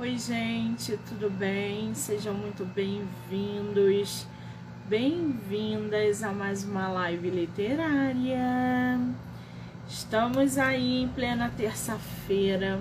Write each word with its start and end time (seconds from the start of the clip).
Oi, 0.00 0.16
gente, 0.16 0.98
tudo 1.06 1.28
bem? 1.28 1.92
Sejam 1.92 2.32
muito 2.32 2.64
bem-vindos, 2.64 4.26
bem-vindas 4.88 6.22
a 6.22 6.32
mais 6.32 6.64
uma 6.64 6.88
live 6.88 7.28
literária. 7.28 8.98
Estamos 9.86 10.56
aí 10.56 11.02
em 11.02 11.08
plena 11.08 11.52
terça-feira, 11.54 12.80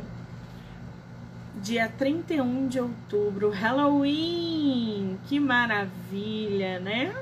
dia 1.62 1.90
31 1.90 2.70
de 2.70 2.80
outubro, 2.80 3.50
Halloween! 3.50 5.20
Que 5.28 5.42
maravilha, 5.42 6.80
né? 6.80 7.14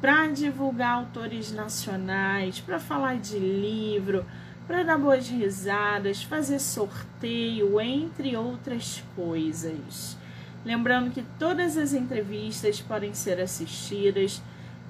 Para 0.00 0.28
divulgar 0.28 0.94
autores 0.94 1.52
nacionais, 1.52 2.60
para 2.60 2.78
falar 2.78 3.18
de 3.18 3.38
livro 3.38 4.24
para 4.66 4.82
dar 4.82 4.98
boas 4.98 5.28
risadas, 5.28 6.22
fazer 6.22 6.58
sorteio, 6.58 7.80
entre 7.80 8.36
outras 8.36 9.02
coisas. 9.14 10.16
Lembrando 10.64 11.10
que 11.10 11.22
todas 11.38 11.76
as 11.76 11.92
entrevistas 11.92 12.80
podem 12.80 13.12
ser 13.12 13.40
assistidas 13.40 14.40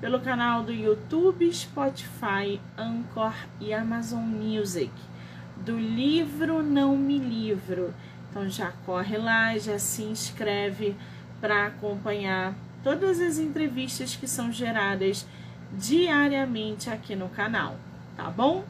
pelo 0.01 0.21
canal 0.21 0.63
do 0.63 0.73
YouTube, 0.73 1.53
Spotify, 1.53 2.61
Anchor 2.79 3.35
e 3.61 3.73
Amazon 3.73 4.23
Music, 4.23 4.93
do 5.57 5.79
livro 5.79 6.63
Não 6.63 6.97
Me 6.97 7.19
Livro. 7.19 7.93
Então 8.31 8.49
já 8.49 8.73
corre 8.85 9.17
lá, 9.17 9.57
já 9.59 9.79
se 9.79 10.03
inscreve 10.03 10.95
para 11.41 11.67
acompanhar 11.67 12.55
todas 12.85 13.21
as 13.21 13.39
entrevistas 13.39 14.15
que 14.15 14.29
são 14.29 14.53
geradas 14.53 15.27
diariamente 15.73 16.91
aqui 16.91 17.17
no 17.17 17.29
canal, 17.29 17.77
tá 18.17 18.31
bom? 18.31 18.65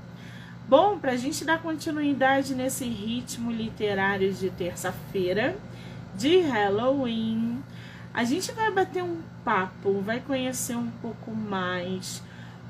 Bom, 0.67 0.99
para 0.99 1.13
a 1.13 1.17
gente 1.17 1.45
dar 1.45 1.61
continuidade 1.61 2.55
nesse 2.55 2.87
ritmo 2.87 3.53
literário 3.53 4.33
de 4.33 4.49
terça-feira, 4.49 5.55
de 6.15 6.41
Halloween, 6.41 7.63
a 8.15 8.25
gente 8.25 8.51
vai 8.53 8.73
bater 8.73 9.03
um 9.03 9.21
papo, 9.45 10.01
vai 10.01 10.21
conhecer 10.21 10.75
um 10.75 10.91
pouco 11.03 11.33
mais 11.33 12.23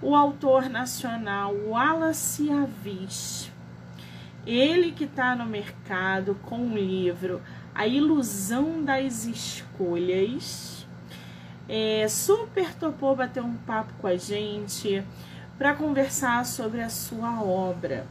o 0.03 0.13
autor 0.13 0.69
nacional 0.69 1.55
Wallace 1.69 2.51
Avis. 2.51 3.53
Ele 4.45 4.91
que 4.91 5.05
está 5.05 5.37
no 5.37 5.47
mercado 5.47 6.35
com 6.43 6.67
o 6.67 6.77
livro 6.77 7.41
A 7.73 7.87
Ilusão 7.87 8.83
das 8.83 9.25
Escolhas. 9.25 10.85
É, 11.69 12.09
super 12.09 12.75
topou 12.75 13.15
bater 13.15 13.41
um 13.41 13.55
papo 13.55 13.93
com 14.01 14.09
a 14.09 14.17
gente 14.17 15.05
para 15.59 15.75
conversar 15.75 16.45
sobre 16.45 16.81
a 16.81 16.89
sua 16.89 17.43
obra, 17.43 18.07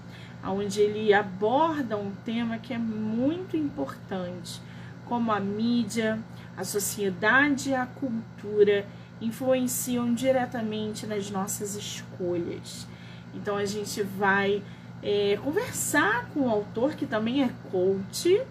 onde 0.45 0.80
ele 0.81 1.13
aborda 1.13 1.97
um 1.97 2.11
tema 2.25 2.58
que 2.58 2.73
é 2.73 2.77
muito 2.77 3.58
importante, 3.58 4.61
como 5.05 5.31
a 5.31 5.39
mídia, 5.39 6.19
a 6.55 6.63
sociedade 6.63 7.69
e 7.69 7.75
a 7.75 7.85
cultura 7.85 8.85
influenciam 9.22 10.13
diretamente 10.13 11.05
nas 11.05 11.30
nossas 11.30 11.75
escolhas. 11.75 12.88
Então 13.33 13.57
a 13.57 13.66
gente 13.66 14.02
vai 14.03 14.61
é, 15.02 15.38
conversar 15.44 16.30
com 16.33 16.41
o 16.41 16.50
autor, 16.50 16.95
que 16.95 17.05
também 17.05 17.44
é 17.44 17.50
coach, 17.72 18.41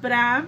para 0.00 0.44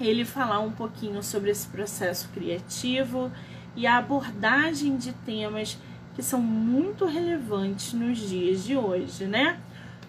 ele 0.00 0.24
falar 0.24 0.60
um 0.60 0.72
pouquinho 0.72 1.22
sobre 1.22 1.50
esse 1.50 1.68
processo 1.68 2.28
criativo 2.30 3.30
e 3.76 3.86
a 3.86 3.98
abordagem 3.98 4.96
de 4.96 5.12
temas 5.12 5.78
que 6.14 6.22
são 6.22 6.40
muito 6.40 7.06
relevantes 7.06 7.92
nos 7.92 8.18
dias 8.18 8.64
de 8.64 8.76
hoje, 8.76 9.26
né? 9.26 9.58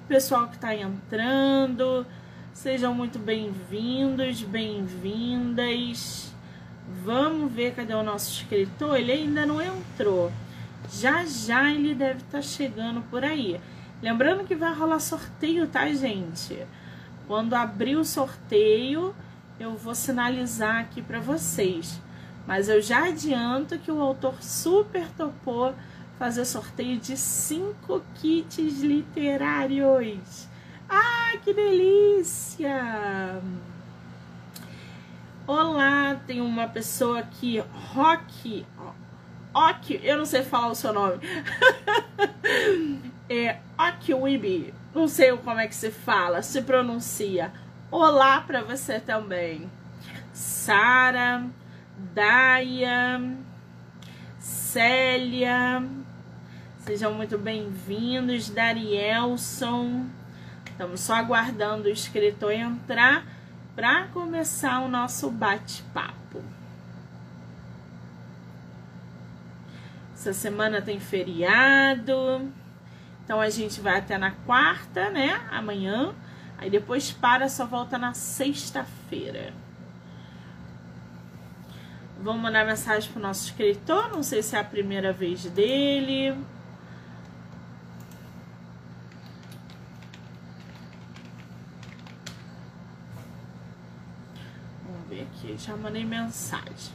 Pessoal 0.08 0.48
que 0.48 0.56
está 0.56 0.76
entrando, 0.76 2.06
sejam 2.54 2.94
muito 2.94 3.18
bem-vindos, 3.18 4.44
bem-vindas. 4.44 6.32
Vamos 7.04 7.52
ver 7.52 7.74
cadê 7.74 7.96
o 7.96 8.04
nosso 8.04 8.32
escritor? 8.32 8.98
Ele 8.98 9.12
ainda 9.12 9.48
não 9.48 9.60
entrou. 9.60 10.32
Já 10.92 11.26
já 11.26 11.72
ele 11.72 11.96
deve 11.96 12.20
estar 12.20 12.38
tá 12.38 12.42
chegando 12.42 13.02
por 13.10 13.24
aí. 13.24 13.60
Lembrando 14.00 14.46
que 14.46 14.56
vai 14.56 14.74
rolar 14.76 15.00
sorteio, 15.00 15.68
tá, 15.68 15.92
gente? 15.92 16.64
Quando 17.28 17.56
abrir 17.56 17.96
o 17.96 18.06
sorteio, 18.06 19.16
eu 19.60 19.76
vou 19.76 19.96
sinalizar 19.96 20.82
aqui 20.82 21.02
para 21.02 21.20
vocês. 21.20 22.00
Mas 22.46 22.70
eu 22.70 22.80
já 22.80 23.06
adianto 23.06 23.80
que 23.80 23.92
o 23.92 24.00
autor 24.00 24.36
super 24.44 25.08
topou 25.18 25.74
fazer 26.18 26.46
sorteio 26.46 26.98
de 26.98 27.18
cinco 27.18 28.02
kits 28.16 28.82
literários. 28.82 30.48
Ah, 30.90 31.34
que 31.44 31.54
delícia! 31.54 33.42
Olá, 35.48 36.20
tem 36.26 36.42
uma 36.42 36.68
pessoa 36.68 37.20
aqui, 37.20 37.64
Rock, 37.94 38.66
Ok, 39.58 40.02
eu 40.04 40.18
não 40.18 40.26
sei 40.26 40.44
falar 40.44 40.68
o 40.68 40.76
seu 40.76 40.92
nome. 40.92 41.18
é 43.30 43.58
Okwibi, 43.78 44.74
não 44.94 45.08
sei 45.08 45.32
como 45.38 45.60
é 45.62 45.68
que 45.68 45.76
se 45.76 45.92
fala, 45.92 46.42
se 46.42 46.62
pronuncia. 46.62 47.54
Olá 47.90 48.42
para 48.42 48.64
você 48.64 49.00
também. 49.00 49.70
Sara, 50.34 51.46
Daya, 52.14 53.22
Célia, 54.40 55.82
Sejam 56.86 57.16
muito 57.16 57.36
bem-vindos, 57.36 58.48
Darielson. 58.48 60.06
Estamos 60.70 61.00
só 61.00 61.16
aguardando 61.16 61.88
o 61.88 61.92
escritor 61.92 62.52
entrar 62.52 63.26
para 63.76 64.06
começar 64.10 64.82
o 64.82 64.88
nosso 64.88 65.32
bate-papo. 65.32 66.44
Essa 70.14 70.32
semana 70.32 70.80
tem 70.80 71.00
feriado, 71.00 72.52
então 73.24 73.42
a 73.42 73.50
gente 73.50 73.82
vai 73.82 73.98
até 73.98 74.16
na 74.20 74.30
quarta, 74.46 75.10
né? 75.10 75.42
Amanhã. 75.50 76.14
Aí 76.56 76.70
depois 76.70 77.12
para, 77.12 77.50
só 77.50 77.66
volta 77.66 77.98
na 77.98 78.14
sexta-feira. 78.14 79.52
Vamos 82.22 82.44
mandar 82.44 82.64
mensagem 82.64 83.12
pro 83.12 83.20
nosso 83.20 83.46
escritor. 83.46 84.12
Não 84.12 84.22
sei 84.22 84.44
se 84.44 84.56
é 84.56 84.60
a 84.60 84.64
primeira 84.64 85.12
vez 85.12 85.46
dele. 85.46 86.36
Aqui, 95.46 95.58
já 95.58 95.76
mandei 95.78 96.04
mensagem. 96.04 96.94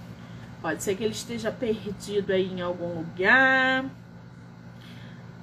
Pode 0.60 0.82
ser 0.82 0.96
que 0.96 1.04
ele 1.04 1.12
esteja 1.12 1.50
perdido 1.50 2.32
aí 2.32 2.52
em 2.52 2.60
algum 2.60 2.98
lugar. 2.98 3.84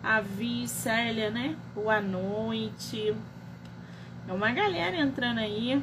Avi, 0.03 0.67
Célia, 0.67 1.31
né? 1.31 1.55
Boa 1.73 2.01
noite. 2.01 3.15
É 4.27 4.33
uma 4.33 4.51
galera 4.51 4.95
entrando 4.97 5.39
aí. 5.39 5.81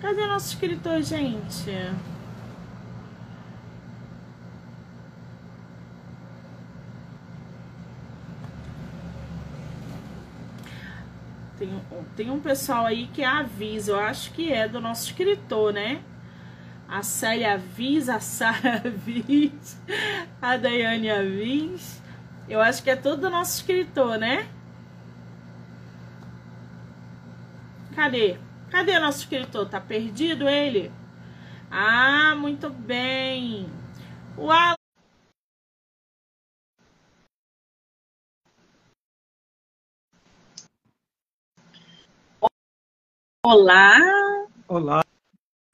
Cadê 0.00 0.26
nosso 0.26 0.48
escritor, 0.48 1.00
gente? 1.02 1.70
Tem, 11.64 11.80
tem 12.16 12.30
um 12.30 12.40
pessoal 12.40 12.84
aí 12.84 13.06
que 13.06 13.24
avisa, 13.24 13.92
eu 13.92 13.98
acho 13.98 14.32
que 14.32 14.52
é 14.52 14.68
do 14.68 14.80
nosso 14.80 15.06
escritor, 15.06 15.72
né? 15.72 16.02
A 16.88 17.02
Célia 17.02 17.54
avisa, 17.54 18.16
a 18.16 18.20
Sara 18.20 18.82
avisa, 18.84 19.78
a 20.42 20.56
Daiane 20.56 21.10
avisa. 21.10 22.02
Eu 22.48 22.60
acho 22.60 22.82
que 22.82 22.90
é 22.90 22.96
tudo 22.96 23.22
do 23.22 23.30
nosso 23.30 23.56
escritor, 23.56 24.18
né? 24.18 24.46
Cadê? 27.94 28.36
Cadê 28.70 28.98
nosso 28.98 29.20
escritor? 29.20 29.66
Tá 29.68 29.80
perdido 29.80 30.48
ele? 30.48 30.90
Ah, 31.70 32.34
muito 32.36 32.70
bem. 32.70 33.68
O 34.36 34.50
Olá. 43.46 43.98
Olá. 44.66 45.04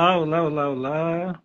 Olá, 0.03 0.43
olá, 0.43 0.71
olá. 0.71 1.43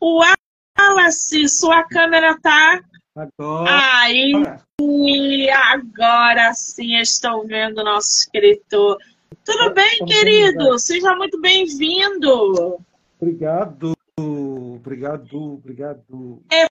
Wallace, 0.00 1.48
sua 1.48 1.82
câmera 1.82 2.38
tá. 2.40 2.80
Agora. 3.16 4.00
Aí, 4.00 5.50
agora 5.50 6.54
sim 6.54 6.94
estou 6.98 7.44
vendo 7.44 7.78
o 7.78 7.84
nosso 7.84 8.20
escritor. 8.20 8.98
Tudo 9.44 9.74
bem, 9.74 9.98
querido? 10.06 10.78
Seja 10.78 11.16
muito 11.16 11.40
bem-vindo. 11.40 12.78
Obrigado, 13.20 13.96
obrigado, 14.16 15.54
obrigado. 15.54 16.40
É 16.52 16.66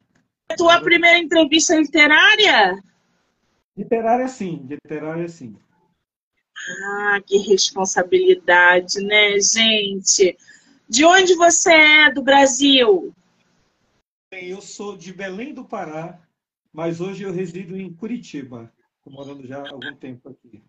a 0.50 0.56
tua 0.56 0.80
primeira 0.80 1.18
entrevista 1.18 1.76
literária? 1.76 2.82
Literária 3.78 4.30
sim, 4.30 4.66
literária 4.66 5.28
sim. 5.28 5.58
Ah, 6.86 7.20
que 7.26 7.38
responsabilidade, 7.38 9.04
né, 9.04 9.40
gente? 9.40 10.38
De 10.88 11.06
onde 11.06 11.36
você 11.36 11.74
é 11.74 12.12
do 12.12 12.22
Brasil? 12.22 13.14
Eu 14.32 14.62
sou 14.62 14.98
de 14.98 15.14
Belém 15.14 15.54
do 15.54 15.66
Pará, 15.66 16.20
mas 16.72 17.02
hoje 17.02 17.24
eu 17.24 17.32
resido 17.32 17.78
em 17.78 17.94
Curitiba. 17.94 18.72
Estou 18.98 19.14
morando 19.14 19.46
já 19.46 19.62
há 19.62 19.70
algum 19.70 19.96
tempo 19.96 20.30
aqui. 20.30 20.62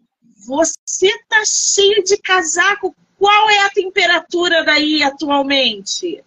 Você 0.46 1.08
tá 1.28 1.42
cheio 1.46 2.02
de 2.02 2.16
casaco. 2.18 2.94
Qual 3.16 3.50
é 3.50 3.60
a 3.60 3.70
temperatura 3.70 4.64
daí 4.64 5.02
atualmente? 5.02 6.22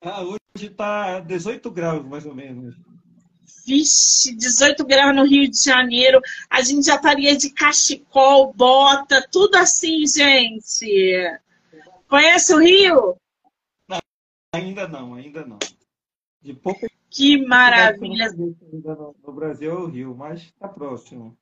Ah, 0.00 0.22
hoje 0.22 0.38
está 0.66 1.18
18 1.20 1.70
graus, 1.70 2.04
mais 2.04 2.26
ou 2.26 2.34
menos. 2.34 2.76
Vixe, 3.66 4.34
18 4.34 4.84
graus 4.84 5.14
no 5.14 5.24
Rio 5.24 5.50
de 5.50 5.62
Janeiro. 5.62 6.20
A 6.50 6.62
gente 6.62 6.86
já 6.86 6.96
estaria 6.96 7.36
de 7.36 7.50
cachecol, 7.50 8.52
bota, 8.52 9.26
tudo 9.30 9.56
assim, 9.56 10.06
gente. 10.06 11.40
Conhece 12.08 12.54
o 12.54 12.58
Rio? 12.58 13.16
Não, 13.88 13.98
ainda 14.54 14.86
não, 14.86 15.14
ainda 15.14 15.44
não. 15.44 15.58
De 16.42 16.52
pouco. 16.52 16.86
Que 17.10 17.44
maravilha. 17.46 18.30
No 18.32 19.32
Brasil 19.32 19.70
é 19.70 19.74
o 19.74 19.86
Rio, 19.86 20.14
mas 20.14 20.42
está 20.42 20.68
próximo. 20.68 21.36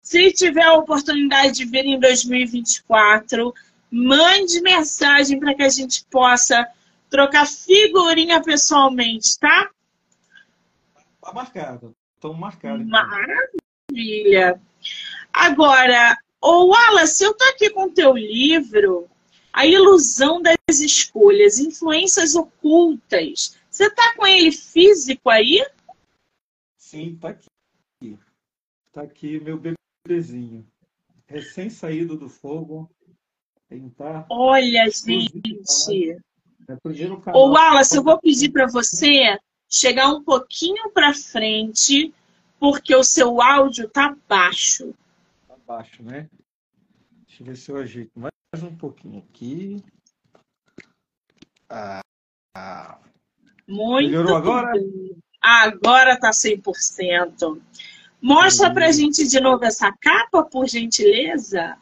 Se 0.00 0.32
tiver 0.32 0.62
a 0.62 0.74
oportunidade 0.74 1.52
de 1.52 1.64
vir 1.66 1.84
em 1.84 2.00
2024, 2.00 3.52
mande 3.90 4.62
mensagem 4.62 5.38
para 5.38 5.54
que 5.54 5.62
a 5.62 5.68
gente 5.68 6.04
possa 6.06 6.66
trocar 7.10 7.46
figurinha 7.46 8.40
pessoalmente, 8.42 9.38
tá? 9.38 9.70
Tá 11.28 11.34
marcado. 11.34 11.94
Estão 12.14 12.32
marcados. 12.32 12.86
Maravilha. 12.86 14.58
Agora, 15.30 16.16
ô 16.40 16.68
Wallace, 16.68 17.22
eu 17.22 17.34
tô 17.34 17.44
aqui 17.44 17.68
com 17.68 17.84
o 17.84 17.90
teu 17.90 18.16
livro, 18.16 19.06
A 19.52 19.66
Ilusão 19.66 20.40
das 20.40 20.80
Escolhas, 20.80 21.58
Influências 21.58 22.34
Ocultas. 22.34 23.58
Você 23.70 23.90
tá 23.90 24.14
com 24.16 24.26
ele 24.26 24.50
físico 24.50 25.28
aí? 25.28 25.62
Sim, 26.78 27.18
tá 27.20 27.28
aqui. 27.28 28.18
Tá 28.90 29.02
aqui 29.02 29.38
meu 29.38 29.60
bebezinho. 30.06 30.66
Recém-saído 31.26 32.16
do 32.16 32.30
fogo. 32.30 32.90
Tá 33.98 34.24
Olha, 34.30 34.88
gente. 34.88 36.16
É 36.66 37.34
Ô, 37.34 37.50
Wallace, 37.50 37.98
eu 37.98 38.02
vou 38.02 38.18
pedir 38.18 38.50
para 38.50 38.66
você 38.66 39.38
chegar 39.68 40.08
um 40.08 40.22
pouquinho 40.22 40.90
para 40.90 41.12
frente, 41.12 42.14
porque 42.58 42.94
o 42.94 43.04
seu 43.04 43.40
áudio 43.42 43.88
tá 43.88 44.16
baixo. 44.28 44.94
Tá 45.46 45.56
baixo, 45.66 46.02
né? 46.02 46.28
Deixa 47.26 47.42
eu 47.42 47.46
ver 47.46 47.56
se 47.56 47.70
eu 47.70 47.76
ajeito 47.76 48.10
mais 48.16 48.62
um 48.62 48.74
pouquinho 48.74 49.18
aqui. 49.28 49.84
Ah, 51.68 52.00
ah. 52.56 52.98
Muito 53.66 54.08
Melhorou 54.08 54.36
agora? 54.36 54.72
Agora 55.42 56.18
tá 56.18 56.30
100%. 56.30 57.60
Mostra 58.20 58.72
para 58.72 58.90
gente 58.90 59.28
de 59.28 59.38
novo 59.38 59.64
essa 59.64 59.92
capa, 59.92 60.42
por 60.42 60.66
gentileza. 60.66 61.78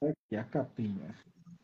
Aqui 0.00 0.36
a 0.36 0.44
capinha. 0.44 1.14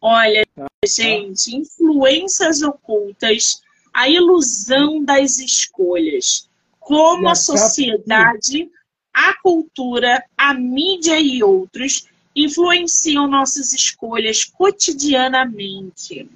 Olha, 0.00 0.44
tá. 0.54 0.66
gente, 0.84 1.56
influências 1.56 2.62
ocultas 2.62 3.62
a 3.92 4.08
ilusão 4.08 5.04
das 5.04 5.38
escolhas. 5.38 6.48
Como 6.78 7.28
a 7.28 7.34
sociedade, 7.34 8.70
a 9.12 9.34
cultura, 9.42 10.24
a 10.36 10.54
mídia 10.54 11.20
e 11.20 11.42
outros 11.42 12.06
influenciam 12.34 13.26
nossas 13.26 13.72
escolhas 13.72 14.44
cotidianamente. 14.44 16.28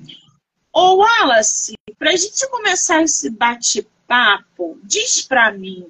Ô 0.72 0.96
Wallace, 0.96 1.74
para 1.98 2.10
a 2.10 2.16
gente 2.16 2.48
começar 2.48 3.02
esse 3.02 3.30
bate-papo, 3.30 4.78
diz 4.82 5.22
para 5.22 5.52
mim, 5.52 5.86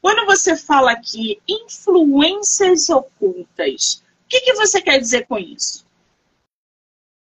quando 0.00 0.26
você 0.26 0.56
fala 0.56 0.92
aqui 0.92 1.40
influências 1.46 2.90
ocultas, 2.90 4.02
o 4.24 4.28
que, 4.28 4.40
que 4.40 4.54
você 4.54 4.82
quer 4.82 4.98
dizer 4.98 5.26
com 5.26 5.38
isso? 5.38 5.86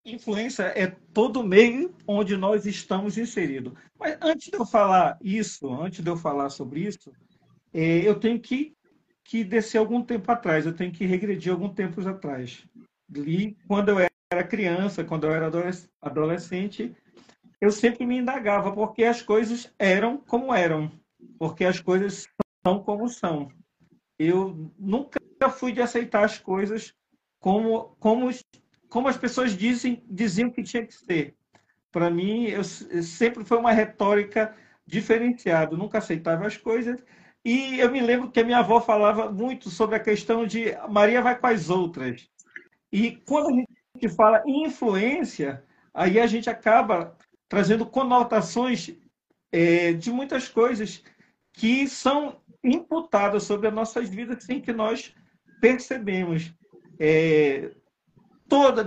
Influência 0.05 0.65
é 0.65 0.87
todo 1.15 1.43
meio 1.43 1.95
onde 2.07 2.37
nós 2.37 2.67
estamos 2.67 3.17
inseridos. 3.17 3.73
Mas 3.99 4.19
antes 4.21 4.51
de 4.51 4.57
eu 4.57 4.67
falar 4.67 5.17
isso, 5.23 5.73
antes 5.73 6.05
de 6.05 6.11
eu 6.11 6.17
falar 6.17 6.51
sobre 6.51 6.81
isso, 6.81 7.11
é, 7.73 8.07
eu 8.07 8.21
tenho 8.21 8.39
que, 8.39 8.77
que 9.25 9.43
descer 9.43 9.79
algum 9.79 10.03
tempo 10.03 10.31
atrás, 10.31 10.67
eu 10.67 10.75
tenho 10.75 10.93
que 10.93 11.07
regredir 11.07 11.51
algum 11.51 11.73
tempo 11.73 12.07
atrás. 12.07 12.67
Ali, 13.15 13.57
quando 13.67 13.89
eu 13.89 14.07
era 14.31 14.45
criança, 14.47 15.03
quando 15.03 15.25
eu 15.25 15.33
era 15.33 15.51
adolescente, 16.03 16.95
eu 17.59 17.73
sempre 17.73 18.05
me 18.05 18.19
indagava 18.19 18.73
porque 18.73 19.05
as 19.05 19.23
coisas 19.23 19.73
eram 19.79 20.19
como 20.19 20.55
eram, 20.55 20.93
porque 21.39 21.65
as 21.65 21.81
coisas 21.81 22.29
são 22.63 22.79
como 22.83 23.09
são. 23.09 23.49
Eu 24.19 24.71
nunca 24.79 25.19
fui 25.51 25.73
de 25.73 25.81
aceitar 25.81 26.25
as 26.25 26.39
coisas 26.39 26.93
como, 27.41 27.97
como 27.99 28.31
como 28.95 29.09
as 29.09 29.17
pessoas 29.17 29.57
dizem, 29.57 30.05
diziam 30.09 30.49
que 30.49 30.63
tinha 30.63 30.87
que 30.87 30.95
ser. 30.95 31.35
Para 31.91 32.09
mim, 32.09 32.45
eu, 32.45 32.63
sempre 32.63 33.45
foi 33.45 33.59
uma 33.59 33.73
retórica 33.73 34.55
diferenciada, 34.87 35.77
nunca 35.77 35.99
aceitava 35.99 36.47
as 36.47 36.57
coisas. 36.57 37.03
E 37.45 37.81
eu 37.81 37.91
me 37.91 38.01
lembro 38.01 38.31
que 38.31 38.39
a 38.39 38.45
minha 38.45 38.59
avó 38.59 38.81
falava 38.81 39.33
muito 39.33 39.69
sobre 39.69 39.97
a 39.97 40.01
questão 40.01 40.47
de 40.47 40.67
Maria 40.89 41.21
vai 41.21 41.37
com 41.37 41.49
as 41.49 41.71
outras. 41.71 42.31
E 42.93 43.17
quando 43.27 43.49
a 43.49 43.53
gente 43.53 44.15
fala 44.15 44.45
influência, 44.47 45.65
aí 45.93 46.21
a 46.21 46.27
gente 46.29 46.49
acaba 46.49 47.19
trazendo 47.49 47.85
conotações 47.85 48.97
é, 49.51 49.93
de 49.93 50.13
muitas 50.13 50.49
coisas 50.49 51.03
que 51.53 51.89
são 51.89 52.41
imputadas 52.63 53.43
sobre 53.43 53.67
as 53.67 53.75
nossas 53.75 54.09
vidas 54.09 54.45
sem 54.45 54.61
que 54.61 54.73
nós 54.73 55.13
percebemos. 55.61 56.55
É, 57.01 57.73
toda, 58.55 58.87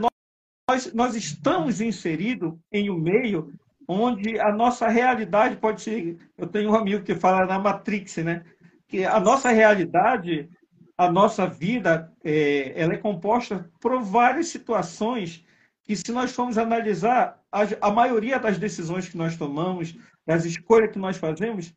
nós, 0.69 0.93
nós 0.93 1.13
estamos 1.13 1.81
inseridos 1.81 2.53
em 2.71 2.89
um 2.89 2.97
meio 2.97 3.53
onde 3.85 4.39
a 4.39 4.49
nossa 4.49 4.87
realidade 4.87 5.57
pode 5.57 5.81
ser. 5.81 6.17
Eu 6.37 6.47
tenho 6.47 6.71
um 6.71 6.75
amigo 6.75 7.03
que 7.03 7.13
fala 7.13 7.45
na 7.45 7.59
Matrix, 7.59 8.15
né? 8.17 8.45
Que 8.87 9.03
a 9.03 9.19
nossa 9.19 9.49
realidade, 9.49 10.49
a 10.97 11.11
nossa 11.11 11.45
vida, 11.45 12.09
é, 12.23 12.81
ela 12.81 12.93
é 12.93 12.97
composta 12.97 13.69
por 13.81 14.01
várias 14.01 14.47
situações 14.47 15.43
que, 15.83 15.97
se 15.97 16.13
nós 16.13 16.31
formos 16.31 16.57
analisar, 16.57 17.41
a, 17.51 17.63
a 17.81 17.91
maioria 17.91 18.39
das 18.39 18.57
decisões 18.57 19.09
que 19.09 19.17
nós 19.17 19.35
tomamos, 19.35 19.97
das 20.25 20.45
escolhas 20.45 20.91
que 20.91 20.99
nós 20.99 21.17
fazemos, 21.17 21.73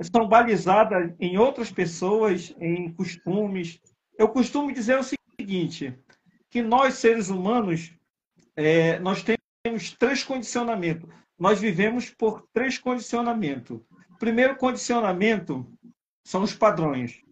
estão 0.00 0.26
balizadas 0.26 1.12
em 1.20 1.38
outras 1.38 1.70
pessoas, 1.70 2.52
em 2.60 2.92
costumes. 2.92 3.80
Eu 4.18 4.28
costumo 4.28 4.72
dizer 4.72 4.98
o 4.98 5.04
seguinte: 5.04 5.96
que 6.50 6.62
nós, 6.62 6.94
seres 6.94 7.28
humanos, 7.28 7.92
é, 8.56 8.98
nós 8.98 9.22
temos 9.22 9.92
três 9.92 10.24
condicionamentos. 10.24 11.08
Nós 11.38 11.60
vivemos 11.60 12.10
por 12.10 12.46
três 12.52 12.78
condicionamentos. 12.78 13.80
Primeiro 14.18 14.56
condicionamento 14.56 15.70
são 16.24 16.42
os 16.42 16.52
padrões. 16.52 17.22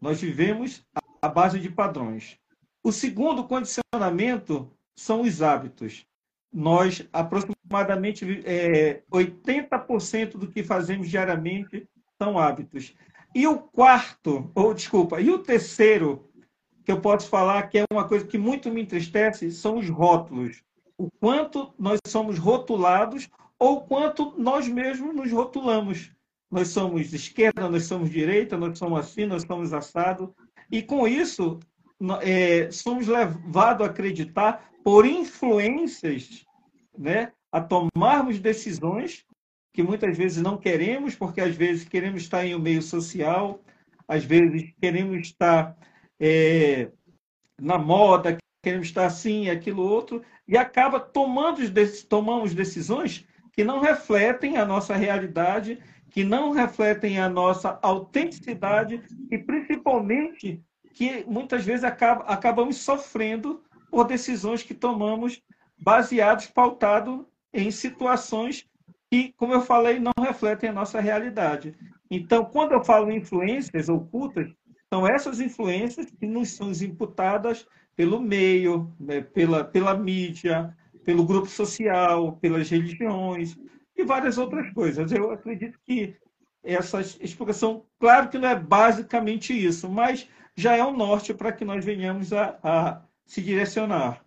Nós 0.00 0.20
vivemos 0.20 0.84
à 1.22 1.28
base 1.28 1.58
de 1.58 1.70
padrões. 1.70 2.38
O 2.82 2.92
segundo 2.92 3.44
condicionamento 3.44 4.70
são 4.94 5.22
os 5.22 5.42
hábitos. 5.42 6.06
Nós, 6.52 7.06
aproximadamente 7.12 8.42
é, 8.44 9.02
80% 9.10 10.32
do 10.32 10.50
que 10.50 10.62
fazemos 10.62 11.08
diariamente 11.08 11.88
são 12.20 12.38
hábitos. 12.38 12.94
E 13.34 13.46
o 13.46 13.58
quarto, 13.58 14.50
ou 14.54 14.72
desculpa, 14.72 15.20
e 15.20 15.30
o 15.30 15.38
terceiro 15.38 16.27
que 16.88 16.92
eu 16.92 17.02
posso 17.02 17.28
falar 17.28 17.68
que 17.68 17.80
é 17.80 17.84
uma 17.92 18.08
coisa 18.08 18.26
que 18.26 18.38
muito 18.38 18.70
me 18.70 18.80
entristece 18.80 19.52
são 19.52 19.76
os 19.76 19.90
rótulos. 19.90 20.62
O 20.96 21.10
quanto 21.20 21.74
nós 21.78 21.98
somos 22.06 22.38
rotulados 22.38 23.28
ou 23.58 23.82
quanto 23.82 24.34
nós 24.38 24.66
mesmos 24.66 25.14
nos 25.14 25.30
rotulamos. 25.30 26.10
Nós 26.50 26.68
somos 26.68 27.12
esquerda, 27.12 27.68
nós 27.68 27.84
somos 27.84 28.08
direita, 28.08 28.56
nós 28.56 28.78
somos 28.78 29.00
assim, 29.00 29.26
nós 29.26 29.42
somos 29.42 29.74
assado. 29.74 30.34
E 30.72 30.80
com 30.80 31.06
isso, 31.06 31.60
é, 32.22 32.70
somos 32.70 33.06
levados 33.06 33.86
a 33.86 33.90
acreditar 33.90 34.70
por 34.82 35.04
influências, 35.04 36.46
né, 36.96 37.32
a 37.52 37.60
tomarmos 37.60 38.40
decisões 38.40 39.26
que 39.74 39.82
muitas 39.82 40.16
vezes 40.16 40.42
não 40.42 40.56
queremos, 40.56 41.14
porque 41.14 41.42
às 41.42 41.54
vezes 41.54 41.86
queremos 41.86 42.22
estar 42.22 42.46
em 42.46 42.54
um 42.54 42.58
meio 42.58 42.80
social, 42.80 43.60
às 44.08 44.24
vezes 44.24 44.72
queremos 44.80 45.18
estar 45.18 45.76
é, 46.20 46.90
na 47.60 47.78
moda, 47.78 48.36
queremos 48.62 48.88
estar 48.88 49.06
assim, 49.06 49.48
aquilo 49.48 49.82
outro, 49.82 50.22
e 50.46 50.56
acaba 50.56 50.98
tomando, 50.98 51.62
tomamos 52.08 52.54
decisões 52.54 53.26
que 53.52 53.64
não 53.64 53.80
refletem 53.80 54.56
a 54.56 54.64
nossa 54.64 54.94
realidade, 54.94 55.80
que 56.10 56.24
não 56.24 56.52
refletem 56.52 57.18
a 57.18 57.28
nossa 57.28 57.78
autenticidade 57.82 59.02
e, 59.30 59.38
principalmente, 59.38 60.62
que 60.94 61.24
muitas 61.26 61.64
vezes 61.64 61.84
acaba, 61.84 62.24
acabamos 62.24 62.76
sofrendo 62.78 63.62
por 63.90 64.04
decisões 64.06 64.62
que 64.62 64.74
tomamos 64.74 65.42
baseados, 65.78 66.46
pautados 66.46 67.24
em 67.52 67.70
situações 67.70 68.66
que, 69.10 69.32
como 69.36 69.54
eu 69.54 69.60
falei, 69.60 69.98
não 69.98 70.12
refletem 70.20 70.70
a 70.70 70.72
nossa 70.72 71.00
realidade. 71.00 71.74
Então, 72.10 72.44
quando 72.44 72.72
eu 72.72 72.84
falo 72.84 73.10
influências 73.10 73.88
ocultas, 73.88 74.50
são 74.92 75.06
essas 75.06 75.40
influências 75.40 76.06
que 76.10 76.26
nos 76.26 76.50
são 76.50 76.72
imputadas 76.72 77.66
pelo 77.94 78.20
meio, 78.20 78.92
né, 78.98 79.20
pela, 79.20 79.64
pela 79.64 79.96
mídia, 79.96 80.74
pelo 81.04 81.24
grupo 81.24 81.48
social, 81.48 82.36
pelas 82.36 82.68
religiões 82.70 83.56
e 83.96 84.04
várias 84.04 84.38
outras 84.38 84.72
coisas. 84.72 85.10
Eu 85.10 85.30
acredito 85.30 85.78
que 85.84 86.14
essa 86.62 87.00
explicação, 87.00 87.84
claro 87.98 88.28
que 88.28 88.38
não 88.38 88.48
é 88.48 88.54
basicamente 88.54 89.52
isso, 89.52 89.88
mas 89.88 90.28
já 90.56 90.76
é 90.76 90.84
um 90.84 90.96
norte 90.96 91.32
para 91.34 91.52
que 91.52 91.64
nós 91.64 91.84
venhamos 91.84 92.32
a, 92.32 92.58
a 92.62 93.02
se 93.26 93.40
direcionar. 93.40 94.22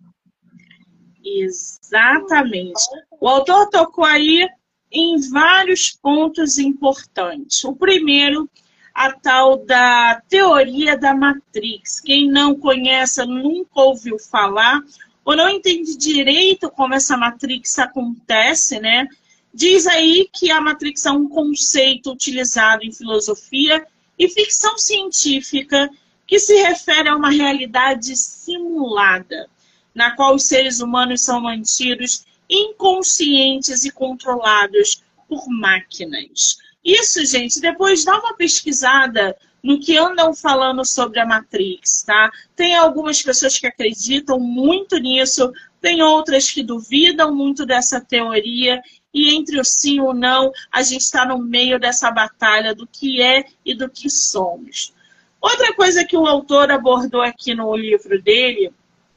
Exatamente. 1.24 2.82
O 3.20 3.28
autor 3.28 3.68
tocou 3.68 4.04
aí 4.04 4.48
em 4.90 5.30
vários 5.30 5.92
pontos 5.92 6.58
importantes. 6.58 7.62
O 7.64 7.74
primeiro, 7.74 8.48
a 8.94 9.12
tal 9.12 9.64
da 9.64 10.20
teoria 10.28 10.96
da 10.96 11.14
Matrix. 11.14 12.00
Quem 12.00 12.28
não 12.30 12.54
conhece, 12.54 13.24
nunca 13.24 13.80
ouviu 13.80 14.18
falar, 14.18 14.82
ou 15.24 15.36
não 15.36 15.48
entende 15.48 15.96
direito 15.96 16.70
como 16.70 16.94
essa 16.94 17.16
Matrix 17.16 17.78
acontece, 17.78 18.80
né? 18.80 19.06
Diz 19.54 19.86
aí 19.86 20.28
que 20.32 20.50
a 20.50 20.60
Matrix 20.60 21.04
é 21.06 21.10
um 21.10 21.28
conceito 21.28 22.10
utilizado 22.10 22.84
em 22.84 22.92
filosofia 22.92 23.86
e 24.18 24.28
ficção 24.28 24.78
científica 24.78 25.90
que 26.26 26.38
se 26.38 26.54
refere 26.62 27.08
a 27.08 27.16
uma 27.16 27.30
realidade 27.30 28.16
simulada, 28.16 29.48
na 29.94 30.16
qual 30.16 30.34
os 30.34 30.44
seres 30.44 30.80
humanos 30.80 31.20
são 31.20 31.40
mantidos 31.40 32.24
inconscientes 32.48 33.84
e 33.84 33.90
controlados 33.90 35.02
por 35.28 35.46
máquinas. 35.48 36.58
Isso, 36.84 37.24
gente, 37.24 37.60
depois 37.60 38.04
dá 38.04 38.18
uma 38.18 38.34
pesquisada 38.34 39.36
no 39.62 39.78
que 39.78 39.96
andam 39.96 40.34
falando 40.34 40.84
sobre 40.84 41.20
a 41.20 41.26
Matrix, 41.26 42.02
tá? 42.02 42.30
Tem 42.56 42.74
algumas 42.74 43.22
pessoas 43.22 43.56
que 43.56 43.66
acreditam 43.66 44.40
muito 44.40 44.98
nisso, 44.98 45.52
tem 45.80 46.02
outras 46.02 46.50
que 46.50 46.62
duvidam 46.62 47.32
muito 47.34 47.64
dessa 47.64 48.00
teoria, 48.00 48.82
e 49.14 49.34
entre 49.34 49.60
o 49.60 49.64
sim 49.64 49.96
e 49.96 50.00
o 50.00 50.12
não, 50.12 50.50
a 50.70 50.82
gente 50.82 51.02
está 51.02 51.24
no 51.24 51.38
meio 51.38 51.78
dessa 51.78 52.10
batalha 52.10 52.74
do 52.74 52.86
que 52.86 53.22
é 53.22 53.44
e 53.64 53.74
do 53.74 53.88
que 53.88 54.10
somos. 54.10 54.92
Outra 55.40 55.74
coisa 55.74 56.04
que 56.04 56.16
o 56.16 56.26
autor 56.26 56.70
abordou 56.70 57.20
aqui 57.20 57.54
no 57.54 57.76
livro 57.76 58.20
dele, 58.20 58.72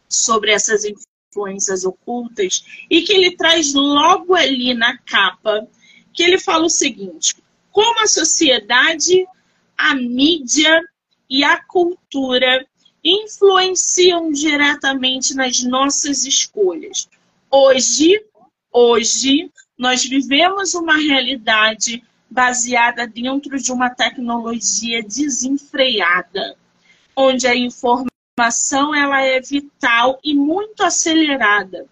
sobre 0.08 0.52
essas 0.52 0.84
influências 0.86 1.86
ocultas, 1.86 2.64
e 2.90 3.02
que 3.02 3.14
ele 3.14 3.36
traz 3.36 3.74
logo 3.74 4.36
ali 4.36 4.74
na 4.74 4.98
capa, 4.98 5.68
que 6.14 6.24
ele 6.24 6.40
fala 6.40 6.66
o 6.66 6.70
seguinte: 6.70 7.36
como 7.76 8.00
a 8.00 8.08
sociedade, 8.08 9.28
a 9.78 9.94
mídia 9.94 10.82
e 11.30 11.44
a 11.44 11.62
cultura 11.62 12.66
influenciam 13.04 14.32
diretamente 14.32 15.34
nas 15.34 15.62
nossas 15.62 16.24
escolhas. 16.24 17.10
Hoje, 17.52 18.24
hoje, 18.72 19.52
nós 19.78 20.06
vivemos 20.06 20.74
uma 20.74 20.96
realidade 20.96 22.02
baseada 22.32 23.06
dentro 23.06 23.62
de 23.62 23.74
uma 23.74 23.90
tecnologia 23.90 25.04
desenfreada, 25.04 26.56
onde 27.14 27.46
a 27.46 27.58
informação 27.58 28.96
ela 28.96 29.20
é 29.20 29.42
vital 29.42 30.18
e 30.24 30.34
muito 30.34 30.82
acelerada, 30.82 31.86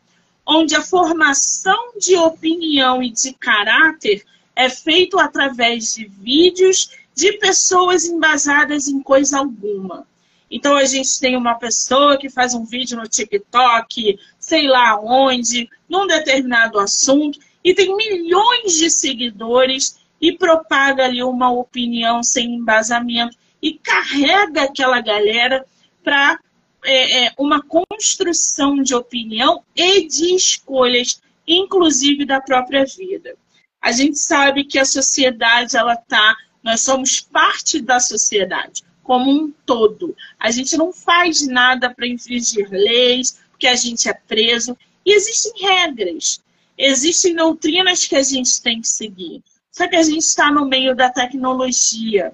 onde 0.48 0.78
a 0.78 0.82
formação 0.82 1.98
de 2.00 2.16
opinião 2.16 3.04
e 3.04 3.12
de 3.12 3.34
caráter 3.34 4.24
é 4.56 4.70
feito 4.70 5.20
através 5.20 5.96
de 5.96 6.06
vídeos 6.06 6.90
de 7.16 7.34
pessoas 7.34 8.06
embasadas 8.06 8.88
em 8.88 9.02
coisa 9.02 9.40
alguma. 9.40 10.08
Então 10.50 10.76
a 10.76 10.86
gente 10.86 11.20
tem 11.20 11.36
uma 11.36 11.56
pessoa 11.56 12.18
que 12.18 12.30
faz 12.30 12.54
um 12.54 12.64
vídeo 12.64 12.98
no 12.98 13.08
TikTok, 13.08 14.20
sei 14.38 14.68
lá 14.68 15.00
onde, 15.00 15.70
num 15.90 16.06
determinado 16.06 16.80
assunto, 16.80 17.40
e 17.64 17.74
tem 17.74 17.96
milhões 17.96 18.74
de 18.74 18.90
seguidores 18.90 19.98
e 20.22 20.38
propaga 20.38 21.06
ali 21.06 21.24
uma 21.24 21.52
opinião 21.52 22.22
sem 22.22 22.56
embasamento 22.56 23.36
e 23.62 23.74
carrega 23.74 24.64
aquela 24.64 25.02
galera 25.02 25.66
para 26.04 26.40
é, 26.84 27.26
é, 27.26 27.34
uma 27.38 27.62
construção 27.62 28.84
de 28.84 28.94
opinião 28.94 29.64
e 29.76 30.06
de 30.06 30.36
escolhas, 30.36 31.22
inclusive 31.48 32.26
da 32.26 32.42
própria 32.42 32.86
vida. 32.86 33.36
A 33.84 33.92
gente 33.92 34.18
sabe 34.18 34.64
que 34.64 34.80
a 34.80 34.86
sociedade 34.86 35.76
ela 35.76 35.98
tá, 35.98 36.38
nós 36.64 36.80
somos 36.80 37.20
parte 37.20 37.82
da 37.82 38.00
sociedade 38.00 38.82
como 39.04 39.30
um 39.30 39.52
todo. 39.66 40.16
A 40.40 40.50
gente 40.52 40.78
não 40.78 40.94
faz 40.94 41.46
nada 41.46 41.94
para 41.94 42.08
infringir 42.08 42.70
leis, 42.72 43.38
porque 43.52 43.68
a 43.68 43.76
gente 43.76 44.08
é 44.08 44.14
preso. 44.14 44.78
E 45.06 45.14
existem 45.14 45.52
regras, 45.62 46.42
existem 46.78 47.36
doutrinas 47.36 48.08
que 48.08 48.16
a 48.16 48.24
gente 48.24 48.62
tem 48.62 48.80
que 48.80 48.88
seguir. 48.88 49.44
Só 49.70 49.86
que 49.86 49.98
a 49.98 50.04
gente 50.04 50.24
está 50.24 50.50
no 50.50 50.66
meio 50.66 50.96
da 50.96 51.10
tecnologia. 51.10 52.32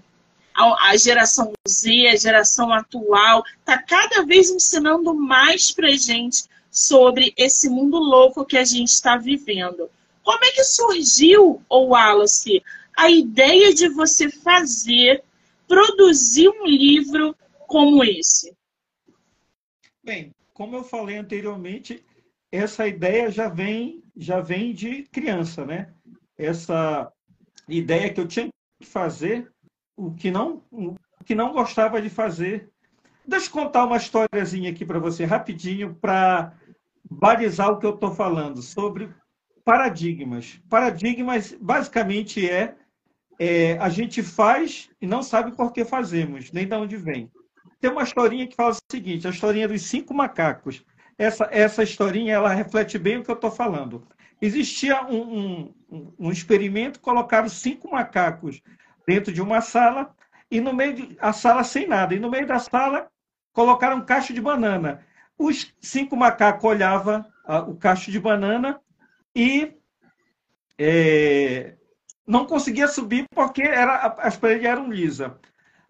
A, 0.53 0.96
geração 0.98 1.53
Z, 1.68 2.10
a 2.10 2.15
geração 2.15 2.72
atual, 2.72 3.44
está 3.60 3.82
cada 3.82 4.24
vez 4.24 4.51
ensinando 4.51 5.15
mais 5.15 5.72
para 5.72 5.89
gente 5.94 6.44
sobre 6.70 7.34
esse 7.36 7.70
mundo 7.70 7.98
louco 7.98 8.46
que 8.46 8.58
a 8.58 8.63
gente 8.63 8.89
está 8.89 9.18
vivendo. 9.18 9.89
Como 10.29 10.45
é 10.45 10.51
que 10.51 10.63
surgiu, 10.63 11.59
o 11.67 11.86
Wallace, 11.88 12.62
a 12.95 13.09
ideia 13.09 13.74
de 13.74 13.89
você 13.89 14.29
fazer, 14.29 15.24
produzir 15.67 16.48
um 16.50 16.67
livro 16.67 17.36
como 17.65 18.03
esse? 18.03 18.55
Bem, 20.03 20.31
como 20.53 20.75
eu 20.75 20.83
falei 20.83 21.17
anteriormente, 21.17 22.05
essa 22.51 22.88
ideia 22.88 23.31
já 23.31 23.50
vem, 23.50 24.03
já 24.15 24.39
vem 24.39 24.71
de 24.71 25.01
criança, 25.12 25.65
né? 25.65 25.91
Essa 26.38 27.12
ideia 27.67 28.13
que 28.13 28.21
eu 28.21 28.27
tinha 28.27 28.50
que 28.79 28.86
fazer 28.88 29.51
o 29.98 30.13
que 30.13 30.29
não, 30.29 30.63
o 30.71 30.95
que 31.25 31.33
não 31.33 31.53
gostava 31.53 32.00
de 32.00 32.09
fazer. 32.12 32.69
Deixa 33.25 33.48
eu 33.48 33.51
contar 33.51 33.83
uma 33.83 33.98
historiazinha 33.98 34.69
aqui 34.69 34.86
para 34.86 35.00
você, 35.00 35.25
rapidinho, 35.25 35.95
para 35.95 36.53
balizar 37.09 37.71
o 37.71 37.79
que 37.79 37.86
eu 37.88 37.95
estou 37.95 38.13
falando 38.13 38.62
sobre 38.62 39.12
paradigmas. 39.70 40.60
Paradigmas, 40.68 41.56
basicamente, 41.62 42.50
é, 42.50 42.74
é, 43.38 43.78
a 43.78 43.88
gente 43.88 44.24
faz 44.24 44.90
e 45.00 45.06
não 45.06 45.22
sabe 45.22 45.52
por 45.52 45.72
que 45.72 45.86
fazemos, 45.86 46.52
nem 46.52 46.68
de 46.68 46.74
onde 46.74 46.98
vem. 46.98 47.32
Tem 47.80 47.92
uma 47.92 48.02
historinha 48.02 48.48
que 48.48 48.56
fala 48.56 48.72
o 48.72 48.92
seguinte, 48.92 49.28
a 49.28 49.30
historinha 49.30 49.68
dos 49.68 49.84
cinco 49.84 50.12
macacos. 50.12 50.84
Essa, 51.20 51.48
essa 51.52 51.84
historinha, 51.84 52.34
ela 52.34 52.50
reflete 52.50 52.98
bem 52.98 53.18
o 53.18 53.24
que 53.24 53.30
eu 53.30 53.36
estou 53.36 53.52
falando. 53.52 54.08
Existia 54.42 55.06
um, 55.06 55.72
um, 55.92 56.14
um 56.18 56.32
experimento, 56.32 57.00
colocaram 57.00 57.48
cinco 57.48 57.92
macacos 57.92 58.64
dentro 59.08 59.32
de 59.32 59.40
uma 59.42 59.62
sala 59.62 60.16
e 60.50 60.60
no 60.60 60.74
meio 60.74 60.94
de, 60.96 61.18
a 61.22 61.32
sala 61.32 61.64
sem 61.64 61.88
nada. 61.88 62.16
E 62.16 62.20
no 62.20 62.32
meio 62.32 62.48
da 62.48 62.58
sala 62.58 63.08
colocaram 63.54 63.98
um 63.98 64.06
cacho 64.06 64.34
de 64.34 64.42
banana. 64.42 65.06
Os 65.38 65.72
cinco 65.80 66.18
macacos 66.18 66.64
olhavam 66.64 67.24
o 67.68 67.76
cacho 67.76 68.10
de 68.10 68.20
banana 68.20 68.82
e 69.36 69.74
é, 70.77 71.75
não 72.25 72.45
conseguia 72.45 72.88
subir 72.88 73.25
porque 73.33 73.62
era, 73.62 74.07
as 74.19 74.38
paredes 74.38 74.65
eram 74.65 74.89
lisas. 74.89 75.31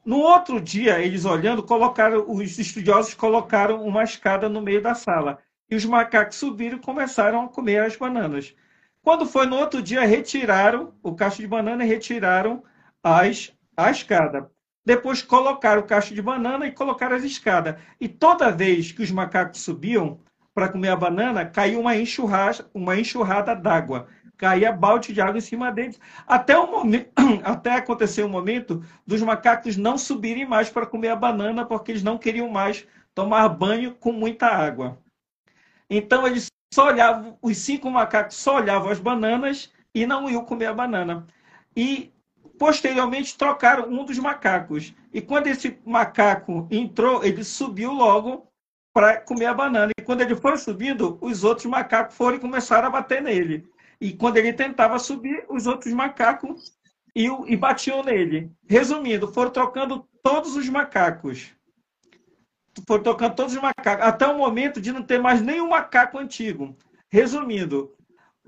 No 0.06 0.20
outro 0.20 0.60
dia, 0.60 1.00
eles 1.00 1.26
olhando, 1.26 1.62
colocaram, 1.62 2.26
os 2.28 2.58
estudiosos 2.58 3.14
colocaram 3.14 3.84
uma 3.84 4.04
escada 4.04 4.50
no 4.50 4.62
meio 4.62 4.82
da 4.82 4.96
sala. 4.96 5.40
E 5.70 5.76
os 5.76 5.86
macacos 5.86 6.38
subiram 6.38 6.78
e 6.78 6.82
começaram 6.82 7.44
a 7.44 7.50
comer 7.50 7.84
as 7.84 7.96
bananas. 7.96 8.56
Quando 9.04 9.26
foi 9.26 9.46
no 9.46 9.58
outro 9.58 9.82
dia, 9.82 10.06
retiraram 10.06 10.94
o 11.04 11.14
cacho 11.14 11.42
de 11.42 11.48
banana 11.48 11.84
e 11.84 11.88
retiraram 11.88 12.64
as, 13.04 13.54
a 13.78 13.92
escada. 13.92 14.50
Depois 14.86 15.22
colocaram 15.22 15.82
o 15.82 15.86
cacho 15.86 16.16
de 16.16 16.22
banana 16.22 16.66
e 16.66 16.72
colocaram 16.72 17.16
as 17.16 17.24
escadas. 17.24 17.76
E 18.00 18.08
toda 18.08 18.52
vez 18.52 18.92
que 18.92 19.04
os 19.04 19.12
macacos 19.12 19.62
subiam 19.62 20.20
para 20.54 20.70
comer 20.70 20.90
a 20.90 20.96
banana, 20.96 21.46
caía 21.46 21.80
uma 21.80 21.96
enxurrada, 21.96 22.70
uma 22.74 22.98
enxurrada 23.00 23.56
d'água. 23.56 24.08
Caía 24.38 24.72
balde 24.72 25.14
de 25.14 25.20
água 25.20 25.38
em 25.38 25.42
cima 25.42 25.72
deles. 25.72 26.00
Até, 26.26 26.58
o 26.58 26.70
momento, 26.70 27.12
até 27.44 27.76
acontecer 27.76 28.24
o 28.24 28.30
momento 28.30 28.84
dos 29.06 29.22
macacos 29.22 29.76
não 29.76 29.98
subirem 29.98 30.46
mais 30.46 30.70
para 30.70 30.86
comer 30.86 31.10
a 31.10 31.16
banana, 31.16 31.66
porque 31.66 31.92
eles 31.92 32.04
não 32.04 32.18
queriam 32.18 32.50
mais 32.50 32.88
tomar 33.14 33.50
banho 33.50 33.96
com 33.96 34.14
muita 34.14 34.48
água. 34.48 34.98
Então 35.90 36.26
eles 36.26 36.48
só 36.74 36.88
olhavam, 36.88 37.38
os 37.42 37.58
cinco 37.58 37.90
macacos 37.90 38.38
só 38.38 38.56
olhavam 38.58 38.90
as 38.90 39.00
bananas 39.00 39.74
e 39.94 40.06
não 40.06 40.30
iam 40.30 40.46
comer 40.46 40.68
a 40.68 40.74
banana. 40.74 41.28
E 41.76 42.14
posteriormente 42.58 43.38
trocaram 43.38 43.90
um 43.90 44.06
dos 44.06 44.20
macacos. 44.20 44.94
E 45.14 45.22
quando 45.22 45.48
esse 45.48 45.80
macaco 45.86 46.68
entrou, 46.70 47.24
ele 47.24 47.44
subiu 47.44 47.92
logo 47.92 48.49
para 49.00 49.22
comer 49.22 49.46
a 49.46 49.54
banana. 49.54 49.94
E 49.98 50.04
quando 50.04 50.20
ele 50.20 50.36
foi 50.36 50.58
subindo, 50.58 51.18
os 51.22 51.46
outros 51.46 51.66
macacos 51.68 52.18
foram 52.18 52.36
e 52.36 52.40
começaram 52.42 52.90
a 52.90 52.92
bater 52.92 53.22
nele. 53.22 53.66
E 54.02 54.12
quando 54.12 54.36
ele 54.36 54.52
tentava 54.52 55.00
subir, 55.00 55.46
os 55.48 55.66
outros 55.66 55.94
macacos 55.94 56.74
iam 57.16 57.48
e 57.48 57.56
batiam 57.56 58.04
nele. 58.04 58.52
Resumindo, 58.68 59.32
foram 59.32 59.52
trocando 59.52 60.06
todos 60.22 60.58
os 60.58 60.68
macacos. 60.68 61.56
Foram 62.86 63.04
trocando 63.04 63.36
todos 63.36 63.56
os 63.56 63.62
macacos, 63.62 64.06
até 64.06 64.28
o 64.28 64.38
momento 64.38 64.82
de 64.82 64.92
não 64.92 65.02
ter 65.02 65.22
mais 65.22 65.42
nenhum 65.42 65.70
macaco 65.70 66.18
antigo. 66.18 66.76
Resumindo, 67.10 67.96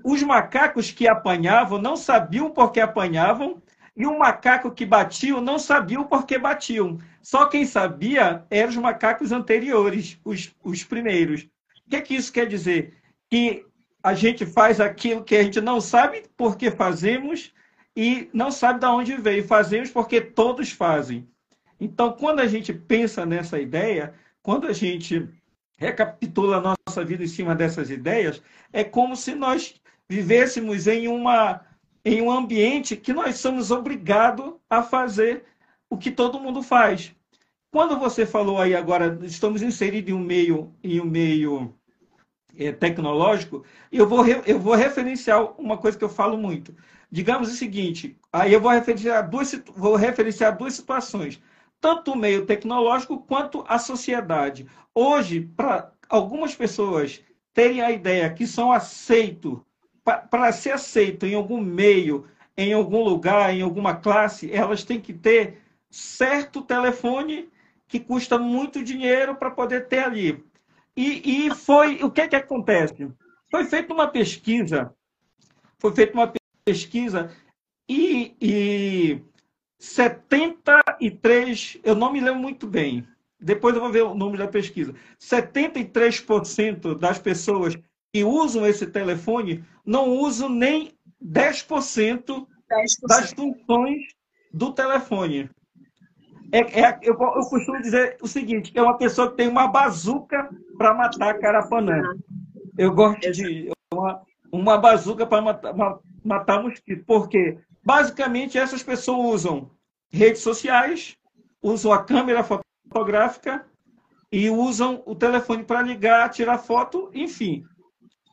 os 0.04 0.22
macacos 0.22 0.90
que 0.90 1.08
apanhavam 1.08 1.80
não 1.80 1.96
sabiam 1.96 2.50
por 2.50 2.72
que 2.72 2.80
apanhavam, 2.80 3.62
e 3.96 4.06
o 4.06 4.18
macaco 4.18 4.70
que 4.70 4.84
batiam 4.84 5.40
não 5.40 5.58
sabiam 5.58 6.04
por 6.04 6.26
que 6.26 6.38
batiam. 6.38 6.98
Só 7.22 7.46
quem 7.46 7.64
sabia 7.64 8.44
eram 8.50 8.70
os 8.70 8.76
macacos 8.76 9.30
anteriores, 9.30 10.18
os, 10.24 10.52
os 10.62 10.82
primeiros. 10.82 11.42
O 11.86 11.90
que, 11.90 11.96
é 11.96 12.00
que 12.00 12.14
isso 12.16 12.32
quer 12.32 12.46
dizer? 12.46 12.94
Que 13.30 13.64
a 14.02 14.12
gente 14.12 14.44
faz 14.44 14.80
aquilo 14.80 15.22
que 15.22 15.36
a 15.36 15.42
gente 15.42 15.60
não 15.60 15.80
sabe 15.80 16.24
por 16.36 16.56
que 16.56 16.70
fazemos 16.70 17.52
e 17.96 18.28
não 18.32 18.50
sabe 18.50 18.80
de 18.80 18.86
onde 18.86 19.16
veio. 19.16 19.46
Fazemos 19.46 19.90
porque 19.90 20.20
todos 20.20 20.72
fazem. 20.72 21.28
Então, 21.78 22.12
quando 22.12 22.40
a 22.40 22.46
gente 22.46 22.72
pensa 22.72 23.24
nessa 23.24 23.60
ideia, 23.60 24.14
quando 24.42 24.66
a 24.66 24.72
gente 24.72 25.28
recapitula 25.78 26.56
a 26.56 26.76
nossa 26.88 27.04
vida 27.04 27.22
em 27.22 27.28
cima 27.28 27.54
dessas 27.54 27.90
ideias, 27.90 28.42
é 28.72 28.82
como 28.82 29.16
se 29.16 29.34
nós 29.34 29.74
vivêssemos 30.08 30.86
em, 30.86 31.06
uma, 31.08 31.60
em 32.04 32.20
um 32.20 32.30
ambiente 32.30 32.96
que 32.96 33.12
nós 33.12 33.36
somos 33.36 33.70
obrigados 33.70 34.54
a 34.68 34.82
fazer 34.82 35.44
o 35.92 35.98
que 35.98 36.10
todo 36.10 36.40
mundo 36.40 36.62
faz. 36.62 37.14
Quando 37.70 37.98
você 37.98 38.24
falou 38.24 38.58
aí 38.58 38.74
agora, 38.74 39.18
estamos 39.24 39.60
inseridos 39.60 40.10
em 40.10 40.14
um 40.14 40.24
meio, 40.24 40.74
em 40.82 40.98
um 40.98 41.04
meio 41.04 41.74
é, 42.56 42.72
tecnológico, 42.72 43.62
eu 43.90 44.08
vou, 44.08 44.26
eu 44.26 44.58
vou 44.58 44.74
referenciar 44.74 45.52
uma 45.60 45.76
coisa 45.76 45.98
que 45.98 46.04
eu 46.04 46.08
falo 46.08 46.38
muito. 46.38 46.74
Digamos 47.10 47.50
o 47.50 47.54
seguinte, 47.54 48.18
aí 48.32 48.54
eu 48.54 48.60
vou 48.60 48.70
referenciar 48.70 49.28
duas, 49.28 49.52
vou 49.76 49.94
referenciar 49.94 50.56
duas 50.56 50.72
situações, 50.72 51.38
tanto 51.78 52.12
o 52.12 52.16
meio 52.16 52.46
tecnológico 52.46 53.18
quanto 53.18 53.62
a 53.68 53.78
sociedade. 53.78 54.66
Hoje, 54.94 55.42
para 55.42 55.92
algumas 56.08 56.54
pessoas 56.54 57.22
terem 57.52 57.82
a 57.82 57.90
ideia 57.90 58.32
que 58.32 58.46
são 58.46 58.72
aceitos, 58.72 59.58
para 60.02 60.52
ser 60.52 60.70
aceito 60.70 61.26
em 61.26 61.34
algum 61.34 61.60
meio, 61.60 62.26
em 62.56 62.72
algum 62.72 63.04
lugar, 63.04 63.54
em 63.54 63.60
alguma 63.60 63.94
classe, 63.94 64.50
elas 64.50 64.84
têm 64.84 64.98
que 64.98 65.12
ter 65.12 65.61
certo 65.92 66.62
telefone 66.62 67.48
que 67.86 68.00
custa 68.00 68.38
muito 68.38 68.82
dinheiro 68.82 69.36
para 69.36 69.50
poder 69.50 69.86
ter 69.86 69.98
ali. 69.98 70.42
E, 70.96 71.46
e 71.46 71.54
foi 71.54 72.02
o 72.02 72.10
que, 72.10 72.22
é 72.22 72.28
que 72.28 72.36
acontece? 72.36 73.12
Foi 73.50 73.64
feita 73.64 73.92
uma 73.92 74.08
pesquisa, 74.08 74.94
foi 75.78 75.94
feita 75.94 76.14
uma 76.14 76.32
pesquisa 76.64 77.30
e, 77.88 78.34
e 78.40 79.20
73, 79.78 81.78
eu 81.84 81.94
não 81.94 82.12
me 82.12 82.20
lembro 82.20 82.40
muito 82.40 82.66
bem, 82.66 83.06
depois 83.38 83.74
eu 83.74 83.82
vou 83.82 83.92
ver 83.92 84.04
o 84.04 84.14
número 84.14 84.38
da 84.38 84.48
pesquisa. 84.48 84.94
73% 85.20 86.98
das 86.98 87.18
pessoas 87.18 87.76
que 88.14 88.24
usam 88.24 88.66
esse 88.66 88.86
telefone 88.86 89.62
não 89.84 90.08
usam 90.08 90.48
nem 90.48 90.94
10%, 91.22 92.24
10%. 92.24 92.46
das 93.06 93.32
funções 93.32 94.02
do 94.52 94.72
telefone. 94.72 95.50
É, 96.52 96.80
é, 96.82 96.98
eu, 97.00 97.14
eu, 97.14 97.46
costumo 97.48 97.80
dizer 97.80 98.18
o 98.20 98.28
seguinte, 98.28 98.70
é 98.74 98.82
uma 98.82 98.98
pessoa 98.98 99.30
que 99.30 99.38
tem 99.38 99.48
uma 99.48 99.68
bazuca 99.68 100.50
para 100.76 100.92
matar 100.92 101.38
carapanã. 101.38 102.02
Eu 102.76 102.92
gosto 102.92 103.32
de 103.32 103.70
uma, 103.90 104.22
uma 104.52 104.76
bazuca 104.76 105.26
para 105.26 105.40
matar, 105.40 105.74
matar 106.22 106.62
mosquito. 106.62 107.06
Por 107.06 107.26
quê? 107.30 107.58
Basicamente, 107.82 108.58
essas 108.58 108.82
pessoas 108.82 109.40
usam 109.40 109.70
redes 110.10 110.42
sociais, 110.42 111.16
usam 111.62 111.90
a 111.90 112.04
câmera 112.04 112.44
fotográfica 112.44 113.64
e 114.30 114.50
usam 114.50 115.02
o 115.06 115.14
telefone 115.14 115.64
para 115.64 115.80
ligar, 115.80 116.28
tirar 116.28 116.58
foto, 116.58 117.10
enfim. 117.14 117.64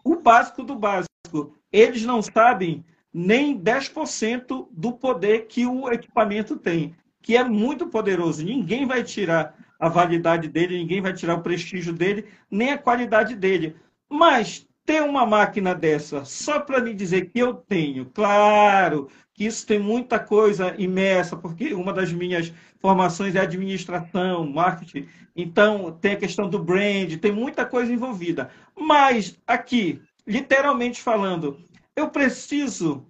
O 0.04 0.18
básico 0.18 0.62
do 0.62 0.76
básico. 0.76 1.56
Eles 1.72 2.04
não 2.04 2.22
sabem 2.22 2.84
nem 3.14 3.58
10% 3.58 4.68
do 4.70 4.92
poder 4.92 5.48
que 5.48 5.66
o 5.66 5.90
equipamento 5.90 6.58
tem 6.58 6.94
que 7.22 7.36
é 7.36 7.44
muito 7.44 7.88
poderoso. 7.88 8.44
Ninguém 8.44 8.86
vai 8.86 9.04
tirar 9.04 9.56
a 9.80 9.88
validade 9.88 10.48
dele, 10.50 10.78
ninguém 10.78 11.02
vai 11.02 11.14
tirar 11.14 11.36
o 11.36 11.42
prestígio 11.42 11.94
dele, 11.94 12.26
nem 12.52 12.72
a 12.72 12.78
qualidade 12.78 13.36
dele. 13.36 13.76
Mas 14.10 14.68
ter 14.86 15.04
uma 15.04 15.26
máquina 15.26 15.76
dessa 15.76 16.26
só 16.26 16.60
para 16.60 16.82
me 16.82 16.94
dizer 16.94 17.30
que 17.30 17.38
eu 17.38 17.54
tenho, 17.54 18.08
claro 18.08 19.08
que 19.36 19.46
isso 19.46 19.66
tem 19.66 19.78
muita 19.78 20.20
coisa 20.20 20.74
imersa, 20.80 21.38
porque 21.38 21.74
uma 21.74 21.94
das 21.94 22.12
minhas 22.12 22.52
formações 22.80 23.36
é 23.36 23.40
administração, 23.40 24.50
marketing, 24.52 25.08
então 25.36 25.92
tem 26.02 26.14
a 26.14 26.18
questão 26.18 26.50
do 26.50 26.58
brand, 26.58 27.18
tem 27.18 27.32
muita 27.32 27.66
coisa 27.66 27.94
envolvida. 27.94 28.50
Mas 28.76 29.38
aqui, 29.46 30.02
literalmente 30.26 31.02
falando, 31.02 31.60
eu 31.96 32.10
preciso 32.10 33.06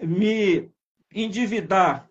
me 0.00 0.70
endividar 1.12 2.08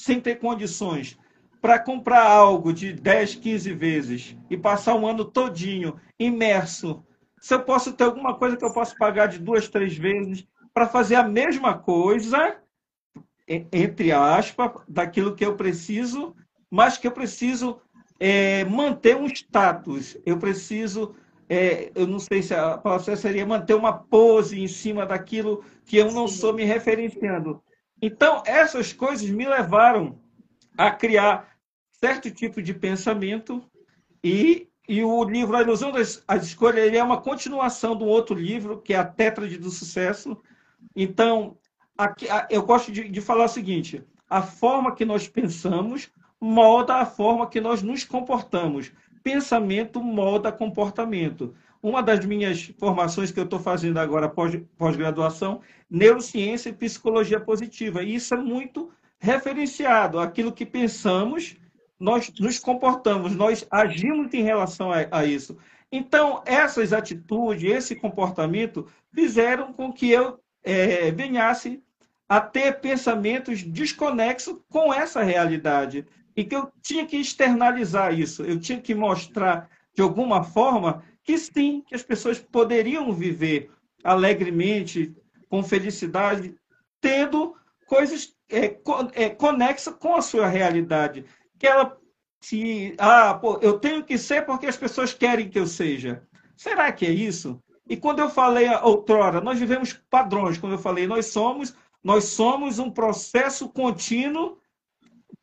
sem 0.00 0.18
ter 0.18 0.36
condições 0.36 1.18
para 1.60 1.78
comprar 1.78 2.26
algo 2.26 2.72
de 2.72 2.92
10, 2.92 3.34
15 3.34 3.72
vezes 3.74 4.36
e 4.48 4.56
passar 4.56 4.94
um 4.94 5.06
ano 5.06 5.26
todinho 5.26 6.00
imerso, 6.18 7.04
se 7.38 7.52
eu 7.52 7.62
posso 7.62 7.92
ter 7.92 8.04
alguma 8.04 8.34
coisa 8.34 8.56
que 8.56 8.64
eu 8.64 8.72
posso 8.72 8.96
pagar 8.96 9.26
de 9.26 9.38
duas, 9.38 9.68
três 9.68 9.94
vezes 9.94 10.46
para 10.72 10.86
fazer 10.86 11.16
a 11.16 11.22
mesma 11.22 11.76
coisa, 11.76 12.56
entre 13.46 14.10
aspas, 14.10 14.72
daquilo 14.88 15.34
que 15.34 15.44
eu 15.44 15.54
preciso, 15.54 16.34
mas 16.70 16.96
que 16.96 17.06
eu 17.06 17.12
preciso 17.12 17.80
é, 18.18 18.64
manter 18.64 19.16
um 19.16 19.26
status. 19.26 20.16
Eu 20.24 20.38
preciso, 20.38 21.14
é, 21.46 21.90
eu 21.94 22.06
não 22.06 22.18
sei 22.18 22.42
se 22.42 22.54
a 22.54 22.78
palavra 22.78 23.16
seria 23.16 23.44
manter 23.44 23.74
uma 23.74 23.92
pose 23.92 24.58
em 24.58 24.68
cima 24.68 25.04
daquilo 25.04 25.62
que 25.84 25.98
eu 25.98 26.10
não 26.10 26.26
sou 26.26 26.54
me 26.54 26.64
referenciando. 26.64 27.62
Então, 28.00 28.42
essas 28.46 28.92
coisas 28.92 29.28
me 29.28 29.46
levaram 29.46 30.18
a 30.76 30.90
criar 30.90 31.48
certo 31.92 32.30
tipo 32.30 32.62
de 32.62 32.72
pensamento 32.72 33.62
e, 34.24 34.68
e 34.88 35.04
o 35.04 35.22
livro 35.24 35.56
A 35.56 35.62
Ilusão 35.62 35.92
das 35.92 36.22
as 36.26 36.44
Escolhas 36.44 36.86
ele 36.86 36.96
é 36.96 37.04
uma 37.04 37.20
continuação 37.20 37.96
de 37.96 38.04
um 38.04 38.08
outro 38.08 38.34
livro, 38.34 38.80
que 38.80 38.94
é 38.94 38.96
A 38.96 39.04
Tétrade 39.04 39.58
do 39.58 39.70
Sucesso. 39.70 40.36
Então, 40.96 41.58
aqui, 41.96 42.26
eu 42.48 42.62
gosto 42.62 42.90
de, 42.90 43.08
de 43.08 43.20
falar 43.20 43.44
o 43.44 43.48
seguinte, 43.48 44.02
a 44.28 44.40
forma 44.40 44.94
que 44.94 45.04
nós 45.04 45.28
pensamos 45.28 46.10
molda 46.40 46.96
a 46.96 47.06
forma 47.06 47.46
que 47.46 47.60
nós 47.60 47.82
nos 47.82 48.02
comportamos. 48.04 48.90
Pensamento 49.22 50.02
molda 50.02 50.50
comportamento. 50.50 51.54
Uma 51.82 52.02
das 52.02 52.24
minhas 52.24 52.72
formações 52.78 53.30
que 53.30 53.38
eu 53.38 53.44
estou 53.44 53.58
fazendo 53.58 53.98
agora 53.98 54.28
pós-graduação, 54.28 55.60
neurociência 55.90 56.68
e 56.68 56.74
psicologia 56.74 57.40
positiva. 57.40 58.02
E 58.02 58.14
isso 58.14 58.34
é 58.34 58.36
muito 58.36 58.90
referenciado. 59.18 60.18
Aquilo 60.18 60.52
que 60.52 60.64
pensamos, 60.64 61.56
nós 61.98 62.32
nos 62.38 62.58
comportamos, 62.58 63.34
nós 63.34 63.66
agimos 63.70 64.32
em 64.32 64.42
relação 64.42 64.90
a, 64.92 65.06
a 65.10 65.24
isso. 65.24 65.56
Então, 65.92 66.42
essas 66.46 66.92
atitudes, 66.92 67.70
esse 67.70 67.96
comportamento, 67.96 68.86
fizeram 69.12 69.72
com 69.72 69.92
que 69.92 70.10
eu 70.10 70.38
é, 70.62 71.10
venhasse 71.10 71.82
a 72.28 72.40
ter 72.40 72.80
pensamentos 72.80 73.62
desconexos 73.64 74.56
com 74.68 74.94
essa 74.94 75.22
realidade. 75.22 76.06
E 76.36 76.44
que 76.44 76.54
eu 76.54 76.70
tinha 76.80 77.04
que 77.04 77.16
externalizar 77.16 78.16
isso, 78.16 78.44
eu 78.44 78.58
tinha 78.58 78.80
que 78.80 78.94
mostrar, 78.94 79.68
de 79.92 80.00
alguma 80.00 80.44
forma, 80.44 81.02
que 81.24 81.36
sim, 81.36 81.82
que 81.84 81.94
as 81.94 82.04
pessoas 82.04 82.38
poderiam 82.38 83.12
viver 83.12 83.70
alegremente, 84.02 85.12
com 85.50 85.62
felicidade, 85.62 86.54
tendo 87.00 87.54
coisas 87.86 88.34
é, 88.48 88.78
é, 89.14 89.28
conexas 89.28 89.94
com 89.96 90.14
a 90.14 90.22
sua 90.22 90.46
realidade. 90.46 91.26
Que 91.58 91.66
ela 91.66 91.98
se. 92.40 92.94
Ah, 92.96 93.34
pô, 93.34 93.58
eu 93.60 93.78
tenho 93.78 94.02
que 94.02 94.16
ser 94.16 94.46
porque 94.46 94.66
as 94.66 94.76
pessoas 94.76 95.12
querem 95.12 95.50
que 95.50 95.58
eu 95.58 95.66
seja. 95.66 96.22
Será 96.56 96.90
que 96.92 97.04
é 97.04 97.10
isso? 97.10 97.62
E 97.88 97.96
quando 97.96 98.20
eu 98.20 98.30
falei 98.30 98.68
outrora, 98.68 99.40
nós 99.40 99.58
vivemos 99.58 99.92
padrões, 100.08 100.56
quando 100.56 100.74
eu 100.74 100.78
falei, 100.78 101.08
nós 101.08 101.26
somos, 101.26 101.74
nós 102.02 102.24
somos 102.24 102.78
um 102.78 102.90
processo 102.90 103.68
contínuo 103.68 104.58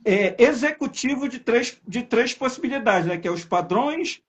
é, 0.06 0.42
executivo 0.42 1.28
de 1.28 1.40
três, 1.40 1.78
de 1.86 2.04
três 2.04 2.34
possibilidades, 2.34 3.08
né? 3.08 3.18
que 3.18 3.28
é 3.28 3.32
os 3.32 3.44
padrões, 3.44 4.22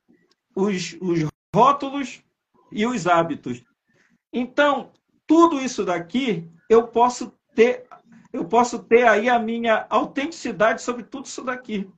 os, 0.55 0.97
os 1.01 1.29
rótulos 1.55 2.21
e 2.73 2.85
os 2.85 3.07
hábitos. 3.07 3.63
Então, 4.33 4.91
tudo 5.29 5.61
isso 5.61 5.85
daqui 5.85 6.51
eu 6.69 6.89
posso 6.89 7.33
ter 7.55 7.85
eu 8.33 8.45
posso 8.45 8.79
ter 8.79 9.07
aí 9.07 9.29
a 9.29 9.39
minha 9.39 9.87
autenticidade 9.89 10.83
sobre 10.83 11.03
tudo 11.03 11.25
isso 11.25 11.43
daqui. 11.43 11.89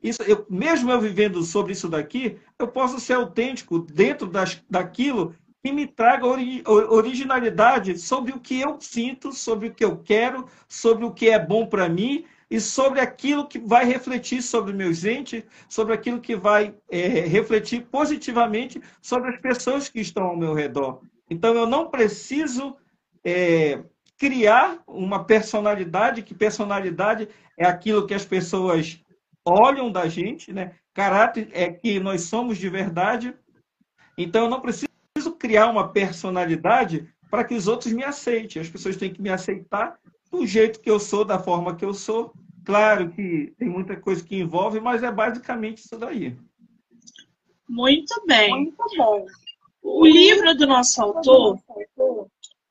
Isso, 0.00 0.22
eu, 0.22 0.46
mesmo 0.48 0.90
eu 0.90 1.00
vivendo 1.00 1.42
sobre 1.42 1.72
isso 1.72 1.88
daqui, 1.88 2.38
eu 2.58 2.68
posso 2.68 3.00
ser 3.00 3.14
autêntico 3.14 3.80
dentro 3.80 4.28
das, 4.28 4.62
daquilo 4.70 5.34
que 5.62 5.72
me 5.72 5.86
traga 5.86 6.26
ori, 6.26 6.62
originalidade 6.66 7.98
sobre 7.98 8.32
o 8.32 8.40
que 8.40 8.60
eu 8.60 8.80
sinto, 8.80 9.32
sobre 9.32 9.68
o 9.68 9.74
que 9.74 9.84
eu 9.84 9.96
quero, 9.98 10.46
sobre 10.68 11.04
o 11.04 11.12
que 11.12 11.28
é 11.28 11.38
bom 11.38 11.66
para 11.66 11.88
mim 11.88 12.24
e 12.50 12.60
sobre 12.60 13.00
aquilo 13.00 13.48
que 13.48 13.58
vai 13.58 13.84
refletir 13.84 14.42
sobre 14.42 14.72
meus 14.72 15.04
entes, 15.04 15.44
sobre 15.68 15.94
aquilo 15.94 16.20
que 16.20 16.36
vai 16.36 16.74
é, 16.90 17.06
refletir 17.20 17.86
positivamente 17.86 18.80
sobre 19.00 19.30
as 19.30 19.40
pessoas 19.40 19.88
que 19.88 20.00
estão 20.00 20.24
ao 20.24 20.36
meu 20.36 20.52
redor. 20.52 21.00
Então, 21.32 21.54
eu 21.54 21.66
não 21.66 21.88
preciso 21.88 22.76
é, 23.24 23.82
criar 24.18 24.82
uma 24.86 25.24
personalidade, 25.24 26.22
que 26.22 26.34
personalidade 26.34 27.26
é 27.58 27.66
aquilo 27.66 28.06
que 28.06 28.12
as 28.12 28.24
pessoas 28.24 29.02
olham 29.44 29.90
da 29.90 30.06
gente, 30.08 30.52
né? 30.52 30.74
Caráter 30.92 31.48
é 31.52 31.70
que 31.72 31.98
nós 31.98 32.24
somos 32.24 32.58
de 32.58 32.68
verdade. 32.68 33.34
Então, 34.18 34.44
eu 34.44 34.50
não 34.50 34.60
preciso 34.60 34.88
criar 35.38 35.70
uma 35.70 35.88
personalidade 35.88 37.08
para 37.30 37.44
que 37.44 37.54
os 37.54 37.66
outros 37.66 37.90
me 37.94 38.04
aceitem. 38.04 38.60
As 38.60 38.68
pessoas 38.68 38.98
têm 38.98 39.10
que 39.10 39.22
me 39.22 39.30
aceitar 39.30 39.98
do 40.30 40.46
jeito 40.46 40.80
que 40.80 40.90
eu 40.90 41.00
sou, 41.00 41.24
da 41.24 41.38
forma 41.38 41.74
que 41.74 41.84
eu 41.84 41.94
sou. 41.94 42.34
Claro 42.62 43.10
que 43.10 43.54
tem 43.58 43.70
muita 43.70 43.96
coisa 43.96 44.22
que 44.22 44.36
envolve, 44.36 44.80
mas 44.80 45.02
é 45.02 45.10
basicamente 45.10 45.78
isso 45.78 45.96
daí. 45.98 46.36
Muito 47.66 48.22
bem. 48.26 48.50
Muito 48.50 48.76
bom. 48.98 49.26
O 49.82 50.06
livro 50.06 50.54
do 50.54 50.66
nosso 50.66 51.02
autor, 51.02 51.58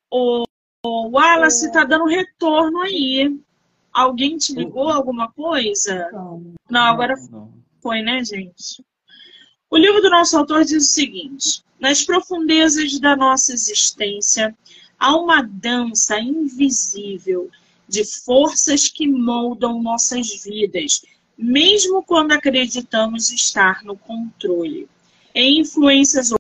o, 0.09 0.45
Wallace 0.83 1.67
está 1.67 1.83
dando 1.83 2.05
retorno 2.05 2.81
aí. 2.81 3.37
Alguém 3.91 4.37
te 4.37 4.53
ligou 4.53 4.89
alguma 4.89 5.31
coisa? 5.31 6.09
Não, 6.69 6.81
agora 6.81 7.15
foi, 7.81 8.01
né, 8.01 8.23
gente? 8.23 8.83
O 9.69 9.77
livro 9.77 10.01
do 10.01 10.09
nosso 10.09 10.37
autor 10.37 10.63
diz 10.63 10.83
o 10.83 10.93
seguinte: 10.93 11.61
nas 11.79 12.03
profundezas 12.03 12.99
da 12.99 13.15
nossa 13.15 13.53
existência 13.53 14.55
há 14.97 15.15
uma 15.15 15.41
dança 15.41 16.19
invisível 16.19 17.49
de 17.87 18.05
forças 18.05 18.87
que 18.87 19.07
moldam 19.07 19.81
nossas 19.81 20.41
vidas, 20.43 21.01
mesmo 21.37 22.03
quando 22.03 22.31
acreditamos 22.31 23.31
estar 23.31 23.83
no 23.83 23.97
controle. 23.97 24.87
Em 25.33 25.59
influências 25.59 26.31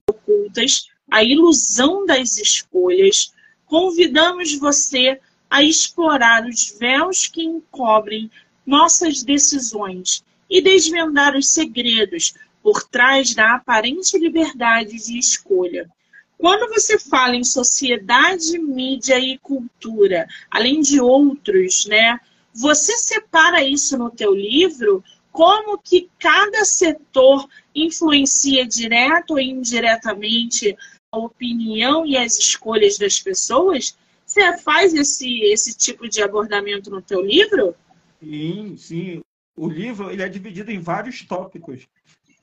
ocultas, 0.51 0.87
a 1.09 1.23
ilusão 1.23 2.05
das 2.05 2.37
escolhas, 2.37 3.33
convidamos 3.65 4.53
você 4.57 5.19
a 5.49 5.63
explorar 5.63 6.45
os 6.45 6.75
véus 6.79 7.27
que 7.27 7.43
encobrem 7.43 8.29
nossas 8.65 9.23
decisões 9.23 10.23
e 10.49 10.61
desvendar 10.61 11.35
os 11.35 11.47
segredos 11.47 12.33
por 12.61 12.83
trás 12.83 13.33
da 13.33 13.55
aparente 13.55 14.17
liberdade 14.17 14.97
de 14.97 15.17
escolha. 15.17 15.89
Quando 16.37 16.69
você 16.69 16.97
fala 16.97 17.35
em 17.35 17.43
sociedade, 17.43 18.57
mídia 18.57 19.19
e 19.19 19.37
cultura, 19.37 20.27
além 20.49 20.81
de 20.81 20.99
outros, 20.99 21.85
né? 21.85 22.19
Você 22.53 22.97
separa 22.97 23.63
isso 23.63 23.97
no 23.97 24.09
teu 24.09 24.33
livro 24.33 25.03
como 25.31 25.77
que 25.77 26.09
cada 26.19 26.65
setor 26.65 27.47
influencia 27.73 28.65
direto 28.65 29.31
ou 29.31 29.39
indiretamente 29.39 30.75
a 31.11 31.17
opinião 31.17 32.05
e 32.05 32.17
as 32.17 32.37
escolhas 32.37 32.97
das 32.97 33.19
pessoas? 33.19 33.97
Você 34.25 34.57
faz 34.59 34.93
esse, 34.93 35.41
esse 35.43 35.77
tipo 35.77 36.07
de 36.07 36.21
abordamento 36.21 36.89
no 36.89 37.01
teu 37.01 37.21
livro? 37.21 37.75
Sim, 38.21 38.77
sim. 38.77 39.21
O 39.57 39.67
livro 39.67 40.09
ele 40.09 40.23
é 40.23 40.29
dividido 40.29 40.71
em 40.71 40.79
vários 40.79 41.23
tópicos. 41.23 41.87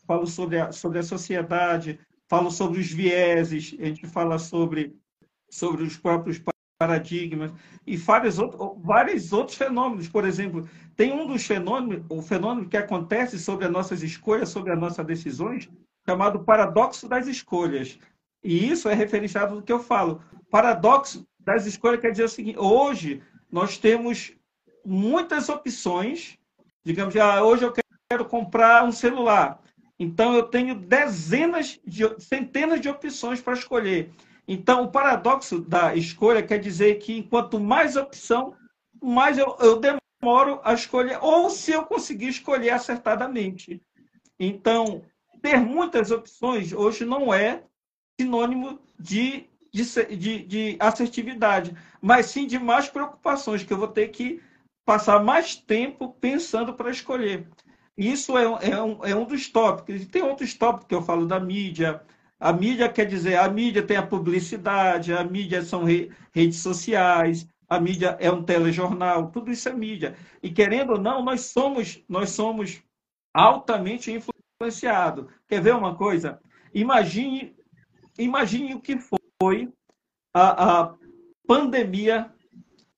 Falo 0.07 0.27
sobre 0.27 0.59
a, 0.59 0.73
sobre 0.73 0.99
a 0.99 1.03
sociedade, 1.03 1.99
falo 2.29 2.51
sobre 2.51 2.81
os 2.81 2.91
vieses, 2.91 3.75
a 3.79 3.85
gente 3.87 4.07
fala 4.07 4.39
sobre, 4.39 4.95
sobre 5.51 5.83
os 5.83 5.97
próprios 5.97 6.41
paradigmas 6.79 7.53
e 7.87 7.97
vários 7.97 8.39
outros, 8.39 8.83
vários 8.83 9.33
outros 9.33 9.57
fenômenos. 9.57 10.09
Por 10.09 10.27
exemplo, 10.27 10.69
tem 10.99 11.13
um 11.13 11.29
dos 11.29 11.47
fenômenos, 11.47 12.05
o 12.09 12.21
fenômeno 12.21 12.69
que 12.69 12.77
acontece 12.77 13.39
sobre 13.39 13.65
as 13.65 13.71
nossas 13.71 14.03
escolhas, 14.03 14.49
sobre 14.49 14.73
as 14.73 14.79
nossas 14.79 15.07
decisões, 15.07 15.71
chamado 16.05 16.41
paradoxo 16.41 17.09
das 17.09 17.29
escolhas. 17.29 17.97
E 18.43 18.69
isso 18.69 18.89
é 18.89 18.95
referenciado 18.95 19.55
do 19.55 19.63
que 19.63 19.73
eu 19.73 19.79
falo. 19.79 20.21
Paradoxo 20.51 21.25
das 21.39 21.67
escolhas 21.67 22.01
quer 22.01 22.11
dizer 22.11 22.25
o 22.25 22.29
seguinte: 22.29 22.59
hoje 22.59 23.23
nós 23.51 23.79
temos 23.79 24.33
muitas 24.85 25.49
opções. 25.49 26.37
Digamos, 26.85 27.15
ah, 27.15 27.45
hoje 27.45 27.65
eu 27.65 27.73
quero 28.11 28.25
comprar 28.25 28.83
um 28.83 28.91
celular. 28.91 29.63
Então 30.01 30.35
eu 30.35 30.43
tenho 30.43 30.75
dezenas 30.75 31.79
de 31.87 32.03
centenas 32.21 32.81
de 32.81 32.89
opções 32.89 33.41
para 33.41 33.53
escolher. 33.53 34.11
Então 34.49 34.83
o 34.83 34.91
paradoxo 34.91 35.61
da 35.61 35.95
escolha 35.95 36.43
quer 36.43 36.59
dizer 36.59 36.97
que 36.97 37.23
quanto 37.23 37.61
mais 37.61 37.95
opção, 37.95 38.53
mais 39.01 39.39
eu, 39.39 39.57
eu 39.61 39.79
demoro 39.79 40.08
a 40.65 40.75
escolher, 40.75 41.19
ou 41.23 41.49
se 41.49 41.73
eu 41.73 41.85
conseguir 41.85 42.29
escolher 42.29 42.71
acertadamente. 42.71 43.81
Então, 44.39 45.03
ter 45.41 45.59
muitas 45.61 46.11
opções 46.11 46.73
hoje 46.73 47.05
não 47.05 47.33
é 47.33 47.63
sinônimo 48.21 48.81
de 48.99 49.49
de, 49.73 50.17
de, 50.17 50.39
de 50.45 50.77
assertividade, 50.81 51.75
mas 52.01 52.27
sim 52.27 52.47
de 52.47 52.59
mais 52.59 52.89
preocupações, 52.89 53.63
que 53.63 53.73
eu 53.73 53.79
vou 53.79 53.89
ter 53.89 54.09
que 54.09 54.41
passar 54.85 55.23
mais 55.23 55.57
tempo 55.57 56.17
pensando 56.21 56.75
para 56.75 56.91
escolher. 56.91 57.47
Isso 57.97 58.39
é, 58.39 58.45
é, 58.71 58.83
um, 58.83 59.05
é 59.05 59.15
um 59.15 59.25
dos 59.25 59.49
tópicos. 59.49 60.03
E 60.03 60.07
tem 60.07 60.23
outros 60.23 60.55
tópicos 60.55 60.87
que 60.89 60.95
eu 60.95 61.03
falo 61.03 61.27
da 61.27 61.39
mídia. 61.39 62.03
A 62.39 62.53
mídia 62.53 62.89
quer 62.89 63.05
dizer, 63.05 63.37
a 63.37 63.49
mídia 63.49 63.83
tem 63.83 63.97
a 63.97 64.07
publicidade, 64.07 65.13
a 65.13 65.25
mídia 65.25 65.63
são 65.63 65.85
re, 65.85 66.11
redes 66.33 66.61
sociais, 66.61 67.47
a 67.69 67.79
mídia 67.79 68.17
é 68.19 68.31
um 68.31 68.43
telejornal, 68.43 69.31
tudo 69.31 69.51
isso 69.51 69.69
é 69.69 69.73
mídia. 69.73 70.17
E 70.43 70.51
querendo 70.51 70.93
ou 70.93 71.01
não, 71.01 71.23
nós 71.23 71.43
somos, 71.43 72.03
nós 72.09 72.31
somos 72.31 72.83
altamente 73.35 74.11
influenciados. 74.11 75.27
Quer 75.47 75.61
ver 75.61 75.75
uma 75.75 75.95
coisa? 75.95 76.41
Imagine, 76.73 77.55
imagine 78.19 78.75
o 78.75 78.81
que 78.81 78.99
foi 79.41 79.71
a, 80.35 80.81
a 80.81 80.95
pandemia 81.47 82.33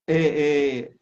é, 0.06 0.82
é, 0.82 0.92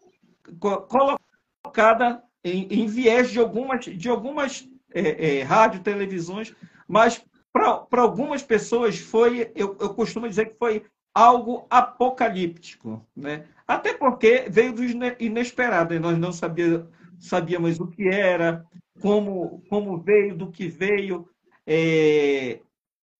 colocada 0.60 2.22
em, 2.42 2.66
em, 2.70 2.86
viés 2.86 3.30
de 3.30 3.38
algumas, 3.38 3.84
de 3.84 4.08
algumas 4.08 4.68
é, 4.92 5.38
é 5.38 5.42
rádio, 5.42 5.82
televisões, 5.82 6.54
mas 6.86 7.22
para 7.52 8.00
algumas 8.00 8.42
pessoas 8.42 8.98
foi, 8.98 9.52
eu, 9.54 9.76
eu 9.80 9.94
costumo 9.94 10.28
dizer 10.28 10.46
que 10.46 10.58
foi 10.58 10.84
algo 11.14 11.66
apocalíptico, 11.70 13.04
né? 13.16 13.46
Até 13.66 13.92
porque 13.92 14.46
veio 14.48 14.72
do 14.72 14.82
inesperado, 15.20 15.98
nós 16.00 16.18
não 16.18 16.32
sabia, 16.32 16.86
sabíamos 17.18 17.78
o 17.78 17.86
que 17.86 18.08
era, 18.08 18.64
como, 19.00 19.62
como 19.68 19.98
veio, 19.98 20.36
do 20.36 20.50
que 20.50 20.68
veio, 20.68 21.28
é, 21.66 22.60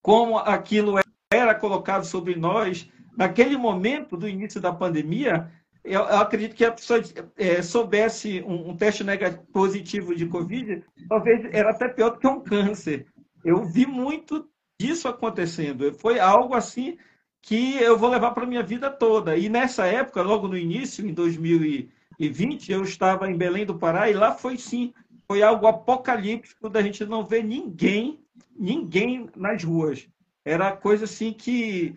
como 0.01 0.37
aquilo 0.37 0.95
era 1.31 1.53
colocado 1.53 2.03
sobre 2.03 2.35
nós, 2.35 2.89
naquele 3.15 3.57
momento 3.57 4.17
do 4.17 4.27
início 4.27 4.59
da 4.59 4.73
pandemia, 4.73 5.51
eu, 5.83 6.01
eu 6.01 6.17
acredito 6.17 6.55
que 6.55 6.65
a 6.65 6.71
pessoa 6.71 7.01
é, 7.37 7.61
soubesse 7.61 8.41
um, 8.41 8.69
um, 8.69 8.77
teste 8.77 9.03
negativo 9.03 9.45
positivo 9.51 10.15
de 10.15 10.25
Covid, 10.25 10.83
talvez 11.07 11.45
era 11.51 11.71
até 11.71 11.87
pior 11.87 12.11
do 12.11 12.19
que 12.19 12.27
um 12.27 12.41
câncer. 12.41 13.07
Eu 13.43 13.63
vi 13.63 13.85
muito 13.85 14.49
disso 14.79 15.07
acontecendo. 15.07 15.93
Foi 15.93 16.19
algo 16.19 16.55
assim 16.55 16.97
que 17.41 17.75
eu 17.77 17.97
vou 17.97 18.09
levar 18.09 18.31
para 18.31 18.43
a 18.43 18.47
minha 18.47 18.63
vida 18.63 18.89
toda. 18.89 19.37
E 19.37 19.49
nessa 19.49 19.85
época, 19.85 20.21
logo 20.21 20.47
no 20.47 20.57
início, 20.57 21.07
em 21.07 21.13
2020, 21.13 22.71
eu 22.71 22.83
estava 22.83 23.29
em 23.29 23.37
Belém 23.37 23.65
do 23.65 23.77
Pará 23.77 24.09
e 24.09 24.13
lá 24.13 24.33
foi 24.33 24.57
sim, 24.57 24.93
foi 25.27 25.41
algo 25.41 25.67
apocalíptico 25.67 26.69
da 26.69 26.81
gente 26.81 27.05
não 27.05 27.23
ver 27.23 27.43
ninguém, 27.43 28.19
ninguém 28.55 29.29
nas 29.35 29.63
ruas. 29.63 30.07
Era 30.43 30.75
coisa 30.75 31.05
assim 31.05 31.31
que, 31.31 31.95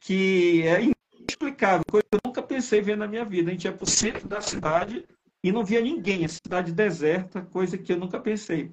que 0.00 0.62
é 0.62 0.82
inexplicável, 1.18 1.84
coisa 1.90 2.04
que 2.10 2.16
eu 2.16 2.20
nunca 2.24 2.42
pensei 2.42 2.80
ver 2.80 2.96
na 2.96 3.06
minha 3.06 3.24
vida. 3.24 3.50
A 3.50 3.52
gente 3.52 3.64
ia 3.64 3.72
para 3.72 3.84
o 3.84 3.88
centro 3.88 4.26
da 4.28 4.40
cidade 4.40 5.04
e 5.42 5.52
não 5.52 5.64
via 5.64 5.80
ninguém, 5.80 6.24
a 6.24 6.28
cidade 6.28 6.72
deserta, 6.72 7.42
coisa 7.42 7.78
que 7.78 7.92
eu 7.92 7.98
nunca 7.98 8.18
pensei. 8.18 8.72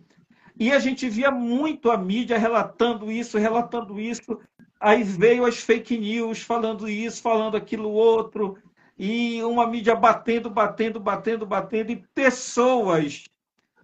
E 0.59 0.71
a 0.71 0.79
gente 0.79 1.09
via 1.09 1.31
muito 1.31 1.89
a 1.89 1.97
mídia 1.97 2.37
relatando 2.37 3.11
isso, 3.11 3.37
relatando 3.37 3.99
isso. 3.99 4.39
Aí 4.81 5.03
veio 5.03 5.45
as 5.45 5.57
fake 5.57 5.95
news 5.95 6.41
falando 6.41 6.89
isso, 6.89 7.21
falando 7.21 7.55
aquilo 7.55 7.91
outro, 7.91 8.57
e 8.97 9.41
uma 9.43 9.67
mídia 9.67 9.95
batendo, 9.95 10.49
batendo, 10.49 10.99
batendo, 10.99 11.45
batendo, 11.45 11.91
e 11.91 12.03
pessoas 12.15 13.25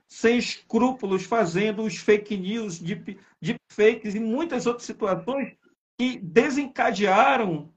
sem 0.07 0.39
escrúpulos 0.39 1.23
fazendo 1.23 1.83
os 1.83 1.97
fake 1.97 2.35
news, 2.35 2.79
deep, 2.79 3.19
fakes 3.71 4.15
e 4.15 4.19
muitas 4.19 4.65
outras 4.65 4.87
situações 4.87 5.55
que 5.99 6.17
desencadearam 6.17 7.71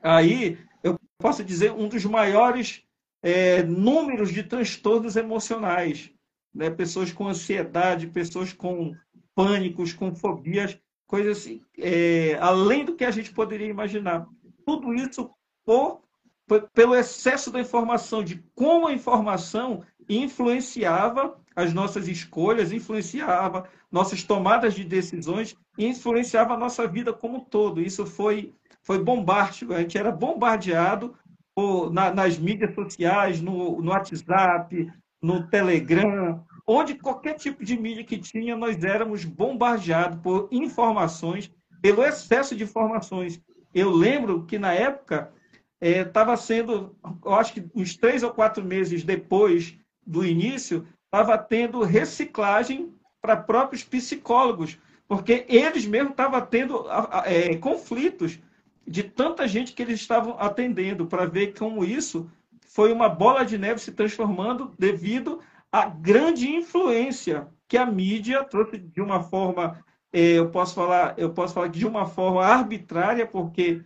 aí, 0.00 0.56
eu 0.84 0.96
posso 1.18 1.42
dizer, 1.42 1.72
um 1.72 1.88
dos 1.88 2.04
maiores 2.04 2.84
é, 3.22 3.64
números 3.64 4.32
de 4.32 4.44
transtornos 4.44 5.16
emocionais, 5.16 6.12
né? 6.54 6.70
pessoas 6.70 7.12
com 7.12 7.26
ansiedade, 7.26 8.06
pessoas 8.06 8.52
com 8.52 8.94
pânicos, 9.34 9.92
com 9.92 10.14
fobias, 10.14 10.78
coisas 11.12 11.46
é, 11.78 12.38
além 12.40 12.86
do 12.86 12.96
que 12.96 13.04
a 13.04 13.10
gente 13.10 13.34
poderia 13.34 13.66
imaginar. 13.68 14.26
Tudo 14.64 14.94
isso 14.94 15.30
por, 15.62 16.00
por, 16.46 16.70
pelo 16.72 16.94
excesso 16.94 17.50
da 17.50 17.60
informação, 17.60 18.24
de 18.24 18.42
como 18.54 18.86
a 18.86 18.94
informação 18.94 19.84
influenciava 20.08 21.36
as 21.54 21.74
nossas 21.74 22.08
escolhas, 22.08 22.72
influenciava 22.72 23.68
nossas 23.90 24.24
tomadas 24.24 24.72
de 24.72 24.84
decisões 24.84 25.54
influenciava 25.76 26.54
a 26.54 26.58
nossa 26.58 26.86
vida 26.86 27.12
como 27.12 27.36
um 27.36 27.44
todo. 27.44 27.82
Isso 27.82 28.06
foi, 28.06 28.54
foi 28.82 28.98
bombástico, 28.98 29.74
a 29.74 29.80
gente 29.80 29.98
era 29.98 30.10
bombardeado 30.10 31.14
por, 31.54 31.92
na, 31.92 32.10
nas 32.10 32.38
mídias 32.38 32.74
sociais, 32.74 33.42
no, 33.42 33.82
no 33.82 33.90
WhatsApp, 33.90 34.90
no 35.20 35.46
Telegram, 35.48 36.42
onde 36.66 36.94
qualquer 36.94 37.34
tipo 37.34 37.64
de 37.64 37.76
mídia 37.76 38.04
que 38.04 38.18
tinha, 38.18 38.56
nós 38.56 38.82
éramos 38.84 39.24
bombardeados 39.24 40.18
por 40.20 40.48
informações, 40.50 41.50
pelo 41.80 42.04
excesso 42.04 42.54
de 42.54 42.64
informações. 42.64 43.40
Eu 43.74 43.90
lembro 43.90 44.44
que 44.44 44.58
na 44.58 44.72
época 44.72 45.32
estava 45.80 46.34
é, 46.34 46.36
sendo, 46.36 46.96
acho 47.26 47.54
que 47.54 47.64
uns 47.74 47.96
três 47.96 48.22
ou 48.22 48.30
quatro 48.30 48.64
meses 48.64 49.02
depois 49.02 49.76
do 50.06 50.24
início, 50.24 50.86
estava 51.04 51.36
tendo 51.36 51.82
reciclagem 51.82 52.92
para 53.20 53.36
próprios 53.36 53.84
psicólogos, 53.84 54.78
porque 55.06 55.44
eles 55.48 55.86
mesmos 55.86 56.12
estavam 56.12 56.40
tendo 56.46 56.86
é, 57.24 57.56
conflitos 57.56 58.38
de 58.86 59.02
tanta 59.02 59.46
gente 59.46 59.72
que 59.72 59.82
eles 59.82 60.00
estavam 60.00 60.36
atendendo, 60.38 61.06
para 61.06 61.26
ver 61.26 61.56
como 61.56 61.84
isso 61.84 62.30
foi 62.66 62.92
uma 62.92 63.08
bola 63.08 63.44
de 63.44 63.58
neve 63.58 63.80
se 63.80 63.92
transformando 63.92 64.72
devido 64.78 65.40
à 65.72 65.86
grande 65.88 66.48
influência 66.48 67.48
que 67.66 67.78
a 67.78 67.86
mídia 67.86 68.44
trouxe 68.44 68.76
de 68.76 69.00
uma 69.00 69.22
forma, 69.22 69.82
é, 70.12 70.38
eu 70.38 70.50
posso 70.50 70.74
falar, 70.74 71.14
eu 71.16 71.32
posso 71.32 71.54
falar 71.54 71.68
de 71.68 71.86
uma 71.86 72.04
forma 72.04 72.44
arbitrária, 72.44 73.26
porque 73.26 73.82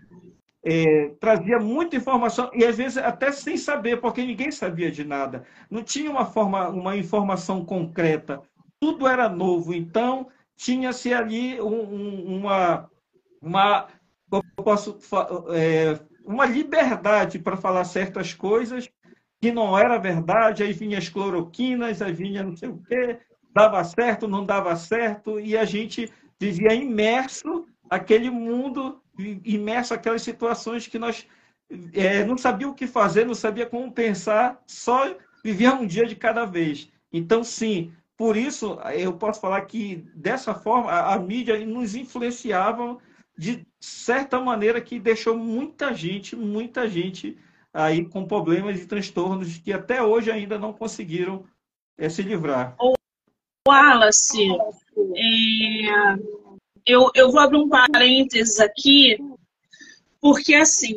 é, 0.65 1.11
trazia 1.21 1.61
muita 1.61 1.95
informação 1.95 2.51
e 2.53 2.65
às 2.65 2.77
vezes 2.77 2.99
até 2.99 3.31
sem 3.31 3.57
saber, 3.57 4.01
porque 4.01 4.27
ninguém 4.27 4.51
sabia 4.51 4.91
de 4.91 5.05
nada. 5.05 5.45
Não 5.71 5.85
tinha 5.85 6.11
uma 6.11 6.27
forma, 6.27 6.69
uma 6.69 6.97
informação 6.97 7.65
concreta. 7.65 8.43
Tudo 8.81 9.07
era 9.07 9.29
novo. 9.29 9.73
Então 9.73 10.27
tinha-se 10.57 11.15
ali 11.15 11.61
um, 11.61 11.83
um, 11.83 12.39
uma, 12.39 12.91
uma, 13.41 13.87
eu 14.33 14.43
posso, 14.57 14.99
é, 15.55 16.01
uma 16.25 16.47
liberdade 16.47 17.39
para 17.39 17.57
falar 17.57 17.85
certas 17.85 18.35
coisas 18.35 18.91
que 19.41 19.53
não 19.53 19.79
era 19.79 19.99
verdade. 19.99 20.63
Aí 20.63 20.73
vinha 20.73 20.99
as 20.99 21.09
cloroquinas, 21.09 22.03
aí 22.03 22.13
vinha 22.13 22.43
não 22.43 22.57
sei 22.57 22.69
o 22.69 22.79
quê, 22.79 23.19
dava 23.55 23.83
certo, 23.85 24.29
não 24.29 24.45
dava 24.45 24.77
certo, 24.77 25.41
e 25.41 25.57
a 25.57 25.65
gente 25.65 26.13
vivia 26.39 26.75
imerso 26.75 27.67
aquele 27.89 28.31
mundo 28.31 29.01
imerso 29.45 29.95
aquelas 29.95 30.23
situações 30.23 30.87
que 30.87 30.99
nós 30.99 31.27
é, 31.93 32.25
não 32.25 32.37
sabia 32.37 32.69
o 32.69 32.75
que 32.75 32.87
fazer, 32.87 33.25
não 33.25 33.35
sabia 33.35 33.67
como 33.67 33.91
pensar, 33.91 34.63
só 34.67 35.17
vivia 35.43 35.75
um 35.75 35.87
dia 35.87 36.07
de 36.07 36.15
cada 36.15 36.45
vez. 36.45 36.91
Então, 37.13 37.43
sim, 37.43 37.93
por 38.17 38.37
isso 38.37 38.79
eu 38.95 39.13
posso 39.15 39.41
falar 39.41 39.63
que 39.63 40.05
dessa 40.15 40.55
forma 40.55 40.91
a, 40.91 41.15
a 41.15 41.19
mídia 41.19 41.65
nos 41.65 41.95
influenciava 41.95 42.99
de 43.39 43.67
certa 43.81 44.41
maneira 44.41 44.81
que 44.81 44.99
deixou 44.99 45.37
muita 45.37 45.93
gente, 45.95 46.35
muita 46.37 46.89
gente 46.89 47.37
aí 47.77 48.07
com 48.09 48.27
problemas 48.27 48.81
e 48.81 48.87
transtornos 48.87 49.59
que 49.59 49.71
até 49.71 50.03
hoje 50.03 50.31
ainda 50.31 50.59
não 50.59 50.73
conseguiram 50.73 51.45
é, 51.99 52.09
se 52.09 52.23
livrar. 52.23 52.75
Wallace, 53.69 54.49
é, 55.15 56.17
eu, 56.87 57.11
eu 57.15 57.31
vou 57.31 57.41
abrir 57.41 57.59
um 57.59 57.69
parênteses 57.69 58.59
aqui, 58.61 59.19
porque 60.21 60.55
assim, 60.55 60.95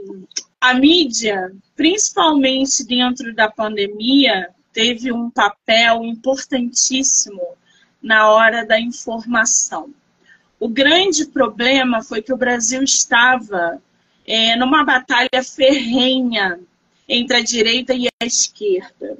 a 0.61 0.73
mídia, 0.73 1.51
principalmente 1.75 2.85
dentro 2.85 3.35
da 3.35 3.51
pandemia, 3.51 4.49
teve 4.71 5.11
um 5.11 5.29
papel 5.29 6.05
importantíssimo 6.05 7.41
na 8.01 8.29
hora 8.29 8.65
da 8.65 8.79
informação. 8.79 9.93
O 10.57 10.69
grande 10.69 11.25
problema 11.25 12.01
foi 12.01 12.21
que 12.21 12.31
o 12.31 12.37
Brasil 12.37 12.83
estava 12.83 13.81
é, 14.25 14.55
numa 14.55 14.85
batalha 14.85 15.43
ferrenha 15.43 16.59
entre 17.09 17.37
a 17.37 17.43
direita 17.43 17.93
e 17.95 18.07
a 18.07 18.25
esquerda. 18.25 19.17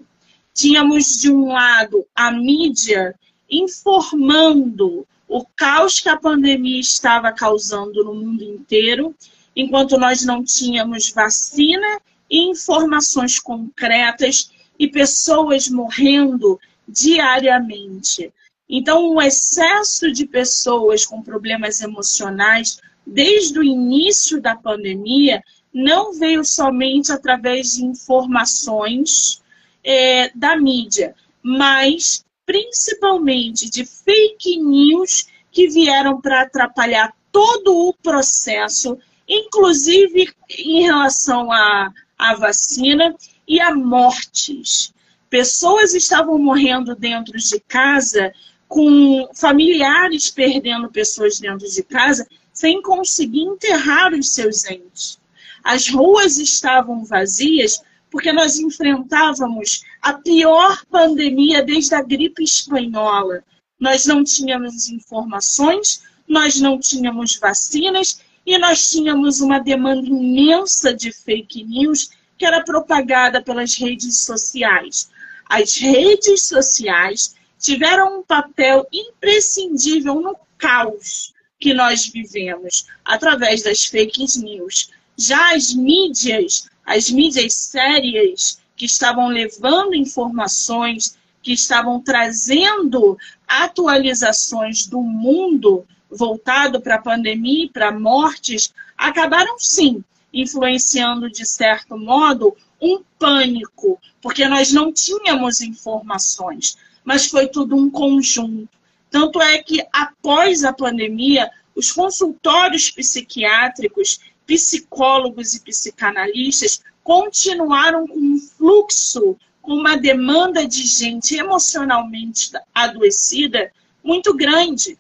Tínhamos, 0.54 1.20
de 1.20 1.32
um 1.32 1.48
lado, 1.48 2.06
a 2.16 2.32
mídia 2.32 3.16
informando 3.50 5.08
o 5.28 5.46
caos 5.56 6.00
que 6.00 6.10
a 6.10 6.18
pandemia 6.18 6.80
estava 6.80 7.32
causando 7.32 8.04
no 8.04 8.14
mundo 8.14 8.44
inteiro, 8.44 9.16
enquanto 9.56 9.98
nós 9.98 10.24
não 10.24 10.44
tínhamos 10.44 11.10
vacina 11.10 12.00
e 12.30 12.50
informações 12.50 13.40
concretas 13.40 14.52
e 14.78 14.88
pessoas 14.88 15.68
morrendo 15.68 16.60
diariamente. 16.88 18.32
Então, 18.68 19.10
o 19.10 19.22
excesso 19.22 20.12
de 20.12 20.28
pessoas 20.28 21.06
com 21.06 21.24
problemas 21.24 21.82
emocionais 21.82 22.80
desde 23.06 23.58
o 23.58 23.64
início 23.64 24.40
da 24.40 24.56
pandemia 24.56 25.44
não 25.74 26.14
veio 26.14 26.44
somente 26.44 27.12
através 27.12 27.74
de 27.74 27.86
informações 27.86 29.42
é, 29.84 30.32
da 30.36 30.58
mídia, 30.58 31.16
mas 31.42 32.26
principalmente 32.46 33.70
de 33.70 33.86
fake 33.86 34.58
news 34.58 35.28
que 35.52 35.68
vieram 35.68 36.20
para 36.20 36.42
atrapalhar 36.42 37.14
todo 37.32 37.88
o 37.88 37.94
processo, 37.94 38.98
inclusive 39.28 40.32
em 40.58 40.82
relação 40.82 41.52
à, 41.52 41.92
à 42.18 42.36
vacina 42.36 43.16
e 43.48 43.60
a 43.60 43.74
mortes. 43.76 44.94
Pessoas 45.30 45.94
estavam 45.94 46.40
morrendo 46.40 46.96
dentro 46.96 47.38
de 47.38 47.60
casa, 47.60 48.34
com 48.68 49.30
familiares 49.36 50.30
perdendo 50.32 50.90
pessoas 50.90 51.40
dentro 51.40 51.70
de 51.70 51.84
casa, 51.84 52.28
sem 52.52 52.82
conseguir 52.82 53.42
enterrar 53.42 54.12
os 54.14 54.34
seus 54.34 54.66
entes. 54.66 55.19
As 55.64 55.90
ruas 55.90 56.38
estavam 56.38 57.04
vazias 57.04 57.82
porque 58.12 58.32
nós 58.32 58.58
enfrentávamos 58.58 59.84
a 60.02 60.14
pior 60.14 60.84
pandemia 60.90 61.64
desde 61.64 61.96
a 61.96 62.02
gripe 62.02 62.44
espanhola. 62.44 63.44
Nós 63.80 64.06
não 64.06 64.24
tínhamos 64.24 64.90
informações, 64.90 66.02
nós 66.28 66.60
não 66.60 66.80
tínhamos 66.80 67.38
vacinas 67.38 68.22
e 68.46 68.58
nós 68.58 68.90
tínhamos 68.90 69.42
uma 69.42 69.60
demanda 69.60 70.08
imensa 70.08 70.94
de 70.94 71.12
fake 71.12 71.64
news 71.64 72.10
que 72.38 72.46
era 72.46 72.64
propagada 72.64 73.42
pelas 73.42 73.76
redes 73.76 74.24
sociais. 74.24 75.10
As 75.48 75.76
redes 75.76 76.44
sociais 76.48 77.36
tiveram 77.60 78.20
um 78.20 78.24
papel 78.24 78.88
imprescindível 78.92 80.16
no 80.22 80.38
caos 80.58 81.34
que 81.60 81.74
nós 81.74 82.08
vivemos 82.08 82.86
através 83.04 83.62
das 83.62 83.86
fake 83.86 84.26
news. 84.40 84.90
Já 85.20 85.54
as 85.54 85.74
mídias 85.74 86.70
as 86.90 87.12
mídias 87.12 87.54
sérias 87.54 88.60
que 88.76 88.86
estavam 88.86 89.28
levando 89.28 89.94
informações, 89.94 91.16
que 91.40 91.54
estavam 91.54 92.02
trazendo 92.02 93.16
atualizações 93.48 94.88
do 94.88 95.00
mundo 95.00 95.86
voltado 96.10 96.82
para 96.82 96.96
a 96.96 97.02
pandemia 97.02 97.70
para 97.72 97.92
mortes, 97.92 98.74
acabaram 98.98 99.60
sim 99.60 100.04
influenciando, 100.34 101.30
de 101.30 101.46
certo 101.46 101.96
modo, 101.96 102.58
um 102.82 103.04
pânico, 103.20 104.00
porque 104.20 104.48
nós 104.48 104.74
não 104.74 104.92
tínhamos 104.92 105.62
informações, 105.62 106.76
mas 107.04 107.28
foi 107.28 107.48
tudo 107.48 107.76
um 107.76 107.92
conjunto. 107.92 108.68
Tanto 109.12 109.40
é 109.40 109.62
que, 109.62 109.86
após 109.94 110.64
a 110.64 110.74
pandemia, 110.74 111.52
os 111.76 111.92
consultórios 111.92 112.90
psiquiátricos 112.90 114.20
psicólogos 114.50 115.54
e 115.54 115.62
psicanalistas 115.62 116.82
continuaram 117.04 118.08
com 118.08 118.18
um 118.18 118.40
fluxo, 118.40 119.38
com 119.62 119.76
uma 119.76 119.96
demanda 119.96 120.68
de 120.68 120.88
gente 120.88 121.36
emocionalmente 121.36 122.52
adoecida 122.74 123.72
muito 124.04 124.34
grande. 124.34 124.98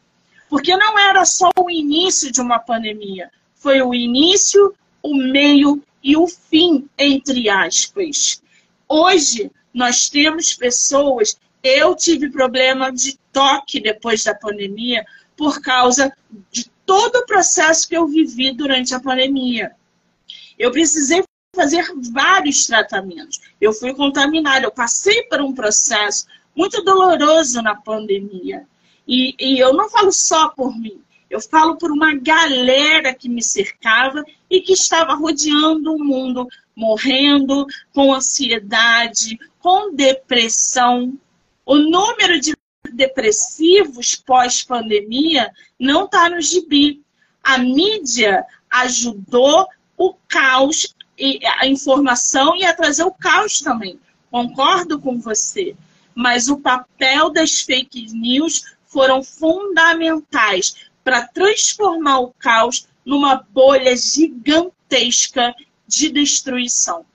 Porque 0.48 0.78
não 0.78 1.00
era 1.00 1.26
só 1.26 1.50
o 1.60 1.70
início 1.70 2.32
de 2.32 2.40
uma 2.40 2.60
pandemia, 2.60 3.32
foi 3.56 3.82
o 3.82 3.92
início, 3.92 4.76
o 5.02 5.16
meio 5.16 5.82
e 6.04 6.16
o 6.16 6.28
fim, 6.28 6.88
entre 6.96 7.50
aspas. 7.50 8.44
Hoje, 8.88 9.52
nós 9.74 10.10
temos 10.10 10.54
pessoas. 10.54 11.40
Eu 11.64 11.96
tive 11.96 12.30
problema 12.30 12.92
de 12.92 13.18
toque 13.34 13.80
depois 13.80 14.24
da 14.24 14.36
pandemia 14.36 15.04
por 15.36 15.60
causa 15.60 16.14
de 16.52 16.70
todo 16.90 17.18
o 17.18 17.26
processo 17.28 17.88
que 17.88 17.96
eu 17.96 18.08
vivi 18.08 18.52
durante 18.52 18.96
a 18.96 19.00
pandemia. 19.00 19.76
Eu 20.58 20.72
precisei 20.72 21.24
fazer 21.56 21.86
vários 22.12 22.66
tratamentos. 22.66 23.40
Eu 23.62 23.72
fui 23.74 23.94
contaminada, 23.94 24.66
eu 24.66 24.72
passei 24.72 25.22
por 25.26 25.40
um 25.40 25.54
processo 25.54 26.26
muito 26.56 26.84
doloroso 26.84 27.62
na 27.62 27.76
pandemia. 27.76 28.66
E, 29.08 29.36
e 29.40 29.60
eu 29.60 29.72
não 29.72 29.88
falo 29.88 30.12
só 30.12 30.50
por 30.50 30.76
mim, 30.76 31.00
eu 31.30 31.40
falo 31.40 31.78
por 31.78 31.92
uma 31.92 32.16
galera 32.16 33.14
que 33.14 33.30
me 33.30 33.44
cercava 33.44 34.24
e 34.50 34.60
que 34.60 34.74
estava 34.74 35.14
rodeando 35.14 35.94
o 35.94 36.04
mundo, 36.04 36.48
morrendo 36.76 37.68
com 37.94 38.12
ansiedade, 38.12 39.38
com 39.60 39.94
depressão. 39.94 41.14
O 41.64 41.78
número 41.78 42.40
de 42.40 42.56
depressivos 43.00 44.16
pós-pandemia 44.16 45.50
não 45.80 46.06
está 46.06 46.30
no 46.30 46.42
gibi. 46.42 47.02
A 47.42 47.58
mídia 47.58 48.46
ajudou 48.70 49.66
o 49.98 50.14
caos, 50.28 50.94
e 51.18 51.40
a 51.60 51.66
informação 51.66 52.56
e 52.56 52.66
a 52.66 52.74
trazer 52.74 53.04
o 53.04 53.12
caos 53.12 53.62
também. 53.62 54.00
Concordo 54.30 55.00
com 55.00 55.18
você. 55.20 55.76
Mas 56.14 56.50
o 56.50 56.58
papel 56.58 57.30
das 57.30 57.62
fake 57.62 58.08
news 58.14 58.76
foram 58.86 59.24
fundamentais 59.24 60.76
para 61.04 61.26
transformar 61.28 62.20
o 62.20 62.34
caos 62.38 62.88
numa 63.06 63.36
bolha 63.36 63.96
gigantesca 63.96 65.56
de 65.88 66.10
destruição. 66.10 67.06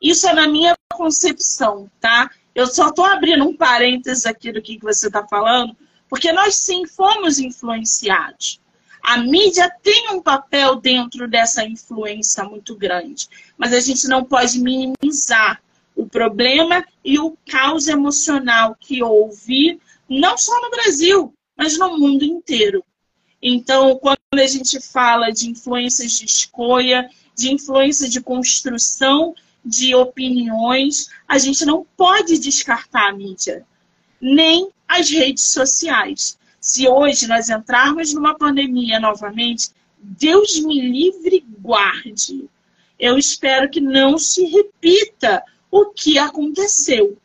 Isso 0.00 0.28
é 0.28 0.32
na 0.32 0.48
minha 0.48 0.76
concepção, 0.92 1.90
tá? 2.00 2.30
Eu 2.58 2.66
só 2.66 2.88
estou 2.88 3.04
abrindo 3.04 3.44
um 3.44 3.56
parênteses 3.56 4.26
aqui 4.26 4.50
do 4.50 4.60
que 4.60 4.80
você 4.80 5.06
está 5.06 5.24
falando, 5.24 5.76
porque 6.08 6.32
nós 6.32 6.56
sim 6.56 6.84
fomos 6.88 7.38
influenciados. 7.38 8.60
A 9.00 9.18
mídia 9.18 9.70
tem 9.80 10.08
um 10.10 10.20
papel 10.20 10.74
dentro 10.74 11.28
dessa 11.28 11.64
influência 11.64 12.42
muito 12.42 12.74
grande, 12.74 13.28
mas 13.56 13.72
a 13.72 13.78
gente 13.78 14.08
não 14.08 14.24
pode 14.24 14.58
minimizar 14.58 15.62
o 15.94 16.04
problema 16.04 16.84
e 17.04 17.16
o 17.20 17.38
caos 17.48 17.86
emocional 17.86 18.76
que 18.80 19.04
houve, 19.04 19.80
não 20.08 20.36
só 20.36 20.60
no 20.60 20.68
Brasil, 20.68 21.32
mas 21.56 21.78
no 21.78 21.96
mundo 21.96 22.24
inteiro. 22.24 22.82
Então, 23.40 23.96
quando 23.98 24.18
a 24.32 24.46
gente 24.48 24.80
fala 24.80 25.30
de 25.30 25.48
influências 25.48 26.10
de 26.10 26.24
escolha, 26.24 27.08
de 27.36 27.54
influência 27.54 28.08
de 28.08 28.20
construção 28.20 29.32
de 29.68 29.94
opiniões, 29.94 31.08
a 31.26 31.38
gente 31.38 31.64
não 31.64 31.86
pode 31.96 32.38
descartar 32.38 33.10
a 33.10 33.12
mídia, 33.12 33.66
nem 34.20 34.70
as 34.86 35.10
redes 35.10 35.50
sociais. 35.50 36.38
Se 36.60 36.88
hoje 36.88 37.26
nós 37.28 37.50
entrarmos 37.50 38.14
numa 38.14 38.36
pandemia 38.36 38.98
novamente, 38.98 39.70
Deus 39.98 40.58
me 40.60 40.80
livre 40.80 41.36
e 41.36 41.60
guarde. 41.60 42.48
Eu 42.98 43.18
espero 43.18 43.70
que 43.70 43.80
não 43.80 44.18
se 44.18 44.44
repita 44.46 45.44
o 45.70 45.86
que 45.86 46.18
aconteceu. 46.18 47.16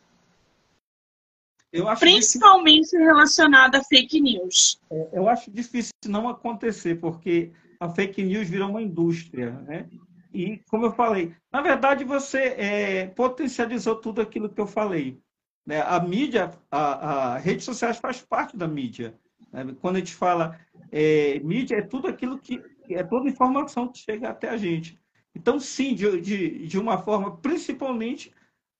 Principalmente 1.98 2.82
difícil... 2.82 3.00
relacionado 3.00 3.74
a 3.74 3.82
fake 3.82 4.20
news. 4.20 4.78
É, 4.90 5.08
eu 5.12 5.28
acho 5.28 5.50
difícil 5.50 5.92
não 6.06 6.28
acontecer, 6.28 7.00
porque 7.00 7.50
a 7.80 7.88
fake 7.88 8.22
news 8.22 8.48
virou 8.48 8.70
uma 8.70 8.82
indústria, 8.82 9.50
né? 9.66 9.88
E, 10.34 10.60
como 10.68 10.86
eu 10.86 10.92
falei, 10.92 11.32
na 11.52 11.62
verdade 11.62 12.04
você 12.04 12.38
é, 12.58 13.06
potencializou 13.06 13.94
tudo 13.96 14.20
aquilo 14.20 14.48
que 14.48 14.60
eu 14.60 14.66
falei. 14.66 15.18
Né? 15.64 15.80
A 15.80 16.00
mídia, 16.00 16.50
a, 16.70 17.34
a 17.34 17.38
redes 17.38 17.64
sociais 17.64 17.98
faz 17.98 18.20
parte 18.20 18.56
da 18.56 18.66
mídia. 18.66 19.14
Né? 19.52 19.74
Quando 19.80 19.96
a 19.96 19.98
gente 20.00 20.14
fala 20.14 20.58
é, 20.90 21.38
mídia, 21.38 21.76
é 21.76 21.82
tudo 21.82 22.08
aquilo 22.08 22.38
que 22.38 22.60
é 22.90 23.02
toda 23.02 23.30
informação 23.30 23.88
que 23.88 23.98
chega 23.98 24.28
até 24.28 24.50
a 24.50 24.56
gente. 24.56 24.98
Então, 25.34 25.58
sim, 25.58 25.94
de, 25.94 26.20
de, 26.20 26.66
de 26.66 26.78
uma 26.78 26.98
forma, 26.98 27.36
principalmente 27.38 28.32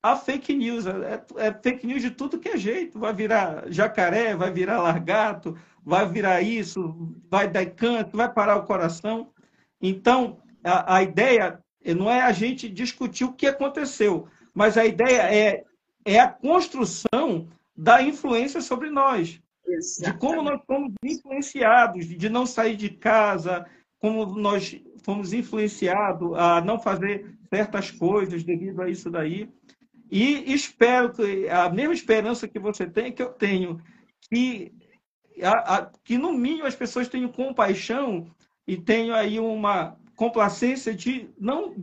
a 0.02 0.16
fake 0.16 0.54
news. 0.54 0.86
É, 0.86 1.24
é, 1.36 1.52
fake 1.52 1.86
news 1.86 2.02
de 2.02 2.10
tudo 2.10 2.38
que 2.38 2.50
é 2.50 2.56
jeito. 2.56 2.98
Vai 2.98 3.14
virar 3.14 3.64
jacaré, 3.72 4.36
vai 4.36 4.52
virar 4.52 4.82
largato, 4.82 5.56
vai 5.82 6.06
virar 6.06 6.42
isso, 6.42 6.94
vai 7.30 7.48
dar 7.48 7.64
canto, 7.66 8.16
vai 8.16 8.30
parar 8.30 8.56
o 8.56 8.64
coração. 8.64 9.32
Então, 9.80 10.42
a, 10.64 10.96
a 10.96 11.02
ideia 11.02 11.60
não 11.94 12.10
é 12.10 12.22
a 12.22 12.32
gente 12.32 12.68
discutir 12.68 13.24
o 13.24 13.32
que 13.32 13.46
aconteceu, 13.46 14.26
mas 14.54 14.78
a 14.78 14.86
ideia 14.86 15.22
é, 15.22 15.64
é 16.04 16.18
a 16.18 16.28
construção 16.28 17.48
da 17.76 18.02
influência 18.02 18.60
sobre 18.60 18.88
nós. 18.90 19.40
Exatamente. 19.66 20.12
De 20.12 20.18
como 20.18 20.42
nós 20.42 20.60
fomos 20.66 20.92
influenciados, 21.02 22.06
de 22.06 22.28
não 22.28 22.46
sair 22.46 22.76
de 22.76 22.90
casa, 22.90 23.66
como 23.98 24.26
nós 24.26 24.80
fomos 25.02 25.32
influenciados 25.32 26.32
a 26.34 26.60
não 26.60 26.78
fazer 26.78 27.34
certas 27.48 27.90
coisas 27.90 28.44
devido 28.44 28.80
a 28.82 28.88
isso 28.88 29.10
daí. 29.10 29.48
E 30.10 30.52
espero 30.52 31.12
que 31.12 31.48
a 31.48 31.68
mesma 31.68 31.94
esperança 31.94 32.46
que 32.46 32.58
você 32.58 32.86
tem, 32.86 33.12
que 33.12 33.22
eu 33.22 33.30
tenho, 33.30 33.80
que, 34.30 34.72
a, 35.42 35.76
a, 35.76 35.90
que 36.04 36.16
no 36.16 36.32
mínimo 36.32 36.66
as 36.66 36.76
pessoas 36.76 37.08
tenham 37.08 37.32
compaixão 37.32 38.30
e 38.66 38.76
tenham 38.76 39.16
aí 39.16 39.40
uma 39.40 39.96
complacência 40.16 40.94
de 40.94 41.28
não 41.38 41.74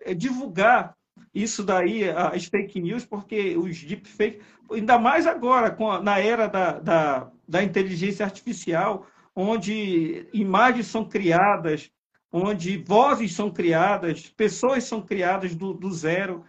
eh, 0.00 0.14
divulgar 0.14 0.96
isso 1.34 1.62
daí, 1.62 2.08
as 2.08 2.46
fake 2.46 2.80
news, 2.80 3.04
porque 3.04 3.56
os 3.56 3.82
deepfakes, 3.82 4.42
ainda 4.70 4.98
mais 4.98 5.26
agora, 5.26 5.76
na 6.02 6.18
era 6.18 6.46
da, 6.46 6.78
da, 6.78 7.30
da 7.46 7.62
inteligência 7.62 8.24
artificial, 8.24 9.06
onde 9.34 10.26
imagens 10.32 10.86
são 10.86 11.04
criadas, 11.04 11.90
onde 12.32 12.78
vozes 12.78 13.34
são 13.34 13.50
criadas, 13.50 14.28
pessoas 14.30 14.84
são 14.84 15.00
criadas 15.00 15.54
do, 15.54 15.72
do 15.72 15.90
zero. 15.92 16.44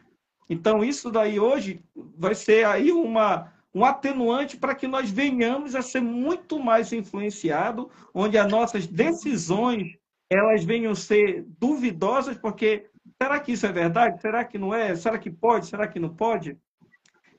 Então, 0.49 0.83
isso 0.83 1.11
daí 1.11 1.39
hoje 1.39 1.83
vai 2.17 2.33
ser 2.33 2.65
aí 2.65 2.91
uma, 2.91 3.53
um 3.73 3.85
atenuante 3.85 4.57
para 4.57 4.75
que 4.75 4.87
nós 4.87 5.09
venhamos 5.09 5.75
a 5.75 5.81
ser 5.81 6.01
muito 6.01 6.59
mais 6.59 6.91
influenciados, 6.91 7.85
onde 8.13 8.37
as 8.37 8.51
nossas 8.51 8.87
decisões 8.87 9.97
elas 10.29 10.63
venham 10.63 10.93
ser 10.93 11.43
duvidosas, 11.59 12.37
porque 12.37 12.85
será 13.21 13.39
que 13.39 13.53
isso 13.53 13.65
é 13.65 13.71
verdade? 13.71 14.21
Será 14.21 14.45
que 14.45 14.57
não 14.57 14.73
é? 14.73 14.95
Será 14.95 15.17
que 15.17 15.31
pode? 15.31 15.67
Será 15.67 15.87
que 15.87 15.99
não 15.99 16.15
pode? 16.15 16.57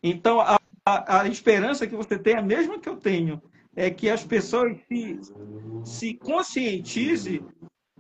Então, 0.03 0.41
a, 0.41 0.59
a, 0.85 1.21
a 1.21 1.29
esperança 1.29 1.87
que 1.87 1.95
você 1.95 2.19
tem, 2.19 2.35
a 2.35 2.43
mesma 2.43 2.81
que 2.81 2.89
eu 2.89 2.97
tenho, 2.97 3.41
é 3.77 3.91
que 3.91 4.11
as 4.11 4.25
pessoas 4.25 4.77
se, 4.89 5.21
se 5.85 6.15
conscientizem 6.15 7.47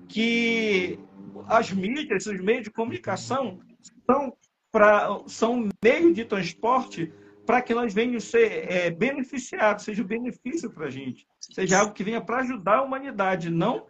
que 0.09 0.99
as 1.47 1.71
mídias, 1.71 2.27
os 2.27 2.41
meios 2.41 2.65
de 2.65 2.71
comunicação 2.71 3.61
são, 4.05 4.37
pra, 4.73 5.21
são 5.27 5.69
meio 5.83 6.13
de 6.13 6.25
transporte 6.25 7.13
para 7.47 7.63
que 7.63 7.75
nós 7.75 7.95
venhamos 7.95 8.25
ser 8.25 8.71
é, 8.71 8.91
beneficiados, 8.91 9.85
seja 9.85 10.03
um 10.03 10.07
benefício 10.07 10.71
para 10.71 10.87
a 10.87 10.91
gente, 10.91 11.27
seja 11.39 11.81
algo 11.81 11.93
que 11.93 12.05
venha 12.05 12.21
para 12.21 12.39
ajudar 12.39 12.79
a 12.79 12.83
humanidade, 12.83 13.51
não 13.51 13.87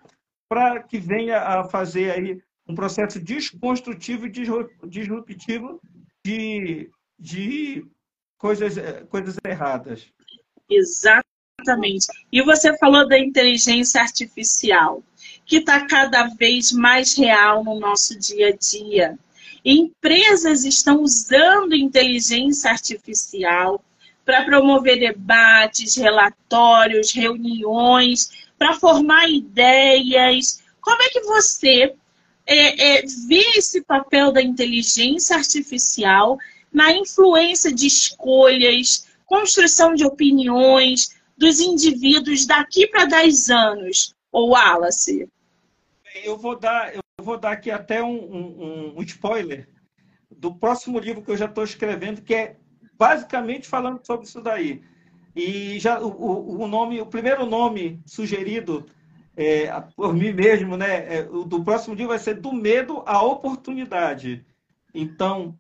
para 0.51 0.83
que 0.83 0.99
venha 0.99 1.39
a 1.39 1.63
fazer 1.63 2.11
aí 2.11 2.43
um 2.67 2.75
processo 2.75 3.21
desconstrutivo 3.21 4.27
e 4.27 4.33
disruptivo 4.89 5.81
de, 6.27 6.91
de 7.17 7.87
coisas, 8.37 8.75
coisas 9.09 9.37
erradas. 9.47 10.09
Exatamente. 10.69 12.09
E 12.33 12.43
você 12.43 12.77
falou 12.79 13.09
da 13.09 13.17
inteligência 13.17 14.01
artificial, 14.01 15.05
que 15.47 15.59
está 15.59 15.87
cada 15.87 16.25
vez 16.35 16.73
mais 16.73 17.17
real 17.17 17.63
no 17.63 17.79
nosso 17.79 18.19
dia 18.19 18.49
a 18.49 18.57
dia. 18.57 19.17
Empresas 19.65 20.65
estão 20.65 21.01
usando 21.01 21.77
inteligência 21.77 22.73
artificial 22.73 23.85
para 24.31 24.45
promover 24.45 25.01
debates, 25.01 25.97
relatórios, 25.97 27.11
reuniões, 27.11 28.31
para 28.57 28.75
formar 28.75 29.29
ideias. 29.29 30.63
Como 30.81 31.03
é 31.03 31.09
que 31.09 31.21
você 31.23 31.93
é, 32.47 32.99
é, 32.99 33.03
vê 33.27 33.43
esse 33.57 33.83
papel 33.83 34.31
da 34.31 34.41
inteligência 34.41 35.37
artificial 35.37 36.39
na 36.73 36.93
influência 36.93 37.75
de 37.75 37.89
escolhas, 37.89 39.09
construção 39.27 39.95
de 39.95 40.05
opiniões 40.05 41.21
dos 41.37 41.59
indivíduos 41.59 42.47
daqui 42.47 42.87
para 42.87 43.07
10 43.07 43.51
anos, 43.51 44.15
ou 44.31 44.51
Wallace? 44.51 45.29
Eu 46.23 46.39
vou 46.39 46.57
dar, 46.57 46.95
eu 46.95 47.03
vou 47.21 47.37
dar 47.37 47.51
aqui 47.51 47.73
até 47.73 48.01
um, 48.01 48.15
um, 48.15 48.95
um 48.97 49.03
spoiler 49.03 49.69
do 50.31 50.55
próximo 50.55 51.01
livro 51.01 51.21
que 51.21 51.33
eu 51.33 51.37
já 51.37 51.47
estou 51.47 51.65
escrevendo, 51.65 52.23
que 52.23 52.35
é 52.35 52.60
basicamente 53.01 53.67
falando 53.67 54.05
sobre 54.05 54.27
isso 54.27 54.43
daí. 54.43 54.83
E 55.35 55.79
já 55.79 55.99
o, 55.99 56.61
o 56.61 56.69
nome, 56.69 57.01
o 57.01 57.07
primeiro 57.07 57.47
nome 57.47 57.99
sugerido 58.05 58.85
é, 59.35 59.71
por 59.97 60.13
mim 60.13 60.35
mesmo, 60.35 60.77
né, 60.77 61.17
é, 61.17 61.23
o 61.23 61.45
do 61.45 61.65
próximo 61.65 61.97
dia 61.97 62.07
vai 62.07 62.19
ser 62.19 62.35
do 62.35 62.53
medo 62.53 63.03
à 63.07 63.23
oportunidade. 63.23 64.45
Então, 64.93 65.59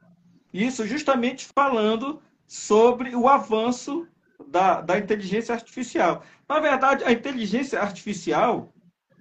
isso 0.52 0.86
justamente 0.86 1.48
falando 1.54 2.20
sobre 2.46 3.16
o 3.16 3.26
avanço 3.26 4.06
da, 4.48 4.82
da 4.82 4.98
inteligência 4.98 5.54
artificial. 5.54 6.22
Na 6.46 6.60
verdade, 6.60 7.04
a 7.04 7.12
inteligência 7.12 7.80
artificial 7.80 8.70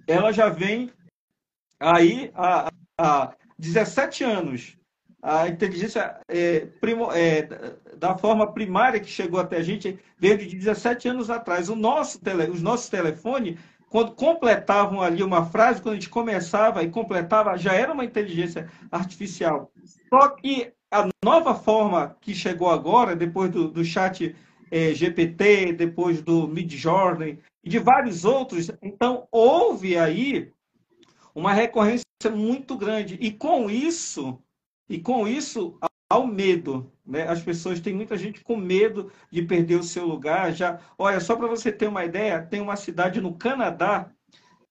ela 0.06 0.30
já 0.30 0.50
vem 0.50 0.92
aí 1.78 2.30
há, 2.34 2.70
há 2.98 3.32
17 3.58 4.24
anos. 4.24 4.76
A 5.22 5.48
inteligência 5.48 6.18
é, 6.28 6.60
primo, 6.80 7.12
é, 7.12 7.48
da 7.96 8.16
forma 8.16 8.52
primária 8.52 9.00
que 9.00 9.10
chegou 9.10 9.38
até 9.38 9.58
a 9.58 9.62
gente 9.62 9.98
veio 10.18 10.38
de 10.38 10.56
17 10.56 11.08
anos 11.08 11.30
atrás. 11.30 11.68
O 11.68 11.76
nosso 11.76 12.20
tele, 12.20 12.50
os 12.50 12.62
nossos 12.62 12.88
telefones, 12.88 13.58
quando 13.88 14.12
completavam 14.12 15.02
ali 15.02 15.22
uma 15.22 15.44
frase, 15.44 15.82
quando 15.82 15.94
a 15.94 15.98
gente 15.98 16.08
começava 16.08 16.82
e 16.82 16.90
completava, 16.90 17.58
já 17.58 17.74
era 17.74 17.92
uma 17.92 18.04
inteligência 18.04 18.70
artificial. 18.90 19.70
Só 20.08 20.28
que 20.30 20.72
a 20.90 21.08
nova 21.24 21.54
forma 21.54 22.16
que 22.20 22.34
chegou 22.34 22.70
agora, 22.70 23.14
depois 23.14 23.50
do, 23.50 23.68
do 23.68 23.84
chat 23.84 24.34
é, 24.70 24.94
GPT, 24.94 25.72
depois 25.72 26.22
do 26.22 26.48
Midjourney 26.48 27.38
e 27.62 27.68
de 27.68 27.78
vários 27.78 28.24
outros, 28.24 28.70
então 28.80 29.26
houve 29.30 29.98
aí 29.98 30.50
uma 31.34 31.52
recorrência 31.52 32.04
muito 32.32 32.76
grande. 32.76 33.18
E 33.20 33.30
com 33.30 33.68
isso, 33.68 34.40
e 34.90 34.98
com 34.98 35.28
isso, 35.28 35.78
ao 36.08 36.26
medo. 36.26 36.92
Né? 37.06 37.22
As 37.22 37.40
pessoas 37.40 37.78
têm 37.78 37.94
muita 37.94 38.16
gente 38.16 38.42
com 38.42 38.56
medo 38.56 39.12
de 39.30 39.40
perder 39.42 39.76
o 39.76 39.84
seu 39.84 40.04
lugar. 40.04 40.52
Já, 40.52 40.80
olha, 40.98 41.20
só 41.20 41.36
para 41.36 41.46
você 41.46 41.70
ter 41.70 41.86
uma 41.86 42.04
ideia, 42.04 42.42
tem 42.42 42.60
uma 42.60 42.74
cidade 42.74 43.20
no 43.20 43.32
Canadá 43.34 44.10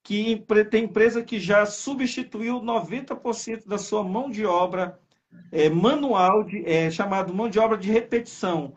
que 0.04 0.44
tem 0.70 0.84
empresa 0.84 1.24
que 1.24 1.40
já 1.40 1.66
substituiu 1.66 2.60
90% 2.62 3.66
da 3.66 3.78
sua 3.78 4.04
mão 4.04 4.30
de 4.30 4.46
obra 4.46 5.00
é, 5.54 5.70
manual, 5.70 6.44
de, 6.44 6.66
é, 6.66 6.92
chamado 6.92 7.34
mão 7.34 7.50
de 7.50 7.60
obra 7.60 7.78
de 7.78 7.90
repetição, 7.90 8.74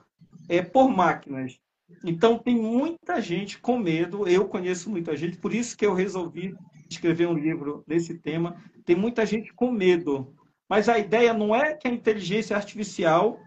é, 0.49 0.63
por 0.63 0.89
máquinas. 0.89 1.59
Então, 2.05 2.39
tem 2.39 2.55
muita 2.55 3.21
gente 3.21 3.59
com 3.59 3.79
medo, 3.79 4.29
eu 4.29 4.47
conheço 4.47 4.91
muita 4.91 5.17
gente, 5.17 5.39
por 5.39 5.53
isso 5.53 5.77
que 5.77 5.87
eu 5.87 5.95
resolvi 5.95 6.55
escrever 6.89 7.27
um 7.27 7.35
livro 7.35 7.83
nesse 7.87 8.19
tema. 8.19 8.57
Tem 8.85 8.95
muita 8.95 9.25
gente 9.27 9.53
com 9.55 9.71
medo 9.71 10.35
mas 10.73 10.89
a 10.89 10.99
ideia 10.99 11.35
não 11.35 11.55
é 11.55 11.75
que 11.75 11.87
a 11.87 11.91
inteligência 11.91 12.57
artificial 12.57 13.39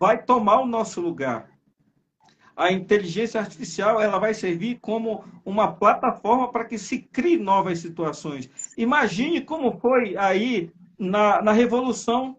vai 0.00 0.20
tomar 0.20 0.58
o 0.58 0.66
nosso 0.66 1.00
lugar. 1.00 1.48
A 2.56 2.72
inteligência 2.72 3.38
artificial 3.38 4.00
ela 4.00 4.18
vai 4.18 4.34
servir 4.34 4.80
como 4.80 5.22
uma 5.44 5.70
plataforma 5.70 6.50
para 6.50 6.64
que 6.64 6.76
se 6.76 6.98
crie 6.98 7.38
novas 7.38 7.78
situações. 7.78 8.50
Imagine 8.76 9.42
como 9.42 9.78
foi 9.78 10.16
aí 10.16 10.72
na, 10.98 11.40
na 11.40 11.52
Revolução, 11.52 12.36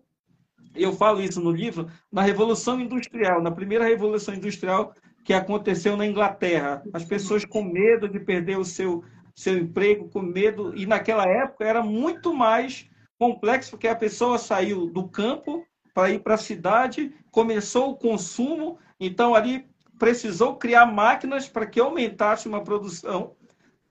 eu 0.76 0.92
falo 0.92 1.22
isso 1.22 1.40
no 1.40 1.52
livro, 1.52 1.90
na 2.12 2.22
Revolução 2.22 2.82
Industrial, 2.82 3.42
na 3.42 3.52
primeira 3.52 3.86
Revolução 3.86 4.36
Industrial 4.36 4.94
que 5.24 5.34
aconteceu 5.34 5.96
na 5.96 6.06
Inglaterra. 6.06 6.84
As 6.92 7.06
pessoas 7.06 7.46
com 7.46 7.64
medo 7.64 8.10
de 8.10 8.20
perder 8.20 8.60
o 8.60 8.66
seu, 8.66 9.06
seu 9.34 9.58
emprego, 9.58 10.10
com 10.10 10.22
medo, 10.22 10.76
e 10.76 10.86
naquela 10.86 11.24
época 11.24 11.64
era 11.64 11.82
muito 11.82 12.34
mais 12.34 12.90
complexo 13.18 13.72
porque 13.72 13.88
a 13.88 13.96
pessoa 13.96 14.38
saiu 14.38 14.88
do 14.88 15.08
campo 15.08 15.66
para 15.94 16.12
ir 16.12 16.20
para 16.20 16.36
a 16.36 16.38
cidade, 16.38 17.14
começou 17.32 17.92
o 17.92 17.96
consumo, 17.96 18.78
então 19.00 19.34
ali 19.34 19.68
precisou 19.98 20.56
criar 20.56 20.86
máquinas 20.86 21.48
para 21.48 21.66
que 21.66 21.80
aumentasse 21.80 22.48
uma 22.48 22.64
produção, 22.64 23.36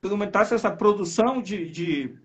aumentasse 0.04 0.54
essa 0.54 0.70
produção 0.70 1.42
de, 1.42 1.68
de, 1.68 2.16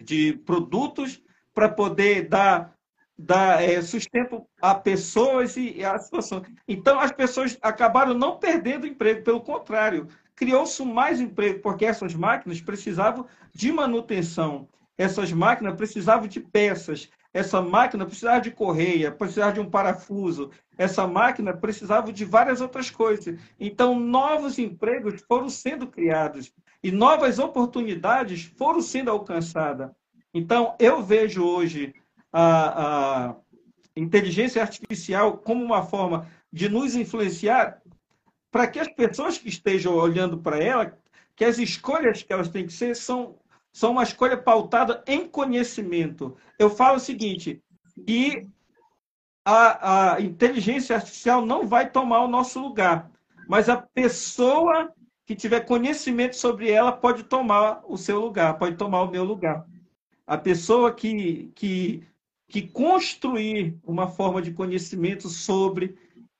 de 0.00 0.34
produtos 0.44 1.22
para 1.54 1.68
poder 1.68 2.28
dar, 2.28 2.76
dar 3.16 3.62
é, 3.62 3.80
sustento 3.80 4.46
a 4.60 4.74
pessoas 4.74 5.56
e, 5.56 5.78
e 5.78 5.84
a 5.84 5.98
situação. 5.98 6.42
Então 6.68 7.00
as 7.00 7.10
pessoas 7.10 7.56
acabaram 7.62 8.12
não 8.12 8.38
perdendo 8.38 8.86
emprego, 8.86 9.24
pelo 9.24 9.40
contrário, 9.40 10.08
criou-se 10.34 10.84
mais 10.84 11.18
emprego, 11.18 11.60
porque 11.60 11.86
essas 11.86 12.14
máquinas 12.14 12.60
precisavam 12.60 13.26
de 13.54 13.72
manutenção 13.72 14.68
essas 14.98 15.32
máquinas 15.32 15.76
precisavam 15.76 16.26
de 16.26 16.40
peças, 16.40 17.10
essa 17.32 17.60
máquina 17.60 18.06
precisava 18.06 18.40
de 18.40 18.50
correia, 18.50 19.12
precisava 19.12 19.52
de 19.52 19.60
um 19.60 19.68
parafuso, 19.68 20.50
essa 20.78 21.06
máquina 21.06 21.52
precisava 21.52 22.12
de 22.12 22.24
várias 22.24 22.60
outras 22.62 22.90
coisas. 22.90 23.38
Então, 23.60 23.98
novos 23.98 24.58
empregos 24.58 25.20
foram 25.28 25.50
sendo 25.50 25.86
criados 25.86 26.50
e 26.82 26.90
novas 26.90 27.38
oportunidades 27.38 28.44
foram 28.56 28.80
sendo 28.80 29.10
alcançadas. 29.10 29.90
Então, 30.32 30.74
eu 30.78 31.02
vejo 31.02 31.44
hoje 31.44 31.94
a, 32.32 33.28
a 33.28 33.36
inteligência 33.94 34.62
artificial 34.62 35.36
como 35.38 35.62
uma 35.62 35.82
forma 35.82 36.26
de 36.50 36.68
nos 36.68 36.94
influenciar 36.94 37.82
para 38.50 38.66
que 38.66 38.78
as 38.78 38.88
pessoas 38.88 39.36
que 39.36 39.48
estejam 39.48 39.94
olhando 39.94 40.38
para 40.38 40.58
ela, 40.58 40.98
que 41.34 41.44
as 41.44 41.58
escolhas 41.58 42.22
que 42.22 42.32
elas 42.32 42.48
têm 42.48 42.66
que 42.66 42.72
ser 42.72 42.96
são 42.96 43.36
são 43.76 43.92
uma 43.92 44.04
escolha 44.04 44.38
pautada 44.38 45.04
em 45.06 45.28
conhecimento. 45.28 46.34
Eu 46.58 46.70
falo 46.70 46.96
o 46.96 47.00
seguinte, 47.00 47.62
que 48.06 48.48
a, 49.44 50.14
a 50.14 50.20
inteligência 50.22 50.96
artificial 50.96 51.44
não 51.44 51.66
vai 51.66 51.90
tomar 51.90 52.22
o 52.22 52.28
nosso 52.28 52.58
lugar, 52.58 53.10
mas 53.46 53.68
a 53.68 53.76
pessoa 53.76 54.90
que 55.26 55.36
tiver 55.36 55.60
conhecimento 55.60 56.36
sobre 56.36 56.70
ela 56.70 56.90
pode 56.90 57.24
tomar 57.24 57.82
o 57.86 57.98
seu 57.98 58.18
lugar, 58.18 58.56
pode 58.56 58.76
tomar 58.76 59.02
o 59.02 59.10
meu 59.10 59.24
lugar. 59.24 59.66
A 60.26 60.38
pessoa 60.38 60.90
que, 60.90 61.52
que, 61.54 62.02
que 62.48 62.62
construir 62.62 63.78
uma 63.84 64.08
forma 64.08 64.40
de 64.40 64.52
conhecimento 64.54 65.28
sobre. 65.28 65.98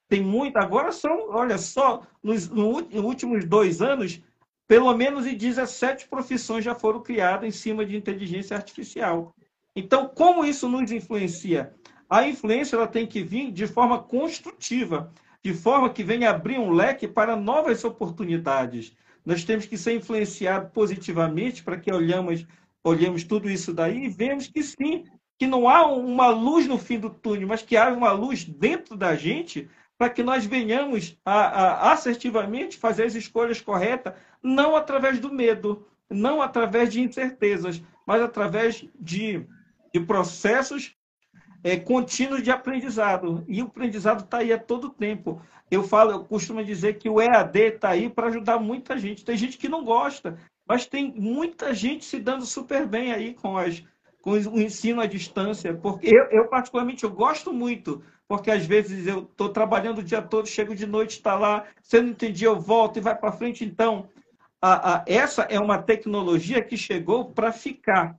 Tem 0.08 0.22
muito. 0.22 0.56
Agora 0.56 0.90
são, 0.90 1.28
olha 1.28 1.58
só, 1.58 2.00
nos, 2.22 2.48
nos 2.48 2.82
últimos 2.94 3.44
dois 3.44 3.82
anos, 3.82 4.22
pelo 4.66 4.94
menos 4.94 5.26
em 5.26 5.36
17 5.36 6.08
profissões 6.08 6.64
já 6.64 6.74
foram 6.74 7.00
criadas 7.00 7.48
em 7.48 7.50
cima 7.50 7.84
de 7.84 7.96
inteligência 7.96 8.56
artificial. 8.56 9.34
Então, 9.74 10.08
como 10.08 10.44
isso 10.44 10.68
nos 10.68 10.90
influencia? 10.90 11.74
A 12.08 12.26
influência 12.26 12.76
ela 12.76 12.86
tem 12.86 13.06
que 13.06 13.22
vir 13.22 13.52
de 13.52 13.66
forma 13.66 14.02
construtiva, 14.02 15.12
de 15.42 15.52
forma 15.52 15.90
que 15.90 16.02
venha 16.02 16.30
abrir 16.30 16.58
um 16.58 16.70
leque 16.70 17.06
para 17.06 17.36
novas 17.36 17.84
oportunidades. 17.84 18.96
Nós 19.24 19.44
temos 19.44 19.66
que 19.66 19.76
ser 19.76 19.94
influenciados 19.94 20.70
positivamente 20.72 21.62
para 21.62 21.78
que 21.78 21.92
olhamos, 21.92 22.46
olhemos 22.82 23.24
tudo 23.24 23.50
isso 23.50 23.72
daí 23.72 24.04
e 24.04 24.08
vemos 24.08 24.46
que 24.46 24.62
sim, 24.62 25.04
que 25.38 25.46
não 25.46 25.68
há 25.68 25.86
uma 25.86 26.28
luz 26.28 26.66
no 26.66 26.78
fim 26.78 26.98
do 26.98 27.10
túnel, 27.10 27.48
mas 27.48 27.62
que 27.62 27.76
há 27.76 27.88
uma 27.88 28.12
luz 28.12 28.44
dentro 28.44 28.96
da 28.96 29.14
gente 29.14 29.68
para 29.98 30.10
que 30.10 30.22
nós 30.22 30.44
venhamos 30.44 31.18
a, 31.24 31.40
a, 31.40 31.92
assertivamente 31.92 32.76
fazer 32.76 33.04
as 33.04 33.14
escolhas 33.14 33.60
corretas, 33.60 34.14
não 34.42 34.76
através 34.76 35.18
do 35.18 35.32
medo, 35.32 35.86
não 36.10 36.42
através 36.42 36.92
de 36.92 37.00
incertezas, 37.00 37.82
mas 38.06 38.22
através 38.22 38.84
de, 39.00 39.44
de 39.92 40.00
processos 40.00 40.94
é, 41.64 41.76
contínuos 41.76 42.42
de 42.42 42.50
aprendizado. 42.50 43.44
E 43.48 43.62
o 43.62 43.66
aprendizado 43.66 44.22
está 44.22 44.38
aí 44.38 44.52
a 44.52 44.58
todo 44.58 44.90
tempo. 44.90 45.42
Eu 45.70 45.82
falo, 45.82 46.12
eu 46.12 46.24
costumo 46.24 46.62
dizer 46.62 46.98
que 46.98 47.08
o 47.08 47.20
EAD 47.20 47.58
está 47.58 47.90
aí 47.90 48.08
para 48.08 48.28
ajudar 48.28 48.58
muita 48.58 48.96
gente. 48.96 49.24
Tem 49.24 49.36
gente 49.36 49.58
que 49.58 49.68
não 49.68 49.84
gosta, 49.84 50.38
mas 50.68 50.86
tem 50.86 51.12
muita 51.12 51.74
gente 51.74 52.04
se 52.04 52.20
dando 52.20 52.46
super 52.46 52.86
bem 52.86 53.12
aí 53.12 53.34
com, 53.34 53.56
as, 53.56 53.82
com 54.22 54.32
o 54.32 54.60
ensino 54.60 55.00
à 55.00 55.06
distância. 55.06 55.74
Porque 55.74 56.06
eu, 56.06 56.24
eu 56.30 56.48
particularmente, 56.48 57.02
eu 57.02 57.10
gosto 57.10 57.52
muito 57.52 58.02
porque 58.28 58.50
às 58.50 58.66
vezes 58.66 59.06
eu 59.06 59.20
estou 59.20 59.48
trabalhando 59.48 59.98
o 59.98 60.02
dia 60.02 60.20
todo, 60.20 60.48
chego 60.48 60.74
de 60.74 60.86
noite, 60.86 61.12
está 61.12 61.34
lá, 61.34 61.64
se 61.82 62.00
não 62.00 62.10
entendi, 62.10 62.44
eu 62.44 62.58
volto 62.58 62.98
e 62.98 63.02
vai 63.02 63.14
para 63.14 63.32
frente. 63.32 63.64
Então, 63.64 64.08
a, 64.60 64.94
a, 64.94 65.04
essa 65.06 65.42
é 65.42 65.60
uma 65.60 65.78
tecnologia 65.78 66.62
que 66.62 66.76
chegou 66.76 67.26
para 67.26 67.52
ficar 67.52 68.16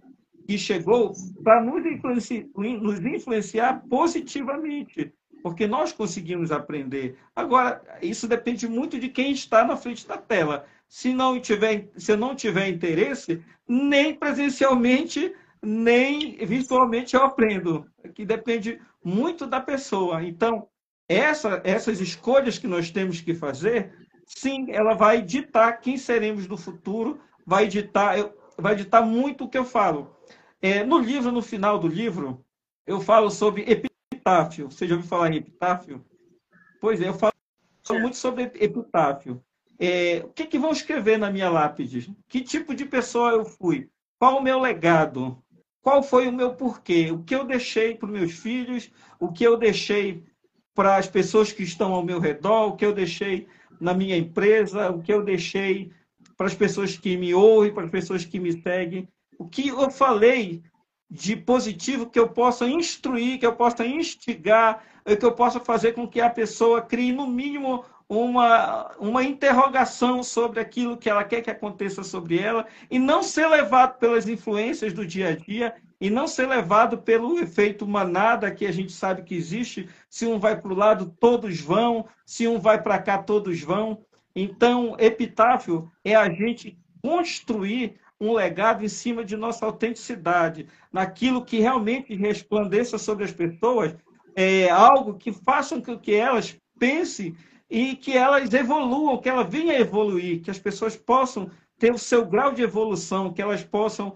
e 0.48 0.58
chegou 0.58 1.14
para 1.44 1.62
nos, 1.62 1.86
influenci, 1.86 2.50
nos 2.56 3.00
influenciar 3.04 3.84
positivamente, 3.90 5.14
porque 5.44 5.68
nós 5.68 5.92
conseguimos 5.92 6.52
aprender. 6.52 7.18
Agora, 7.36 7.82
isso 8.02 8.28
depende 8.28 8.68
muito 8.68 8.98
de 8.98 9.10
quem 9.10 9.32
está 9.32 9.66
na 9.66 9.76
frente 9.76 10.08
da 10.08 10.18
tela. 10.18 10.66
Se 10.88 11.14
não 11.14 11.38
tiver, 11.40 11.90
se 11.98 12.16
não 12.16 12.34
tiver 12.34 12.70
interesse, 12.70 13.44
nem 13.68 14.16
presencialmente, 14.16 15.34
nem 15.62 16.38
virtualmente 16.46 17.16
eu 17.16 17.24
aprendo. 17.24 17.86
Que 18.14 18.26
depende 18.26 18.82
muito 19.04 19.46
da 19.48 19.60
pessoa. 19.60 20.24
Então, 20.24 20.68
essa, 21.08 21.62
essas 21.64 22.00
escolhas 22.00 22.58
que 22.58 22.68
nós 22.68 22.92
temos 22.92 23.22
que 23.22 23.34
fazer, 23.34 23.94
sim, 24.26 24.68
ela 24.72 24.94
vai 24.94 25.22
ditar 25.22 25.80
quem 25.80 25.98
seremos 25.98 26.48
no 26.48 26.58
futuro, 26.58 27.20
vai 27.46 27.68
ditar, 27.68 28.16
vai 28.58 28.76
ditar 28.76 29.06
muito 29.06 29.46
o 29.46 29.50
que 29.50 29.58
eu 29.58 29.66
falo. 29.66 30.16
É, 30.62 30.84
no 30.84 30.98
livro, 30.98 31.32
no 31.32 31.42
final 31.42 31.80
do 31.80 31.88
livro, 31.88 32.44
eu 32.86 33.00
falo 33.00 33.30
sobre 33.30 33.64
epitáfio. 33.64 34.70
Você 34.70 34.88
já 34.88 34.96
ouviu 34.96 35.08
falar 35.08 35.32
em 35.32 35.38
epitáfio? 35.38 36.04
Pois 36.82 37.02
é, 37.02 37.08
eu 37.08 37.14
falo 37.14 37.34
muito 37.92 38.18
sobre 38.18 38.44
epitáfio. 38.56 39.42
É, 39.80 40.24
o 40.26 40.30
que, 40.30 40.46
que 40.46 40.58
vão 40.58 40.72
escrever 40.72 41.18
na 41.18 41.32
minha 41.32 41.50
lápide? 41.50 42.16
Que 42.28 42.42
tipo 42.42 42.74
de 42.74 42.86
pessoa 42.86 43.32
eu 43.32 43.46
fui? 43.46 43.90
Qual 44.20 44.38
o 44.38 44.42
meu 44.42 44.60
legado? 44.60 45.42
Qual 45.88 46.04
foi 46.04 46.28
o 46.28 46.34
meu 46.34 46.54
porquê, 46.54 47.12
o 47.14 47.24
que 47.24 47.34
eu 47.34 47.46
deixei 47.46 47.96
para 47.96 48.08
os 48.08 48.12
meus 48.12 48.34
filhos, 48.34 48.92
o 49.18 49.32
que 49.32 49.46
eu 49.46 49.56
deixei 49.56 50.22
para 50.76 50.98
as 50.98 51.08
pessoas 51.08 51.54
que 51.54 51.64
estão 51.64 51.94
ao 51.94 52.04
meu 52.04 52.20
redor, 52.20 52.68
o 52.68 52.76
que 52.76 52.86
eu 52.86 52.92
deixei 52.92 53.48
na 53.80 53.94
minha 53.94 54.18
empresa, 54.18 54.92
o 54.92 55.02
que 55.02 55.14
eu 55.14 55.24
deixei 55.24 55.90
para 56.36 56.48
as 56.48 56.54
pessoas 56.54 56.98
que 56.98 57.16
me 57.16 57.34
ouvem, 57.34 57.74
para 57.74 57.86
as 57.86 57.90
pessoas 57.90 58.26
que 58.26 58.38
me 58.38 58.62
seguem, 58.62 59.08
o 59.40 59.48
que 59.48 59.70
eu 59.70 59.90
falei 59.90 60.62
de 61.10 61.38
positivo 61.38 62.10
que 62.10 62.20
eu 62.20 62.28
possa 62.28 62.68
instruir, 62.68 63.40
que 63.40 63.46
eu 63.46 63.56
possa 63.56 63.88
instigar, 63.88 64.84
que 65.06 65.26
eu 65.26 65.32
possa 65.32 65.58
fazer 65.58 65.94
com 65.94 66.06
que 66.06 66.20
a 66.20 66.30
pessoa 66.30 66.82
crie, 66.82 67.14
no 67.14 67.26
mínimo, 67.26 67.86
uma, 68.10 68.96
uma 69.00 69.24
interrogação 69.24 70.24
sobre 70.24 70.60
aquilo 70.60 70.98
que 70.98 71.10
ela 71.10 71.24
quer 71.24 71.42
que 71.42 71.52
aconteça 71.52 72.04
sobre 72.04 72.40
ela 72.40 72.66
e 72.90 72.98
não 72.98 73.22
ser 73.22 73.48
levado 73.48 73.98
pelas 73.98 74.28
influências 74.28 74.94
do 74.94 75.06
dia 75.06 75.30
a 75.30 75.36
dia 75.36 75.76
e 76.00 76.10
não 76.10 76.28
ser 76.28 76.48
levado 76.48 77.00
pelo 77.00 77.40
efeito 77.40 77.88
manada 77.88 78.52
que 78.52 78.66
a 78.66 78.72
gente 78.72 78.94
sabe 78.94 79.24
que 79.24 79.36
existe. 79.36 79.90
Se 80.10 80.26
um 80.26 80.40
vai 80.40 80.60
para 80.60 80.72
o 80.72 80.76
lado, 80.76 81.14
todos 81.20 81.60
vão. 81.60 82.06
Se 82.26 82.48
um 82.48 82.60
vai 82.60 82.82
para 82.82 83.00
cá, 83.00 83.18
todos 83.18 83.60
vão. 83.62 84.06
Então, 84.36 84.96
epitáfio 85.00 85.92
é 86.06 86.16
a 86.16 86.30
gente 86.30 86.78
construir 87.02 88.00
um 88.20 88.34
legado 88.34 88.84
em 88.84 88.88
cima 88.90 89.24
de 89.24 89.36
nossa 89.36 89.66
autenticidade, 89.66 90.68
naquilo 90.92 91.46
que 91.46 91.60
realmente 91.60 92.16
resplandeça 92.16 92.98
sobre 92.98 93.24
as 93.24 93.32
pessoas, 93.32 93.96
é 94.36 94.70
algo 94.70 95.16
que 95.16 95.32
faça 95.32 95.80
com 95.82 95.98
que 95.98 96.14
elas 96.14 96.58
pensem 96.80 97.36
e 97.70 97.96
que 97.96 98.16
elas 98.16 98.54
evoluam, 98.54 99.18
que 99.20 99.30
elas 99.30 99.50
venham 99.50 99.76
a 99.76 99.80
evoluir, 99.80 100.42
que 100.42 100.52
as 100.52 100.60
pessoas 100.60 100.96
possam 100.96 101.50
ter 101.78 101.92
o 101.94 101.98
seu 101.98 102.26
grau 102.26 102.54
de 102.54 102.62
evolução, 102.62 103.32
que 103.32 103.42
elas 103.42 103.64
possam 103.64 104.16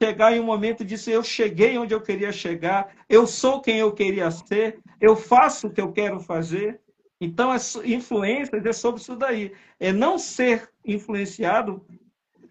chegar 0.00 0.32
em 0.32 0.40
um 0.40 0.44
momento 0.44 0.84
dizer 0.84 1.12
eu 1.12 1.24
cheguei 1.24 1.78
onde 1.78 1.94
eu 1.94 2.00
queria 2.00 2.32
chegar, 2.32 2.94
eu 3.08 3.26
sou 3.26 3.60
quem 3.60 3.78
eu 3.78 3.92
queria 3.92 4.30
ser, 4.30 4.78
eu 5.00 5.16
faço 5.16 5.66
o 5.66 5.70
que 5.70 5.80
eu 5.80 5.92
quero 5.92 6.20
fazer. 6.20 6.80
Então, 7.20 7.50
as 7.50 7.76
influências 7.76 8.64
é 8.66 8.72
sobre 8.72 9.00
isso 9.00 9.16
daí. 9.16 9.52
É 9.78 9.92
não 9.92 10.18
ser 10.18 10.68
influenciado 10.84 11.84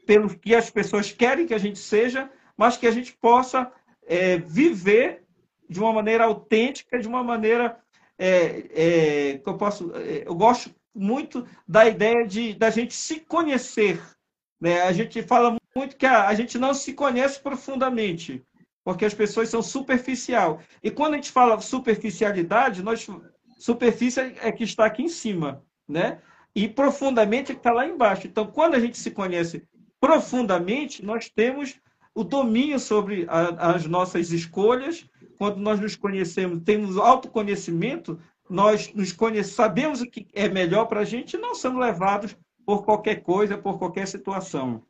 pelo 0.05 0.29
que 0.29 0.55
as 0.55 0.69
pessoas 0.69 1.11
querem 1.11 1.45
que 1.45 1.53
a 1.53 1.59
gente 1.59 1.79
seja, 1.79 2.29
mas 2.57 2.77
que 2.77 2.87
a 2.87 2.91
gente 2.91 3.13
possa 3.13 3.71
é, 4.07 4.37
viver 4.37 5.23
de 5.69 5.79
uma 5.79 5.93
maneira 5.93 6.25
autêntica, 6.25 6.99
de 6.99 7.07
uma 7.07 7.23
maneira 7.23 7.77
é, 8.17 9.33
é, 9.33 9.37
que 9.37 9.47
eu 9.47 9.57
posso. 9.57 9.95
É, 9.95 10.23
eu 10.27 10.35
gosto 10.35 10.73
muito 10.95 11.47
da 11.67 11.87
ideia 11.87 12.25
de 12.27 12.53
da 12.53 12.69
gente 12.69 12.93
se 12.93 13.19
conhecer. 13.19 14.01
Né? 14.61 14.81
A 14.81 14.91
gente 14.91 15.21
fala 15.23 15.57
muito 15.75 15.97
que 15.97 16.05
a, 16.05 16.27
a 16.27 16.33
gente 16.33 16.57
não 16.57 16.73
se 16.73 16.93
conhece 16.93 17.39
profundamente, 17.39 18.43
porque 18.83 19.05
as 19.05 19.13
pessoas 19.13 19.49
são 19.49 19.61
superficial. 19.61 20.61
E 20.81 20.91
quando 20.91 21.13
a 21.13 21.17
gente 21.17 21.31
fala 21.31 21.59
superficialidade, 21.59 22.83
nós 22.83 23.07
superfície 23.57 24.19
é 24.19 24.51
que 24.51 24.63
está 24.63 24.85
aqui 24.85 25.03
em 25.03 25.09
cima, 25.09 25.63
né? 25.87 26.21
E 26.55 26.67
profundamente 26.67 27.51
é 27.51 27.55
que 27.55 27.59
está 27.59 27.71
lá 27.71 27.87
embaixo. 27.87 28.27
Então, 28.27 28.45
quando 28.45 28.75
a 28.75 28.79
gente 28.79 28.97
se 28.97 29.09
conhece 29.09 29.65
profundamente, 29.99 31.03
nós 31.03 31.29
temos 31.29 31.79
o 32.15 32.23
domínio 32.23 32.79
sobre 32.79 33.25
a, 33.27 33.73
as 33.73 33.85
nossas 33.85 34.31
escolhas. 34.31 35.05
Quando 35.37 35.57
nós 35.57 35.79
nos 35.79 35.95
conhecemos, 35.95 36.61
temos 36.63 36.97
autoconhecimento, 36.97 38.19
nós 38.49 38.93
nos 38.93 39.11
conhecemos, 39.11 39.55
sabemos 39.55 40.01
o 40.01 40.05
que 40.05 40.27
é 40.33 40.47
melhor 40.47 40.85
para 40.85 41.01
a 41.01 41.05
gente 41.05 41.35
e 41.35 41.39
não 41.39 41.55
somos 41.55 41.81
levados 41.81 42.35
por 42.65 42.85
qualquer 42.85 43.21
coisa, 43.23 43.57
por 43.57 43.77
qualquer 43.77 44.07
situação. 44.07 44.83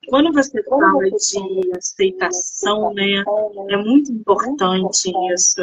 quando 0.08 0.32
você 0.32 0.62
fala 0.64 1.04
de 1.04 1.76
aceitação, 1.76 2.92
né, 2.94 3.24
é 3.70 3.76
muito 3.76 4.12
importante 4.12 5.12
isso. 5.32 5.62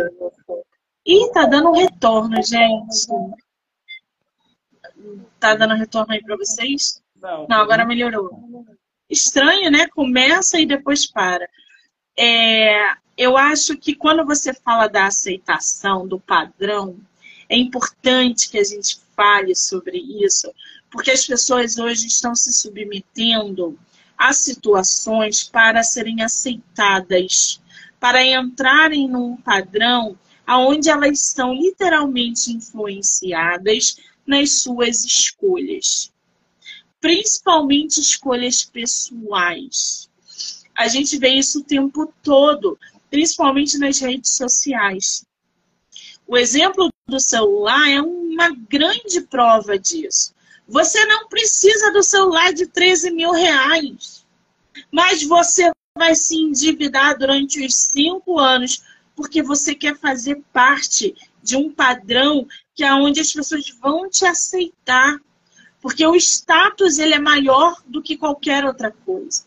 E 1.05 1.32
tá 1.32 1.45
dando 1.45 1.71
retorno, 1.71 2.36
gente. 2.43 3.07
Tá 5.39 5.56
dando 5.56 5.76
retorno 5.76 6.14
aí 6.14 6.22
para 6.22 6.36
vocês? 6.36 7.01
Não. 7.22 7.47
Não, 7.49 7.58
agora 7.58 7.86
melhorou. 7.86 8.66
Estranho, 9.10 9.70
né? 9.70 9.88
Começa 9.88 10.60
e 10.60 10.66
depois 10.66 11.06
para. 11.06 11.47
É, 12.18 12.93
eu 13.18 13.38
acho 13.38 13.78
que 13.78 13.95
quando 13.95 14.26
você 14.26 14.53
fala 14.53 14.88
da 14.88 15.06
aceitação, 15.06 16.08
do 16.08 16.20
padrão, 16.20 16.97
é 17.49 17.58
importante 17.58 18.49
que 18.49 18.58
a 18.58 18.64
gente 18.64 18.99
fale 19.16 19.56
sobre 19.56 19.97
isso, 19.97 20.51
porque 20.89 21.12
as 21.12 21.26
pessoas 21.26 21.78
hoje 21.78 22.08
estão 22.08 22.36
se 22.36 22.51
submetendo 22.51 23.78
a 24.18 24.34
situações 24.34 25.43
para 25.43 25.84
serem 25.84 26.22
aceitadas, 26.22 27.62
para 27.99 28.24
entrarem 28.24 29.08
num 29.08 29.38
padrão 29.38 30.18
aonde 30.45 30.89
elas 30.89 31.20
são 31.22 31.53
literalmente 31.53 32.51
influenciadas 32.51 33.97
nas 34.26 34.61
suas 34.61 35.05
escolhas, 35.05 36.11
principalmente 36.99 37.99
escolhas 37.99 38.63
pessoais. 38.63 40.09
A 40.78 40.88
gente 40.88 41.17
vê 41.17 41.30
isso 41.30 41.59
o 41.59 41.63
tempo 41.63 42.11
todo, 42.21 42.78
principalmente 43.09 43.78
nas 43.78 43.99
redes 43.99 44.32
sociais. 44.32 45.26
O 46.28 46.36
exemplo 46.36 46.89
do 47.07 47.19
celular 47.19 47.88
é 47.89 48.01
uma 48.01 48.49
grande 48.49 49.21
prova 49.21 49.78
disso. 49.78 50.34
Você 50.67 51.05
não 51.05 51.28
precisa 51.28 51.91
do 51.93 52.01
celular 52.01 52.51
de 52.51 52.65
13 52.65 53.11
mil 53.11 53.32
reais, 53.32 54.26
mas 54.91 55.23
você 55.23 55.71
vai 55.97 56.15
se 56.15 56.36
endividar 56.36 57.17
durante 57.17 57.63
os 57.63 57.76
cinco 57.76 58.39
anos 58.39 58.84
porque 59.15 59.41
você 59.41 59.73
quer 59.73 59.97
fazer 59.97 60.41
parte 60.51 61.15
de 61.41 61.55
um 61.55 61.71
padrão 61.71 62.45
que 62.76 62.84
é 62.84 62.93
onde 62.93 63.21
as 63.21 63.32
pessoas 63.32 63.69
vão 63.82 64.09
te 64.09 64.26
aceitar, 64.26 65.17
porque 65.82 66.05
o 66.05 66.15
status 66.15 66.99
ele 66.99 67.13
é 67.13 67.19
maior 67.19 67.82
do 67.86 68.01
que 68.01 68.17
qualquer 68.17 68.65
outra 68.65 68.91
coisa. 68.91 69.45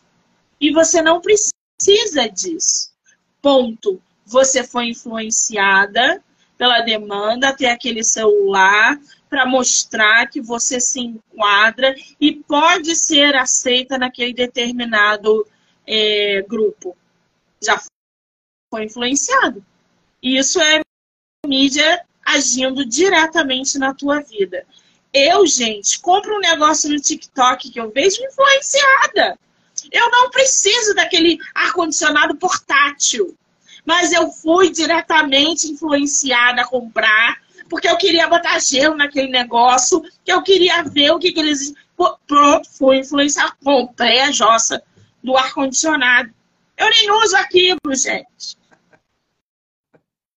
E 0.59 0.71
você 0.71 1.01
não 1.01 1.21
precisa 1.21 2.27
disso. 2.27 2.91
Ponto. 3.41 4.01
Você 4.25 4.63
foi 4.63 4.89
influenciada 4.89 6.23
pela 6.57 6.81
demanda 6.81 7.55
ter 7.55 7.67
aquele 7.67 8.03
celular 8.03 8.99
para 9.29 9.45
mostrar 9.45 10.27
que 10.27 10.41
você 10.41 10.79
se 10.79 10.99
enquadra 10.99 11.95
e 12.19 12.35
pode 12.35 12.95
ser 12.95 13.35
aceita 13.35 13.97
naquele 13.97 14.33
determinado 14.33 15.47
é, 15.85 16.41
grupo. 16.47 16.97
Já 17.63 17.81
foi 18.69 18.85
influenciado. 18.85 19.63
Isso 20.21 20.59
é 20.59 20.81
mídia 21.45 22.05
agindo 22.33 22.85
diretamente 22.85 23.77
na 23.77 23.93
tua 23.93 24.21
vida. 24.21 24.65
Eu, 25.11 25.45
gente, 25.47 25.99
compro 25.99 26.35
um 26.35 26.39
negócio 26.39 26.89
no 26.89 26.99
TikTok 26.99 27.71
que 27.71 27.79
eu 27.79 27.91
vejo 27.91 28.23
influenciada. 28.23 29.39
Eu 29.91 30.09
não 30.11 30.29
preciso 30.29 30.93
daquele 30.93 31.39
ar-condicionado 31.55 32.35
portátil. 32.35 33.35
Mas 33.85 34.11
eu 34.11 34.29
fui 34.29 34.69
diretamente 34.69 35.67
influenciada 35.67 36.61
a 36.61 36.67
comprar, 36.67 37.41
porque 37.67 37.87
eu 37.87 37.97
queria 37.97 38.27
botar 38.27 38.59
gelo 38.59 38.95
naquele 38.95 39.29
negócio, 39.29 40.03
que 40.23 40.31
eu 40.31 40.43
queria 40.43 40.83
ver 40.83 41.11
o 41.11 41.19
que, 41.19 41.31
que 41.31 41.39
eles. 41.39 41.73
Pronto, 42.27 42.69
fui 42.69 42.99
influenciada, 42.99 43.53
comprei 43.63 44.21
a 44.21 44.31
jossa 44.31 44.83
do 45.23 45.35
ar-condicionado. 45.35 46.31
Eu 46.77 46.89
nem 46.89 47.11
uso 47.11 47.35
aquilo, 47.35 47.79
gente. 47.93 48.57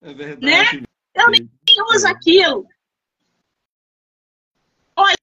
É 0.01 0.13
verdade. 0.13 0.81
Né? 0.81 0.83
Eu 1.15 1.31
nem 1.31 1.49
uso 1.81 2.07
aquilo. 2.07 2.69
Olha 4.97 5.17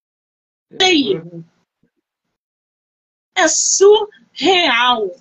aí. 0.82 1.22
É 3.36 3.47
surreal. 3.47 5.12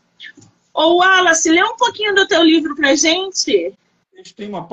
Ô, 0.74 0.98
Wallace, 0.98 1.50
lê 1.50 1.62
um 1.62 1.76
pouquinho 1.76 2.14
do 2.14 2.26
teu 2.26 2.42
livro 2.42 2.74
pra 2.74 2.94
gente. 2.94 3.76
A 4.12 4.16
gente 4.16 4.34
tem 4.34 4.48
uma 4.48 4.68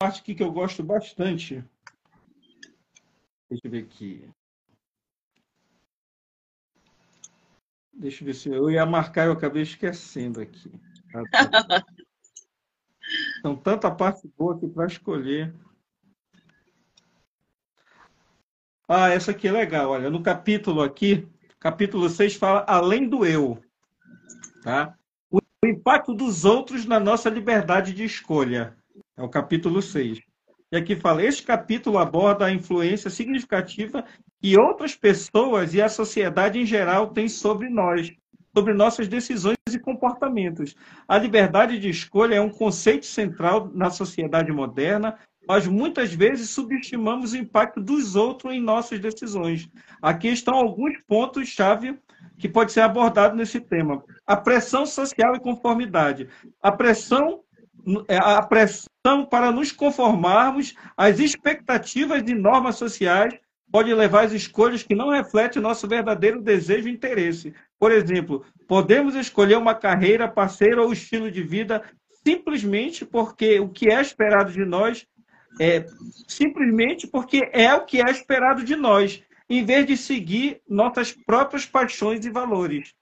parte 0.00 0.20
aqui 0.20 0.34
que 0.34 0.42
eu 0.42 0.52
gosto 0.52 0.82
bastante. 0.82 1.64
Deixa 3.48 3.66
eu 3.66 3.70
ver 3.70 3.84
aqui. 3.84 4.28
Deixa 7.92 8.22
eu 8.22 8.26
ver 8.26 8.34
se 8.34 8.48
eu 8.48 8.70
ia 8.70 8.86
marcar, 8.86 9.26
eu 9.26 9.32
acabei 9.32 9.62
esquecendo 9.62 10.40
aqui. 10.40 10.72
São 13.42 13.56
tanta 13.60 13.90
parte 13.90 14.26
boa 14.38 14.56
aqui 14.56 14.68
para 14.68 14.86
escolher. 14.86 15.54
Ah, 18.92 19.08
essa 19.08 19.30
aqui 19.30 19.46
é 19.46 19.52
legal. 19.52 19.90
Olha, 19.90 20.10
no 20.10 20.20
capítulo 20.20 20.82
aqui, 20.82 21.24
capítulo 21.60 22.08
6 22.08 22.34
fala 22.34 22.64
além 22.66 23.08
do 23.08 23.24
eu. 23.24 23.56
Tá? 24.64 24.96
O 25.30 25.38
impacto 25.64 26.12
dos 26.12 26.44
outros 26.44 26.84
na 26.84 26.98
nossa 26.98 27.30
liberdade 27.30 27.92
de 27.92 28.02
escolha. 28.02 28.76
É 29.16 29.22
o 29.22 29.28
capítulo 29.28 29.80
6. 29.80 30.18
E 30.72 30.76
aqui 30.76 30.96
fala: 30.96 31.22
este 31.22 31.44
capítulo 31.44 31.98
aborda 31.98 32.46
a 32.46 32.52
influência 32.52 33.08
significativa 33.08 34.04
que 34.42 34.58
outras 34.58 34.96
pessoas 34.96 35.72
e 35.72 35.80
a 35.80 35.88
sociedade 35.88 36.58
em 36.58 36.66
geral 36.66 37.12
têm 37.12 37.28
sobre 37.28 37.68
nós, 37.68 38.12
sobre 38.52 38.74
nossas 38.74 39.06
decisões 39.06 39.56
e 39.72 39.78
comportamentos. 39.78 40.74
A 41.06 41.16
liberdade 41.16 41.78
de 41.78 41.88
escolha 41.88 42.34
é 42.34 42.40
um 42.40 42.50
conceito 42.50 43.06
central 43.06 43.70
na 43.72 43.88
sociedade 43.88 44.50
moderna, 44.50 45.16
mas 45.46 45.66
muitas 45.66 46.12
vezes 46.12 46.50
subestimamos 46.50 47.32
o 47.32 47.36
impacto 47.36 47.80
dos 47.80 48.14
outros 48.16 48.52
em 48.52 48.60
nossas 48.60 49.00
decisões. 49.00 49.68
Aqui 50.00 50.28
estão 50.28 50.54
alguns 50.54 50.94
pontos-chave 51.06 51.98
que 52.38 52.48
pode 52.48 52.72
ser 52.72 52.80
abordado 52.80 53.36
nesse 53.36 53.60
tema. 53.60 54.02
A 54.26 54.36
pressão 54.36 54.86
social 54.86 55.34
e 55.34 55.40
conformidade. 55.40 56.28
A 56.62 56.72
pressão, 56.72 57.40
é, 58.08 58.16
a 58.16 58.42
pressão 58.42 59.26
para 59.28 59.50
nos 59.50 59.72
conformarmos 59.72 60.74
às 60.96 61.18
expectativas 61.18 62.22
de 62.22 62.34
normas 62.34 62.76
sociais 62.76 63.34
pode 63.70 63.92
levar 63.94 64.24
às 64.24 64.32
escolhas 64.32 64.82
que 64.82 64.94
não 64.94 65.10
refletem 65.10 65.62
nosso 65.62 65.86
verdadeiro 65.86 66.42
desejo 66.42 66.88
e 66.88 66.92
interesse. 66.92 67.54
Por 67.78 67.92
exemplo, 67.92 68.44
podemos 68.66 69.14
escolher 69.14 69.56
uma 69.56 69.74
carreira, 69.74 70.28
parceira 70.28 70.82
ou 70.82 70.92
estilo 70.92 71.30
de 71.30 71.42
vida 71.42 71.82
simplesmente 72.24 73.04
porque 73.04 73.60
o 73.60 73.68
que 73.68 73.90
é 73.90 74.00
esperado 74.00 74.52
de 74.52 74.64
nós 74.64 75.06
é 75.58 75.86
simplesmente 76.28 77.06
porque 77.06 77.48
é 77.52 77.74
o 77.74 77.84
que 77.84 78.00
é 78.00 78.10
esperado 78.10 78.64
de 78.64 78.76
nós, 78.76 79.22
em 79.48 79.64
vez 79.64 79.86
de 79.86 79.96
seguir 79.96 80.60
nossas 80.68 81.12
próprias 81.12 81.66
paixões 81.66 82.24
e 82.24 82.30
valores. 82.30 82.94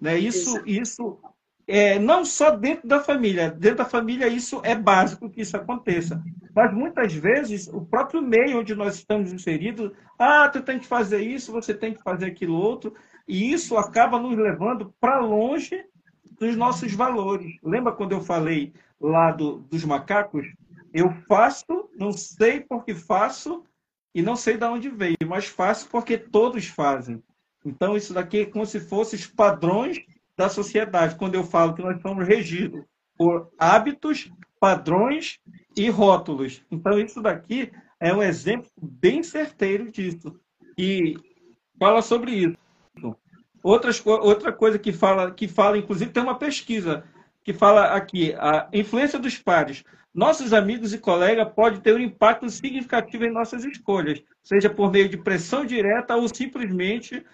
Né? 0.00 0.18
Isso, 0.18 0.62
isso 0.66 1.18
é, 1.66 1.98
não 1.98 2.24
só 2.24 2.50
dentro 2.50 2.88
da 2.88 3.00
família. 3.00 3.50
Dentro 3.50 3.78
da 3.78 3.84
família, 3.84 4.26
isso 4.26 4.60
é 4.64 4.74
básico 4.74 5.30
que 5.30 5.42
isso 5.42 5.56
aconteça. 5.56 6.22
Mas 6.54 6.72
muitas 6.72 7.12
vezes, 7.14 7.68
o 7.68 7.80
próprio 7.82 8.20
meio 8.20 8.60
onde 8.60 8.74
nós 8.74 8.96
estamos 8.96 9.32
inseridos, 9.32 9.92
ah, 10.18 10.48
tu 10.48 10.62
tem 10.62 10.78
que 10.78 10.86
fazer 10.86 11.20
isso, 11.20 11.52
você 11.52 11.72
tem 11.72 11.94
que 11.94 12.02
fazer 12.02 12.26
aquilo 12.26 12.54
outro, 12.54 12.94
e 13.26 13.52
isso 13.52 13.76
acaba 13.76 14.18
nos 14.18 14.36
levando 14.36 14.92
para 15.00 15.20
longe 15.20 15.84
dos 16.38 16.56
nossos 16.56 16.92
valores. 16.92 17.56
Lembra 17.62 17.92
quando 17.92 18.12
eu 18.12 18.20
falei 18.20 18.72
lá 19.00 19.30
do, 19.30 19.58
dos 19.70 19.84
macacos? 19.84 20.46
Eu 20.92 21.10
faço, 21.28 21.88
não 21.96 22.12
sei 22.12 22.60
porque 22.60 22.94
faço 22.94 23.64
e 24.14 24.20
não 24.22 24.36
sei 24.36 24.56
de 24.56 24.64
onde 24.64 24.90
veio, 24.90 25.16
mas 25.26 25.46
faço 25.46 25.88
porque 25.88 26.18
todos 26.18 26.66
fazem. 26.66 27.22
Então, 27.64 27.96
isso 27.96 28.12
daqui 28.12 28.40
é 28.40 28.46
como 28.46 28.66
se 28.66 28.80
fossem 28.80 29.18
os 29.18 29.26
padrões 29.26 29.98
da 30.36 30.48
sociedade, 30.48 31.16
quando 31.16 31.34
eu 31.34 31.44
falo 31.44 31.74
que 31.74 31.82
nós 31.82 32.00
somos 32.02 32.26
regidos 32.26 32.84
por 33.16 33.50
hábitos, 33.58 34.30
padrões 34.58 35.38
e 35.76 35.88
rótulos. 35.88 36.64
Então, 36.70 36.98
isso 36.98 37.22
daqui 37.22 37.70
é 38.00 38.12
um 38.12 38.22
exemplo 38.22 38.70
bem 38.80 39.22
certeiro 39.22 39.90
disso. 39.90 40.38
E 40.76 41.14
fala 41.78 42.02
sobre 42.02 42.32
isso. 42.32 42.56
Outras, 43.62 44.04
outra 44.04 44.52
coisa 44.52 44.78
que 44.78 44.92
fala, 44.92 45.30
que 45.30 45.46
fala, 45.46 45.78
inclusive, 45.78 46.10
tem 46.10 46.22
uma 46.22 46.38
pesquisa 46.38 47.04
que 47.44 47.52
fala 47.52 47.94
aqui, 47.94 48.34
a 48.38 48.68
influência 48.72 49.18
dos 49.18 49.38
pares. 49.38 49.84
Nossos 50.14 50.52
amigos 50.52 50.92
e 50.92 50.98
colegas 50.98 51.52
podem 51.54 51.80
ter 51.80 51.94
um 51.94 52.00
impacto 52.00 52.48
significativo 52.50 53.24
em 53.24 53.32
nossas 53.32 53.64
escolhas, 53.64 54.22
seja 54.42 54.68
por 54.68 54.90
meio 54.92 55.08
de 55.08 55.16
pressão 55.16 55.64
direta 55.64 56.14
ou 56.16 56.28
simplesmente 56.28 57.24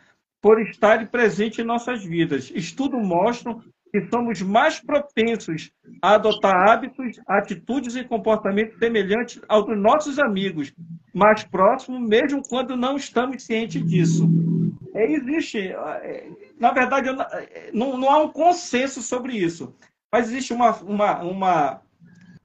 por 0.41 0.61
estarem 0.63 1.07
presentes 1.07 1.59
em 1.59 1.65
nossas 1.65 2.05
vidas. 2.05 2.53
Estudos 2.55 3.05
mostram 3.05 3.61
que 3.91 4.07
somos 4.11 4.41
mais 4.43 4.81
propensos 4.81 5.73
a 6.03 6.15
adotar 6.15 6.69
hábitos, 6.69 7.19
atitudes 7.27 7.97
e 7.97 8.05
comportamentos 8.05 8.79
semelhantes 8.79 9.41
aos 9.49 9.67
dos 9.67 9.79
nossos 9.79 10.19
amigos, 10.19 10.73
mais 11.13 11.43
próximos, 11.45 12.01
mesmo 12.09 12.43
quando 12.49 12.77
não 12.77 12.97
estamos 12.97 13.43
cientes 13.43 13.85
disso. 13.85 14.29
É, 14.95 15.13
existe, 15.13 15.59
é, 15.59 16.29
na 16.61 16.73
verdade, 16.73 17.09
não, 17.73 17.97
não 17.97 18.11
há 18.11 18.23
um 18.23 18.29
consenso 18.29 19.03
sobre 19.03 19.37
isso, 19.37 19.75
mas 20.13 20.29
existe 20.29 20.53
uma, 20.53 20.77
uma, 20.79 21.23
uma, 21.23 21.83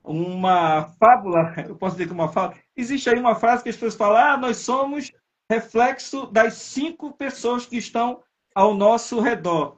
uma 0.03 0.84
fábula, 0.99 1.53
eu 1.68 1.76
posso 1.76 1.95
dizer 1.95 2.07
que 2.07 2.14
uma 2.14 2.32
fábula, 2.32 2.59
existe 2.76 3.09
aí 3.09 3.20
uma 3.20 3.36
frase 3.36 3.64
que 3.64 3.70
as 3.70 3.76
pessoas 3.76 3.95
falam, 3.95 4.18
ah, 4.18 4.38
nós 4.38 4.57
somos 4.57 5.11
reflexo 5.49 6.26
das 6.28 6.55
cinco 6.55 7.14
pessoas 7.14 7.66
que 7.66 7.78
estão 7.78 8.24
ao 8.55 8.74
nosso 8.74 9.20
redor. 9.20 9.78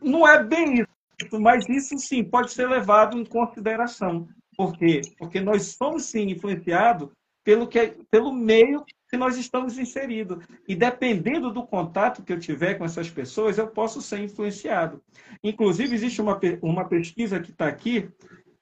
Não 0.00 0.26
é 0.26 0.42
bem 0.42 0.80
isso, 0.80 1.40
mas 1.40 1.68
isso 1.68 1.98
sim 1.98 2.24
pode 2.24 2.52
ser 2.52 2.68
levado 2.68 3.18
em 3.18 3.24
consideração. 3.24 4.28
Por 4.56 4.76
quê? 4.76 5.02
Porque 5.18 5.40
nós 5.40 5.76
somos 5.76 6.04
sim 6.04 6.30
influenciados 6.30 7.10
pelo, 7.44 7.66
que, 7.66 7.96
pelo 8.10 8.32
meio 8.32 8.84
que 9.10 9.16
nós 9.16 9.36
estamos 9.36 9.76
inseridos. 9.76 10.44
E 10.68 10.74
dependendo 10.74 11.52
do 11.52 11.66
contato 11.66 12.22
que 12.22 12.32
eu 12.32 12.38
tiver 12.38 12.74
com 12.74 12.84
essas 12.84 13.10
pessoas, 13.10 13.58
eu 13.58 13.66
posso 13.66 14.00
ser 14.00 14.20
influenciado. 14.20 15.02
Inclusive, 15.42 15.94
existe 15.94 16.22
uma, 16.22 16.38
uma 16.62 16.88
pesquisa 16.88 17.40
que 17.40 17.50
está 17.50 17.66
aqui 17.66 18.08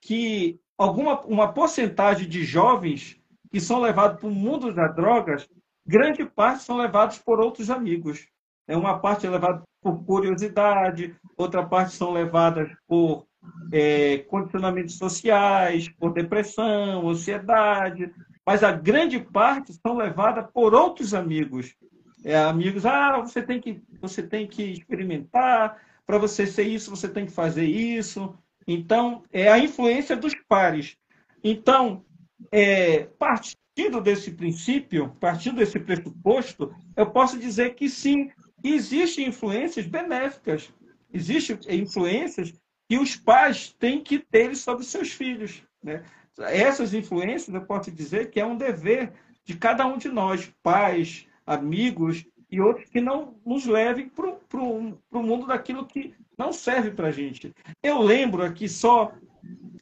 que 0.00 0.58
alguma 0.76 1.20
uma 1.22 1.52
porcentagem 1.52 2.28
de 2.28 2.44
jovens 2.44 3.20
que 3.50 3.60
são 3.60 3.80
levados 3.80 4.20
para 4.20 4.28
o 4.28 4.34
mundo 4.34 4.72
das 4.72 4.94
drogas 4.94 5.48
grande 5.86 6.24
parte 6.24 6.62
são 6.62 6.76
levados 6.76 7.18
por 7.18 7.40
outros 7.40 7.70
amigos. 7.70 8.26
É 8.66 8.76
uma 8.76 8.98
parte 8.98 9.26
é 9.26 9.30
levada 9.30 9.62
por 9.82 10.04
curiosidade, 10.04 11.16
outra 11.36 11.64
parte 11.66 11.92
são 11.92 12.12
levadas 12.12 12.70
por 12.86 13.26
é, 13.72 14.18
condicionamentos 14.28 14.98
sociais, 14.98 15.88
por 15.88 16.12
depressão, 16.12 17.08
ansiedade, 17.08 18.12
mas 18.48 18.64
a 18.64 18.72
grande 18.72 19.20
parte 19.20 19.74
são 19.74 19.94
levadas 19.94 20.50
por 20.54 20.72
outros 20.72 21.12
amigos. 21.12 21.76
É, 22.24 22.34
amigos, 22.34 22.86
ah, 22.86 23.20
você 23.20 23.42
tem 23.42 23.60
que, 23.60 23.82
você 24.00 24.22
tem 24.22 24.46
que 24.46 24.62
experimentar, 24.62 25.76
para 26.06 26.16
você 26.16 26.46
ser 26.46 26.62
isso, 26.62 26.88
você 26.88 27.06
tem 27.06 27.26
que 27.26 27.32
fazer 27.32 27.66
isso. 27.66 28.34
Então, 28.66 29.22
é 29.30 29.52
a 29.52 29.58
influência 29.58 30.16
dos 30.16 30.34
pares. 30.48 30.96
Então, 31.44 32.02
é, 32.50 33.00
partindo 33.18 34.00
desse 34.00 34.30
princípio, 34.30 35.14
partindo 35.20 35.56
desse 35.56 35.78
pressuposto, 35.78 36.74
eu 36.96 37.10
posso 37.10 37.38
dizer 37.38 37.74
que 37.74 37.86
sim, 37.86 38.30
existem 38.64 39.28
influências 39.28 39.84
benéficas, 39.84 40.72
existem 41.12 41.58
influências 41.78 42.54
que 42.88 42.98
os 42.98 43.14
pais 43.14 43.74
têm 43.78 44.02
que 44.02 44.18
ter 44.18 44.56
sobre 44.56 44.86
seus 44.86 45.12
filhos. 45.12 45.62
Né? 45.82 46.02
Essas 46.40 46.94
influências, 46.94 47.54
eu 47.54 47.62
posso 47.62 47.90
dizer 47.90 48.30
que 48.30 48.40
é 48.40 48.46
um 48.46 48.56
dever 48.56 49.12
de 49.44 49.56
cada 49.56 49.86
um 49.86 49.98
de 49.98 50.08
nós, 50.08 50.52
pais, 50.62 51.26
amigos 51.46 52.26
e 52.50 52.60
outros, 52.60 52.88
que 52.88 53.00
não 53.00 53.34
nos 53.44 53.66
levem 53.66 54.08
para 54.08 54.60
o 54.60 55.22
mundo 55.22 55.46
daquilo 55.46 55.86
que 55.86 56.14
não 56.36 56.52
serve 56.52 56.90
para 56.90 57.08
a 57.08 57.12
gente. 57.12 57.52
Eu 57.82 58.00
lembro 58.00 58.42
aqui, 58.42 58.68
só 58.68 59.12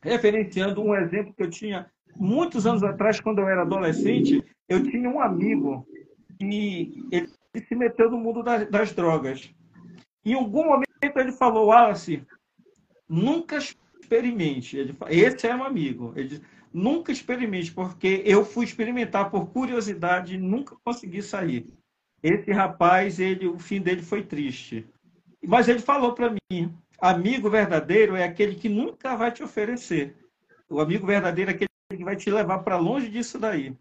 referenciando 0.03 0.83
um 0.83 0.95
exemplo 0.95 1.35
que 1.35 1.43
eu 1.43 1.51
tinha 1.51 1.91
muitos 2.17 2.67
anos 2.67 2.83
atrás, 2.83 3.21
quando 3.21 3.41
eu 3.41 3.49
era 3.49 3.63
adolescente, 3.63 4.43
eu 4.69 4.83
tinha 4.83 5.09
um 5.09 5.21
amigo 5.21 5.87
e 6.41 7.05
ele 7.11 7.29
se 7.69 7.75
meteu 7.75 8.11
no 8.11 8.19
mundo 8.19 8.43
das, 8.43 8.69
das 8.71 8.93
drogas. 8.93 9.51
Em 10.25 10.35
algum 10.35 10.65
momento 10.65 11.17
ele 11.17 11.33
falou, 11.33 11.67
Wallace, 11.67 12.25
nunca 13.09 13.59
experimente. 14.07 14.77
Ele, 14.77 14.97
esse 15.09 15.47
é 15.47 15.55
um 15.55 15.65
amigo. 15.65 16.13
Ele 16.15 16.29
disse, 16.29 16.43
nunca 16.73 17.11
experimente, 17.11 17.73
porque 17.73 18.23
eu 18.25 18.45
fui 18.45 18.65
experimentar 18.65 19.31
por 19.31 19.49
curiosidade 19.49 20.35
e 20.35 20.39
nunca 20.39 20.77
consegui 20.85 21.23
sair. 21.23 21.67
Esse 22.23 22.53
rapaz, 22.53 23.19
ele, 23.19 23.47
o 23.47 23.59
fim 23.59 23.81
dele 23.81 24.03
foi 24.03 24.23
triste. 24.23 24.87
Mas 25.47 25.69
ele 25.69 25.81
falou 25.81 26.13
para 26.15 26.31
mim, 26.31 26.75
amigo 27.01 27.51
verdadeiro 27.51 28.17
é 28.17 28.25
aquele 28.25 28.55
que 28.55 28.69
nunca 28.69 29.17
vai 29.17 29.31
te 29.31 29.43
oferecer. 29.43 30.17
O 30.69 30.81
amigo 30.81 31.07
verdadeiro 31.07 31.51
é 31.51 31.55
aquele 31.55 31.69
que 31.97 32.05
vai 32.05 32.17
te 32.17 32.31
levar 32.31 32.61
para 32.61 32.77
longe 32.77 33.09
disso 33.09 33.39
daí. 33.39 33.77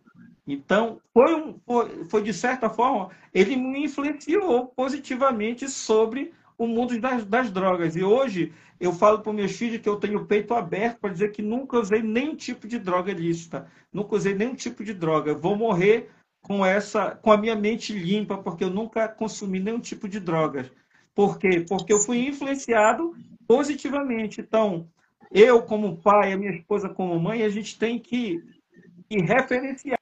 Então, 0.47 1.01
foi, 1.11 1.33
um, 1.33 1.59
foi, 1.65 2.05
foi, 2.05 2.21
de 2.21 2.33
certa 2.33 2.69
forma, 2.69 3.09
ele 3.33 3.55
me 3.55 3.83
influenciou 3.85 4.67
positivamente 4.67 5.67
sobre 5.67 6.33
o 6.57 6.67
mundo 6.67 6.99
das, 6.99 7.25
das 7.25 7.51
drogas. 7.51 7.95
E 7.95 8.03
hoje 8.03 8.53
eu 8.79 8.91
falo 8.93 9.19
para 9.19 9.33
meus 9.33 9.53
filhos 9.53 9.81
que 9.81 9.89
eu 9.89 9.97
tenho 9.97 10.19
o 10.19 10.25
peito 10.25 10.53
aberto 10.53 10.99
para 10.99 11.13
dizer 11.13 11.31
que 11.31 11.41
nunca 11.41 11.79
usei 11.79 12.01
nenhum 12.01 12.35
tipo 12.35 12.67
de 12.67 12.79
droga 12.79 13.11
lícita, 13.13 13.67
nunca 13.91 14.15
usei 14.15 14.33
nenhum 14.33 14.55
tipo 14.55 14.83
de 14.83 14.93
droga. 14.93 15.31
Eu 15.31 15.37
vou 15.37 15.55
morrer 15.55 16.09
com 16.41 16.65
essa, 16.65 17.15
com 17.15 17.31
a 17.31 17.37
minha 17.37 17.55
mente 17.55 17.91
limpa, 17.91 18.37
porque 18.37 18.63
eu 18.63 18.69
nunca 18.69 19.07
consumi 19.07 19.59
nenhum 19.59 19.79
tipo 19.79 20.07
de 20.07 20.19
drogas. 20.19 20.71
Por 21.13 21.39
quê? 21.39 21.65
Porque 21.67 21.91
eu 21.91 21.99
fui 21.99 22.27
influenciado 22.27 23.15
positivamente. 23.47 24.41
Então, 24.41 24.87
eu 25.31 25.63
como 25.63 25.97
pai, 25.97 26.33
a 26.33 26.37
minha 26.37 26.51
esposa 26.51 26.89
como 26.89 27.19
mãe, 27.19 27.43
a 27.43 27.49
gente 27.49 27.79
tem 27.79 27.97
que, 27.97 28.43
que 29.09 29.21
referenciar 29.21 29.99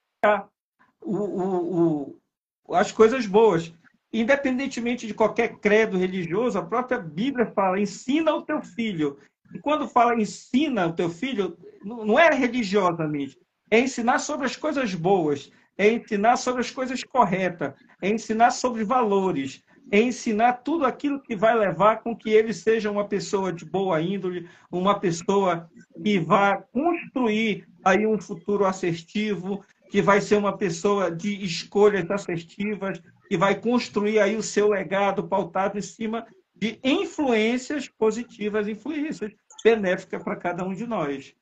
o, 1.02 1.18
o, 1.18 2.20
o, 2.66 2.76
as 2.76 2.92
coisas 2.92 3.26
boas. 3.26 3.74
Independentemente 4.14 5.08
de 5.08 5.14
qualquer 5.14 5.58
credo 5.58 5.98
religioso, 5.98 6.60
a 6.60 6.66
própria 6.66 7.00
Bíblia 7.00 7.48
fala: 7.48 7.80
ensina 7.80 8.34
o 8.36 8.44
teu 8.44 8.62
filho. 8.62 9.18
E 9.54 9.60
quando 9.60 9.88
fala 9.88 10.16
ensina 10.16 10.88
o 10.88 10.94
teu 10.94 11.10
filho, 11.10 11.58
não 11.84 12.18
é 12.20 12.30
religiosamente, 12.30 13.38
é 13.70 13.80
ensinar 13.80 14.20
sobre 14.20 14.46
as 14.46 14.56
coisas 14.56 14.94
boas, 14.94 15.52
é 15.78 15.92
ensinar 15.92 16.38
sobre 16.38 16.62
as 16.62 16.70
coisas 16.70 17.04
corretas, 17.04 17.74
é 18.02 18.10
ensinar 18.10 18.52
sobre 18.52 18.84
valores, 18.84 19.62
é 19.92 20.00
ensinar 20.00 20.54
tudo 20.64 20.86
aquilo 20.86 21.22
que 21.22 21.36
vai 21.36 21.58
levar 21.58 22.02
com 22.02 22.16
que 22.16 22.30
ele 22.30 22.54
seja 22.54 22.90
uma 22.90 23.08
pessoa 23.08 23.52
de 23.52 23.66
boa 23.66 24.02
índole, 24.02 24.48
uma 24.72 25.00
pessoa 25.00 25.70
que 26.04 26.20
vá 26.20 26.58
construir 26.72 27.68
aí 27.84 28.06
um 28.06 28.20
futuro 28.20 28.66
assertivo, 28.66 29.64
que 29.90 30.02
vai 30.02 30.22
ser 30.22 30.38
uma 30.38 30.58
pessoa 30.58 31.12
de 31.12 31.44
escolhas 31.44 32.10
assertivas, 32.10 33.02
que 33.28 33.38
vai 33.38 33.60
construir 33.60 34.20
aí 34.20 34.36
o 34.36 34.44
seu 34.44 34.70
legado 34.70 35.28
pautado 35.28 35.78
em 35.78 35.82
cima 35.82 36.26
de 36.56 36.80
influências 36.84 37.88
positivas, 37.88 38.68
influências 38.68 39.32
benéficas 39.64 40.22
para 40.24 40.36
cada 40.36 40.64
um 40.64 40.74
de 40.74 40.86
nós. 40.86 41.34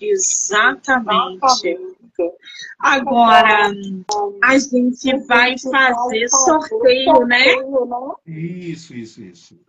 Exatamente. 0.00 1.40
Agora, 2.78 3.70
a 4.42 4.58
gente 4.58 5.16
vai 5.26 5.54
fazer 5.58 6.28
sorteio, 6.28 7.26
né? 7.26 7.54
Isso, 8.26 8.94
isso, 8.94 9.22
isso. 9.22 9.60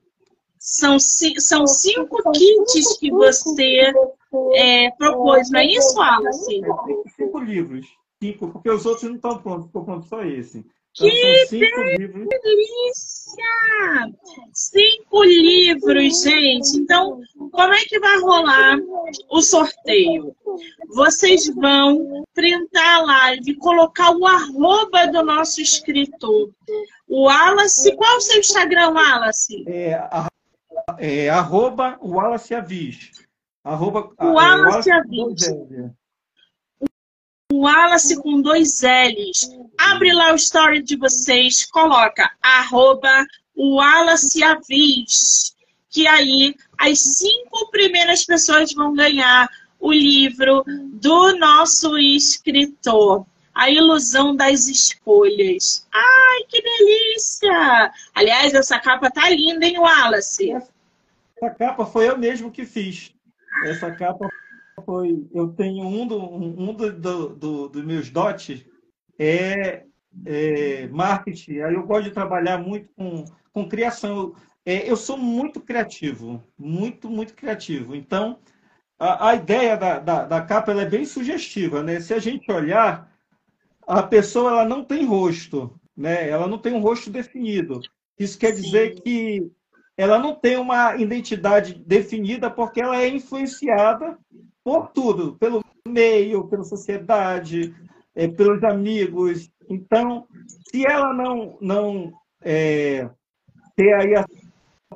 São, 0.57 0.97
são 0.99 1.67
cinco 1.67 2.31
kits 2.31 2.97
que 2.97 3.11
você 3.11 3.93
é, 4.55 4.89
propôs, 4.91 5.51
não 5.51 5.59
é 5.59 5.65
isso, 5.65 6.01
Alice? 6.01 6.61
É, 6.63 7.09
cinco 7.15 7.39
livros. 7.39 7.86
Cinco, 8.24 8.47
porque 8.47 8.69
os 8.69 8.86
outros 8.86 9.03
não 9.03 9.15
estão 9.15 9.38
prontos, 9.38 9.65
ficou 9.67 9.84
pronto 9.84 10.07
só 10.07 10.24
esse. 10.24 10.65
Então, 10.95 11.09
que 11.09 12.39
delícia! 12.39 13.43
Cinco 14.53 15.24
livros, 15.24 16.24
gente. 16.24 16.78
Então, 16.78 17.19
como 17.51 17.74
é 17.74 17.84
que 17.84 17.99
vai 17.99 18.17
rolar 18.21 18.78
o 19.30 19.41
sorteio? 19.41 20.34
Vocês 20.88 21.53
vão 21.53 22.24
printar 22.34 23.01
a 23.01 23.01
live, 23.01 23.55
colocar 23.55 24.15
o 24.15 24.26
arroba 24.26 25.07
do 25.07 25.24
nosso 25.24 25.59
escritor. 25.59 26.49
O 27.09 27.24
Wallace, 27.24 27.93
qual 27.97 28.13
é 28.13 28.17
o 28.17 28.21
seu 28.21 28.39
Instagram, 28.39 28.91
Wallace? 28.91 29.65
É, 29.67 29.99
é 30.99 31.30
arroba 31.30 31.97
Wallace 32.01 32.53
Avis. 32.53 33.11
Arroba, 33.65 34.13
Wallace, 34.21 34.21
é, 34.21 34.32
Wallace 34.32 34.91
Avis. 34.91 36.03
Wallace 37.64 38.22
com 38.22 38.41
dois 38.41 38.82
L's. 38.82 39.49
Abre 39.80 40.11
lá 40.11 40.34
o 40.34 40.36
story 40.36 40.84
de 40.84 40.97
vocês, 40.97 41.66
coloca 41.66 42.30
arroba 42.41 43.26
Wallace 43.55 44.43
Avis, 44.43 45.55
que 45.89 46.05
aí 46.05 46.55
as 46.78 46.99
cinco 46.99 47.72
primeiras 47.72 48.26
pessoas 48.26 48.74
vão 48.74 48.93
ganhar 48.93 49.47
o 49.80 49.93
livro 49.93 50.66
do 50.68 51.38
nosso 51.38 51.97
escritor. 51.97 53.26
A 53.55 53.70
ilusão 53.70 54.36
das 54.36 54.68
escolhas. 54.68 55.88
Ai, 55.93 56.43
que 56.49 56.59
delícia! 56.59 57.93
Aliás, 58.16 58.51
essa 58.55 58.80
capa 58.80 59.11
tá 59.11 59.30
linda, 59.30 59.64
hein, 59.66 59.78
Wallace? 59.78 60.51
Essa 61.38 61.49
capa 61.51 61.86
foi 61.86 62.09
eu 62.09 62.18
mesmo 62.18 62.51
que 62.51 62.66
fiz. 62.66 63.14
Essa 63.66 63.91
capa 63.91 64.28
foi. 64.86 65.27
Eu 65.34 65.49
tenho 65.49 65.86
um, 65.86 66.07
do, 66.07 66.19
um 66.19 66.73
do, 66.73 66.91
do, 66.91 67.29
do 67.29 67.69
dos 67.69 67.84
meus 67.84 68.09
dotes 68.09 68.65
é, 69.19 69.86
é, 70.25 70.88
marketing. 70.88 71.59
Aí 71.59 71.73
eu 71.73 71.86
gosto 71.86 72.05
de 72.05 72.11
trabalhar 72.11 72.57
muito 72.57 72.89
com, 72.95 73.25
com 73.51 73.67
criação. 73.67 74.34
É, 74.65 74.89
eu 74.89 74.95
sou 74.95 75.17
muito 75.17 75.59
criativo, 75.59 76.43
muito, 76.57 77.09
muito 77.09 77.34
criativo. 77.34 77.95
Então, 77.95 78.39
a, 78.97 79.29
a 79.29 79.36
ideia 79.36 79.75
da, 79.75 79.99
da, 79.99 80.25
da 80.25 80.41
capa 80.41 80.71
é 80.71 80.86
bem 80.86 81.05
sugestiva, 81.05 81.84
né? 81.84 81.99
Se 81.99 82.13
a 82.13 82.19
gente 82.19 82.51
olhar, 82.51 83.11
a 83.88 84.03
pessoa 84.03 84.51
ela 84.51 84.65
não 84.65 84.84
tem 84.84 85.05
rosto, 85.05 85.79
né? 85.95 86.29
Ela 86.29 86.47
não 86.47 86.57
tem 86.57 86.73
um 86.73 86.81
rosto 86.81 87.09
definido. 87.09 87.81
Isso 88.17 88.38
quer 88.38 88.55
Sim. 88.55 88.61
dizer 88.61 89.01
que 89.01 89.51
ela 89.97 90.17
não 90.17 90.34
tem 90.34 90.57
uma 90.57 90.95
identidade 90.95 91.73
definida 91.73 92.49
porque 92.49 92.81
ela 92.81 93.01
é 93.01 93.07
influenciada 93.07 94.17
por 94.64 94.89
tudo, 94.89 95.36
pelo 95.36 95.64
meio, 95.88 96.47
pela 96.47 96.64
sociedade, 96.64 97.76
é, 98.16 98.28
pelos 98.28 98.64
amigos. 98.64 99.49
Então, 99.70 100.26
se 100.70 100.86
ela 100.86 101.14
não, 101.14 101.57
não 101.61 102.14
é, 102.41 103.09
ter 103.76 103.93
aí 103.93 104.16
a 104.16 104.26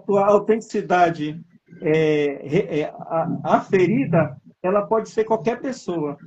sua 0.05 0.25
autenticidade 0.27 1.39
é, 1.81 2.79
é, 2.81 2.93
aferida, 3.43 4.37
ela 4.63 4.85
pode 4.85 5.09
ser 5.09 5.23
qualquer 5.23 5.59
pessoa. 5.59 6.17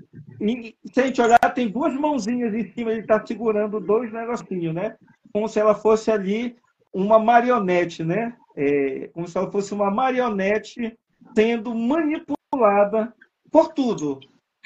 E 0.41 0.75
se 0.93 1.01
a 1.01 1.07
gente 1.07 1.21
olhar, 1.21 1.39
tem 1.55 1.69
duas 1.69 1.95
mãozinhas 1.95 2.55
em 2.55 2.73
cima, 2.73 2.93
ele 2.93 3.01
está 3.01 3.25
segurando 3.25 3.81
dois 3.81 4.13
negocinhos, 4.13 4.75
né? 4.75 4.97
Como 5.33 5.49
se 5.49 5.59
ela 5.59 5.75
fosse 5.75 6.11
ali 6.11 6.57
uma 6.93 7.19
marionete, 7.19 8.03
né? 8.03 8.35
É, 8.57 9.09
como 9.13 9.27
se 9.29 9.37
ela 9.37 9.51
fosse 9.51 9.73
uma 9.73 9.91
marionete 9.91 10.99
sendo 11.35 11.75
manipulada 11.75 13.13
por 13.51 13.73
tudo, 13.73 14.21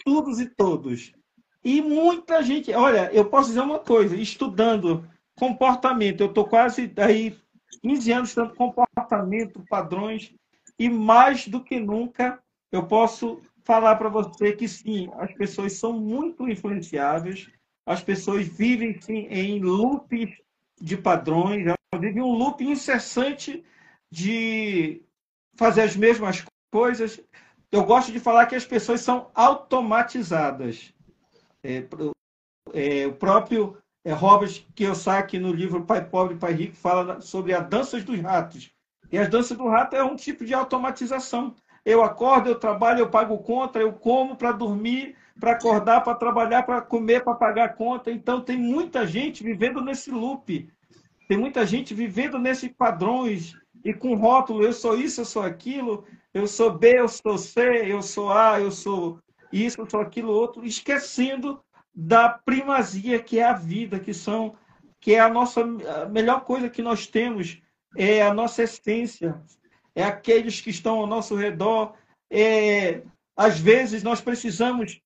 todos 0.05 0.41
e 0.41 0.47
todos. 0.47 1.12
E 1.64 1.80
muita 1.80 2.43
gente, 2.43 2.72
olha, 2.72 3.11
eu 3.12 3.24
posso 3.24 3.49
dizer 3.49 3.61
uma 3.61 3.78
coisa, 3.78 4.16
estudando 4.16 5.09
comportamento, 5.35 6.20
eu 6.20 6.28
estou 6.28 6.47
quase 6.47 6.93
aí 6.97 7.37
15 7.82 8.12
anos 8.12 8.28
estudando 8.28 8.55
comportamento, 8.55 9.64
padrões, 9.68 10.32
e 10.78 10.89
mais 10.89 11.49
do 11.49 11.62
que 11.62 11.80
nunca 11.80 12.39
eu 12.70 12.87
posso 12.87 13.41
falar 13.64 13.97
para 13.97 14.09
você 14.09 14.53
que 14.53 14.68
sim, 14.68 15.09
as 15.14 15.32
pessoas 15.32 15.72
são 15.74 15.93
muito 15.93 16.49
influenciáveis, 16.49 17.49
as 17.87 18.03
pessoas 18.03 18.47
vivem 18.47 19.01
sim 19.01 19.26
em 19.30 19.61
loops 19.61 20.30
de 20.80 20.97
padrões, 20.97 21.64
vivem 21.99 22.22
um 22.22 22.32
loop 22.32 22.62
incessante 22.62 23.64
de 24.11 25.03
fazer 25.57 25.82
as 25.82 25.97
mesmas 25.97 26.45
coisas 26.70 27.20
eu 27.75 27.85
gosto 27.85 28.12
de 28.12 28.20
falar 28.20 28.47
que 28.47 28.55
as 28.55 28.64
pessoas 28.64 29.01
são 29.01 29.33
automatizadas. 29.35 30.95
É, 31.61 31.85
é, 32.72 33.07
o 33.07 33.12
próprio 33.14 33.77
é, 34.05 34.12
Robert 34.12 34.64
Kiyosaki, 34.77 35.41
no 35.41 35.53
livro 35.53 35.85
Pai 35.85 36.05
Pobre, 36.05 36.37
Pai 36.37 36.53
Rico, 36.53 36.77
fala 36.77 37.20
sobre 37.20 37.53
as 37.53 37.68
danças 37.68 38.05
dos 38.05 38.20
ratos. 38.20 38.70
E 39.11 39.18
as 39.18 39.29
danças 39.29 39.59
do 39.59 39.66
rato 39.66 39.97
é 39.97 40.05
um 40.05 40.14
tipo 40.14 40.45
de 40.45 40.55
automatização. 40.55 41.53
Eu 41.85 42.05
acordo, 42.05 42.49
eu 42.49 42.55
trabalho, 42.55 43.01
eu 43.01 43.11
pago 43.11 43.37
conta, 43.39 43.81
eu 43.81 43.93
como 43.93 44.37
para 44.37 44.53
dormir, 44.53 45.16
para 45.41 45.53
acordar, 45.53 46.03
para 46.03 46.14
trabalhar, 46.14 46.62
para 46.62 46.81
comer, 46.81 47.25
para 47.25 47.35
pagar 47.35 47.75
conta. 47.75 48.09
Então, 48.09 48.41
tem 48.41 48.57
muita 48.57 49.05
gente 49.05 49.43
vivendo 49.43 49.81
nesse 49.81 50.12
loop. 50.12 50.70
Tem 51.27 51.37
muita 51.37 51.66
gente 51.66 51.93
vivendo 51.93 52.39
nesses 52.39 52.70
padrões 52.70 53.53
e 53.85 53.93
com 53.93 54.14
rótulo, 54.14 54.62
eu 54.62 54.72
sou 54.72 54.99
isso, 54.99 55.20
eu 55.20 55.24
sou 55.24 55.43
aquilo, 55.43 56.07
eu 56.32 56.47
sou 56.47 56.72
B, 56.72 56.99
eu 56.99 57.09
sou 57.09 57.37
C, 57.37 57.61
eu 57.87 58.03
sou 58.03 58.32
A, 58.32 58.61
eu 58.61 58.70
sou 58.70 59.20
isso, 59.53 59.80
eu 59.80 59.89
sou 59.89 60.01
aquilo 60.01 60.32
outro, 60.32 60.64
esquecendo 60.64 61.62
da 61.95 62.28
primazia 62.28 63.22
que 63.22 63.39
é 63.39 63.45
a 63.45 63.53
vida, 63.53 64.01
que 64.01 64.14
são 64.14 64.57
que 65.01 65.14
é 65.14 65.20
a 65.20 65.28
nossa 65.28 65.61
a 65.61 66.09
melhor 66.09 66.45
coisa 66.45 66.70
que 66.70 66.80
nós 66.80 67.07
temos 67.07 67.61
é 67.97 68.22
a 68.22 68.32
nossa 68.32 68.62
essência, 68.62 69.41
é 69.95 70.03
aqueles 70.03 70.61
que 70.61 70.70
estão 70.70 70.99
ao 70.99 71.07
nosso 71.07 71.37
redor. 71.37 71.95
É, 72.30 73.03
às 73.37 73.61
vezes 73.61 74.03
nós 74.03 74.20
precisamos 74.20 75.01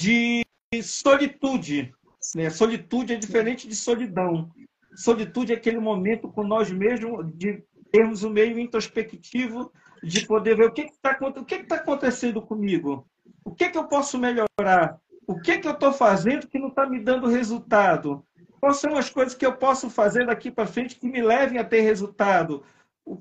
de 0.00 0.42
solitude. 0.82 1.94
Né? 2.34 2.50
Solitude 2.50 3.12
é 3.12 3.16
diferente 3.16 3.68
de 3.68 3.76
solidão. 3.76 4.50
Solitude 4.96 5.52
é 5.52 5.56
aquele 5.56 5.78
momento 5.78 6.28
com 6.28 6.42
nós 6.42 6.70
mesmos, 6.70 7.30
de 7.36 7.62
termos 7.92 8.24
um 8.24 8.30
meio 8.30 8.58
introspectivo 8.58 9.70
de 10.02 10.26
poder 10.26 10.56
ver 10.56 10.66
o 10.66 10.72
que 10.72 10.82
está 10.82 11.16
o 11.20 11.44
que 11.44 11.62
tá 11.62 11.76
acontecendo 11.76 12.42
comigo, 12.42 13.06
o 13.44 13.54
que, 13.54 13.68
que 13.68 13.78
eu 13.78 13.84
posso 13.84 14.18
melhorar, 14.18 14.98
o 15.26 15.38
que, 15.38 15.58
que 15.58 15.68
eu 15.68 15.72
estou 15.72 15.92
fazendo 15.92 16.48
que 16.48 16.58
não 16.58 16.68
está 16.68 16.86
me 16.86 16.98
dando 16.98 17.28
resultado, 17.28 18.24
quais 18.60 18.78
são 18.78 18.96
as 18.96 19.10
coisas 19.10 19.34
que 19.34 19.46
eu 19.46 19.56
posso 19.56 19.90
fazer 19.90 20.26
daqui 20.26 20.50
para 20.50 20.66
frente 20.66 20.96
que 20.96 21.06
me 21.06 21.22
levem 21.22 21.58
a 21.58 21.64
ter 21.64 21.82
resultado. 21.82 22.64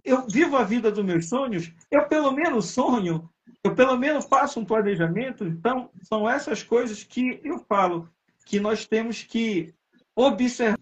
Eu 0.04 0.28
vivo 0.28 0.56
a 0.56 0.64
vida 0.64 0.92
dos 0.92 1.04
meus 1.04 1.28
sonhos, 1.28 1.72
eu 1.92 2.08
pelo 2.08 2.32
menos 2.32 2.70
sonho, 2.70 3.30
eu 3.64 3.76
pelo 3.76 3.98
menos 3.98 4.26
faço 4.26 4.60
um 4.60 4.66
planejamento. 4.66 5.44
Então, 5.44 5.90
são 6.04 6.30
essas 6.30 6.64
coisas 6.64 7.04
que 7.04 7.42
eu 7.44 7.60
falo 7.60 8.10
que 8.46 8.60
nós 8.60 8.86
temos 8.88 9.24
que 9.24 9.74
observar 10.16 10.78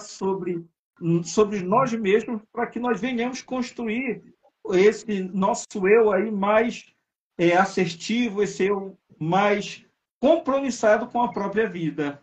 sobre, 0.00 0.64
sobre 1.24 1.62
nós 1.62 1.92
mesmos 1.92 2.40
para 2.52 2.66
que 2.66 2.78
nós 2.78 3.00
venhamos 3.00 3.42
construir 3.42 4.22
esse 4.70 5.22
nosso 5.22 5.66
eu 5.86 6.12
aí 6.12 6.30
mais 6.30 6.86
é, 7.36 7.56
assertivo, 7.56 8.42
esse 8.42 8.64
eu 8.64 8.96
mais 9.18 9.84
compromissado 10.20 11.06
com 11.08 11.22
a 11.22 11.32
própria 11.32 11.68
vida. 11.68 12.20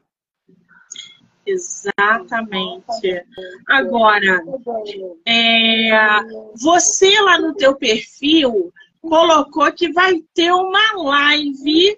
Exatamente. 1.45 3.25
Agora, 3.67 4.43
é, 5.25 5.89
você 6.55 7.19
lá 7.21 7.39
no 7.39 7.55
teu 7.55 7.75
perfil 7.75 8.71
colocou 9.01 9.71
que 9.71 9.91
vai 9.91 10.21
ter 10.33 10.51
uma 10.53 10.93
live 10.95 11.97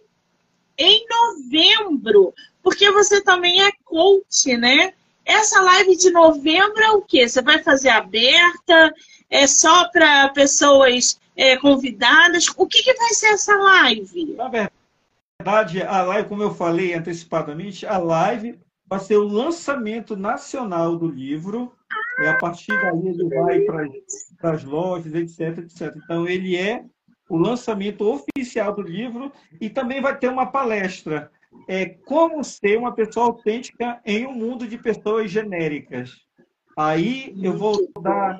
em 0.77 1.05
novembro, 1.07 2.33
porque 2.63 2.89
você 2.91 3.21
também 3.21 3.61
é 3.61 3.71
coach, 3.83 4.55
né? 4.57 4.93
Essa 5.25 5.61
live 5.61 5.95
de 5.95 6.09
novembro 6.11 6.81
é 6.81 6.91
o 6.91 7.01
quê? 7.01 7.27
Você 7.27 7.41
vai 7.41 7.61
fazer 7.63 7.89
aberta? 7.89 8.93
é 9.31 9.47
só 9.47 9.89
para 9.89 10.29
pessoas 10.29 11.19
é, 11.35 11.55
convidadas? 11.57 12.47
O 12.57 12.67
que, 12.67 12.83
que 12.83 12.93
vai 12.93 13.13
ser 13.13 13.27
essa 13.27 13.55
live? 13.55 14.35
Na 14.35 14.49
verdade, 14.49 14.73
verdade, 15.39 15.81
a 15.81 16.03
live, 16.03 16.29
como 16.29 16.43
eu 16.43 16.53
falei 16.53 16.93
antecipadamente, 16.93 17.85
a 17.87 17.97
live 17.97 18.59
vai 18.85 18.99
ser 18.99 19.15
o 19.15 19.23
lançamento 19.23 20.15
nacional 20.15 20.97
do 20.97 21.07
livro. 21.07 21.71
É, 22.19 22.29
a 22.29 22.37
partir 22.37 22.67
daí 22.67 23.07
ele 23.07 23.29
vai 23.29 23.61
para 23.61 24.51
as 24.51 24.63
lojas, 24.63 25.15
etc, 25.15 25.59
etc. 25.59 25.95
Então, 26.03 26.27
ele 26.27 26.55
é 26.57 26.83
o 27.29 27.37
lançamento 27.37 28.05
oficial 28.05 28.75
do 28.75 28.81
livro 28.81 29.31
e 29.59 29.69
também 29.69 30.01
vai 30.01 30.15
ter 30.17 30.27
uma 30.27 30.45
palestra. 30.45 31.31
É, 31.67 31.85
como 31.85 32.43
ser 32.43 32.77
uma 32.77 32.93
pessoa 32.93 33.27
autêntica 33.27 34.01
em 34.05 34.25
um 34.25 34.33
mundo 34.33 34.67
de 34.67 34.77
pessoas 34.77 35.29
genéricas. 35.29 36.11
Aí 36.77 37.33
eu 37.41 37.57
vou 37.57 37.89
dar, 38.01 38.37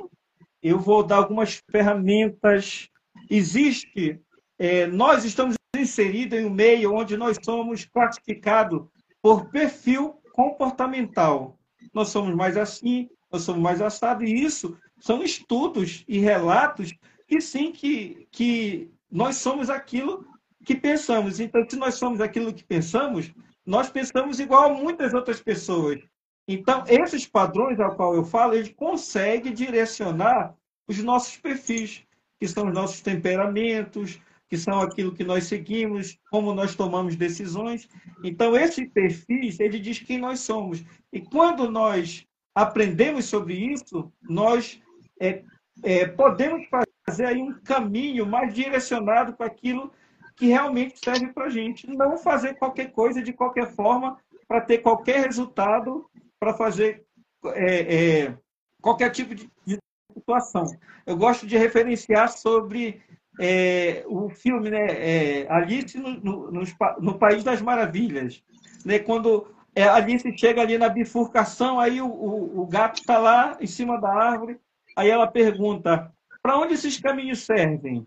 eu 0.61 0.79
vou 0.79 1.03
dar 1.03 1.17
algumas 1.17 1.61
ferramentas. 1.69 2.89
Existe, 3.29 4.19
é, 4.57 4.87
nós 4.87 5.25
estamos 5.25 5.55
inseridos 5.75 6.39
em 6.39 6.45
um 6.45 6.49
meio 6.49 6.93
onde 6.93 7.17
nós 7.17 7.37
somos 7.43 7.85
classificados 7.85 8.87
por 9.21 9.49
perfil 9.49 10.15
comportamental. 10.33 11.57
Nós 11.93 12.09
somos 12.09 12.35
mais 12.35 12.57
assim, 12.57 13.09
nós 13.31 13.43
somos 13.43 13.61
mais 13.61 13.81
assado, 13.81 14.23
e 14.23 14.43
isso 14.43 14.77
são 14.99 15.23
estudos 15.23 16.03
e 16.07 16.19
relatos 16.19 16.93
que 17.27 17.39
sim, 17.41 17.71
que, 17.71 18.27
que 18.31 18.91
nós 19.09 19.37
somos 19.37 19.69
aquilo 19.69 20.25
que 20.65 20.75
pensamos. 20.75 21.39
Então, 21.39 21.67
se 21.67 21.75
nós 21.75 21.95
somos 21.95 22.21
aquilo 22.21 22.53
que 22.53 22.63
pensamos, 22.63 23.31
nós 23.65 23.89
pensamos 23.89 24.39
igual 24.39 24.71
a 24.71 24.73
muitas 24.73 25.13
outras 25.13 25.41
pessoas. 25.41 25.99
Então, 26.47 26.83
esses 26.87 27.27
padrões 27.27 27.79
ao 27.79 27.95
qual 27.95 28.15
eu 28.15 28.23
falo, 28.23 28.53
eles 28.53 28.73
conseguem 28.75 29.53
direcionar 29.53 30.55
os 30.87 31.01
nossos 31.03 31.37
perfis, 31.37 32.03
que 32.39 32.47
são 32.47 32.67
os 32.67 32.73
nossos 32.73 33.01
temperamentos, 33.01 34.19
que 34.49 34.57
são 34.57 34.81
aquilo 34.81 35.13
que 35.13 35.23
nós 35.23 35.45
seguimos, 35.45 36.19
como 36.29 36.53
nós 36.53 36.75
tomamos 36.75 37.15
decisões. 37.15 37.87
Então, 38.23 38.55
esse 38.55 38.85
perfis, 38.85 39.59
ele 39.59 39.79
diz 39.79 39.99
quem 39.99 40.17
nós 40.17 40.41
somos. 40.41 40.83
E 41.13 41.21
quando 41.21 41.71
nós 41.71 42.25
aprendemos 42.53 43.25
sobre 43.25 43.53
isso, 43.53 44.11
nós 44.21 44.81
é, 45.19 45.43
é, 45.83 46.05
podemos 46.05 46.67
fazer 47.05 47.27
aí 47.27 47.41
um 47.41 47.53
caminho 47.61 48.25
mais 48.25 48.53
direcionado 48.53 49.33
para 49.33 49.45
aquilo 49.45 49.93
que 50.41 50.47
realmente 50.47 50.97
serve 50.97 51.27
para 51.27 51.45
a 51.45 51.49
gente. 51.49 51.85
Não 51.85 52.17
fazer 52.17 52.55
qualquer 52.55 52.91
coisa 52.91 53.21
de 53.21 53.31
qualquer 53.31 53.67
forma 53.67 54.17
para 54.47 54.59
ter 54.59 54.79
qualquer 54.79 55.23
resultado, 55.25 56.09
para 56.39 56.55
fazer 56.55 57.05
é, 57.45 58.23
é, 58.25 58.37
qualquer 58.81 59.11
tipo 59.11 59.35
de, 59.35 59.47
de, 59.63 59.77
situação. 60.11 60.65
Eu 61.05 61.15
gosto 61.15 61.45
de 61.45 61.55
referenciar 61.57 62.27
sobre 62.29 63.01
é, 63.39 64.03
o 64.07 64.29
filme 64.29 64.71
né, 64.71 64.87
é, 64.89 65.47
Alice 65.47 65.95
no, 65.99 66.19
no, 66.19 66.63
no, 66.99 67.19
País 67.19 67.43
das 67.43 67.61
Maravilhas. 67.61 68.43
Né, 68.83 68.97
quando 68.97 69.47
é, 69.75 69.83
Alice 69.83 70.35
chega 70.35 70.61
ali 70.61 70.75
na 70.75 70.89
bifurcação, 70.89 71.79
aí 71.79 72.01
o, 72.01 72.07
o, 72.07 72.61
o 72.61 72.65
gato 72.65 72.99
está 72.99 73.19
lá 73.19 73.57
em 73.61 73.67
cima 73.67 74.01
da 74.01 74.09
árvore, 74.09 74.59
Aí 74.95 75.09
ela 75.09 75.27
pergunta: 75.27 76.11
para 76.41 76.57
onde 76.57 76.73
esses 76.73 76.99
caminhos 76.99 77.45
servem? 77.45 78.05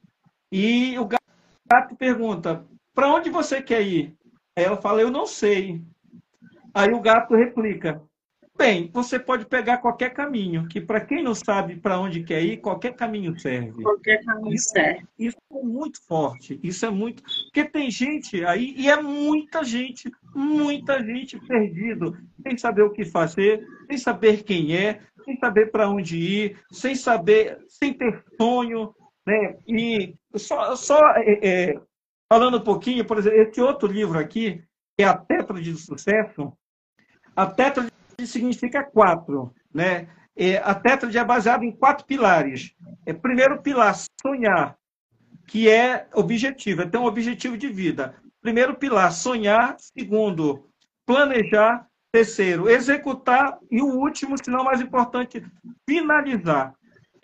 E 0.50 0.98
o 0.98 1.04
gato 1.04 1.23
pergunta: 1.82 2.64
para 2.94 3.12
onde 3.12 3.30
você 3.30 3.62
quer 3.62 3.82
ir? 3.82 4.16
Aí 4.56 4.64
ela 4.64 4.76
fala: 4.76 5.00
eu 5.00 5.10
não 5.10 5.26
sei. 5.26 5.82
Aí 6.72 6.92
o 6.92 7.00
gato 7.00 7.34
replica: 7.34 8.02
Bem, 8.56 8.88
você 8.92 9.18
pode 9.18 9.46
pegar 9.46 9.78
qualquer 9.78 10.10
caminho, 10.10 10.68
que 10.68 10.80
para 10.80 11.00
quem 11.00 11.24
não 11.24 11.34
sabe 11.34 11.74
para 11.74 11.98
onde 11.98 12.22
quer 12.22 12.40
ir, 12.40 12.58
qualquer 12.58 12.94
caminho 12.94 13.36
serve. 13.38 13.82
Qualquer 13.82 14.24
caminho 14.24 14.54
isso, 14.54 14.68
serve. 14.68 15.04
Isso 15.18 15.36
é 15.52 15.62
muito 15.62 16.00
forte. 16.06 16.60
Isso 16.62 16.86
é 16.86 16.90
muito. 16.90 17.20
Porque 17.22 17.64
tem 17.64 17.90
gente 17.90 18.44
aí, 18.44 18.72
e 18.76 18.88
é 18.88 19.02
muita 19.02 19.64
gente, 19.64 20.08
muita 20.32 21.02
gente 21.02 21.36
perdido, 21.40 22.16
sem 22.46 22.56
saber 22.56 22.82
o 22.82 22.92
que 22.92 23.04
fazer, 23.04 23.66
sem 23.88 23.98
saber 23.98 24.44
quem 24.44 24.76
é, 24.76 25.00
sem 25.24 25.36
saber 25.36 25.72
para 25.72 25.90
onde 25.90 26.16
ir, 26.16 26.58
sem 26.70 26.94
saber, 26.94 27.58
sem 27.68 27.92
ter 27.92 28.22
sonho. 28.40 28.94
Né? 29.26 29.56
E 29.66 30.14
só, 30.36 30.76
só 30.76 31.00
é, 31.16 31.38
é, 31.42 31.80
falando 32.28 32.58
um 32.58 32.64
pouquinho, 32.64 33.04
por 33.04 33.18
exemplo, 33.18 33.38
esse 33.38 33.60
outro 33.60 33.90
livro 33.90 34.18
aqui, 34.18 34.62
que 34.96 35.02
é 35.02 35.04
a 35.04 35.16
Tétrade 35.16 35.72
do 35.72 35.78
Sucesso, 35.78 36.52
a 37.34 37.46
Tétrade 37.46 37.90
significa 38.26 38.84
quatro, 38.84 39.54
né? 39.72 40.08
É, 40.36 40.56
a 40.58 40.74
tétrade 40.74 41.16
é 41.16 41.24
baseada 41.24 41.64
em 41.64 41.70
quatro 41.70 42.04
pilares. 42.04 42.74
É, 43.06 43.12
primeiro 43.12 43.62
pilar, 43.62 43.94
sonhar, 44.20 44.76
que 45.46 45.68
é 45.68 46.08
objetivo, 46.12 46.82
é 46.82 46.86
ter 46.86 46.98
um 46.98 47.04
objetivo 47.04 47.56
de 47.56 47.68
vida. 47.68 48.16
Primeiro 48.40 48.74
pilar, 48.74 49.12
sonhar. 49.12 49.76
Segundo, 49.78 50.68
planejar. 51.06 51.86
Terceiro, 52.12 52.68
executar. 52.68 53.58
E 53.70 53.82
o 53.82 53.86
último, 53.86 54.36
se 54.36 54.48
não 54.48 54.62
mais 54.62 54.80
importante, 54.80 55.44
finalizar. 55.88 56.72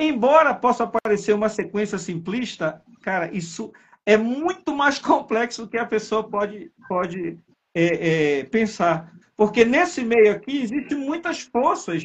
Embora 0.03 0.55
possa 0.55 0.87
parecer 0.87 1.35
uma 1.35 1.51
sequência 1.51 1.99
simplista, 1.99 2.83
cara, 3.03 3.31
isso 3.37 3.71
é 4.07 4.17
muito 4.17 4.75
mais 4.75 4.99
complexo 4.99 5.63
do 5.63 5.69
que 5.69 5.77
a 5.77 5.85
pessoa 5.85 6.25
pode, 6.25 6.73
pode 6.89 7.39
é, 7.75 8.39
é, 8.39 8.45
pensar. 8.45 9.13
Porque 9.37 9.63
nesse 9.63 10.03
meio 10.03 10.33
aqui 10.33 10.63
existem 10.63 10.97
muitas 10.97 11.43
forças 11.43 12.03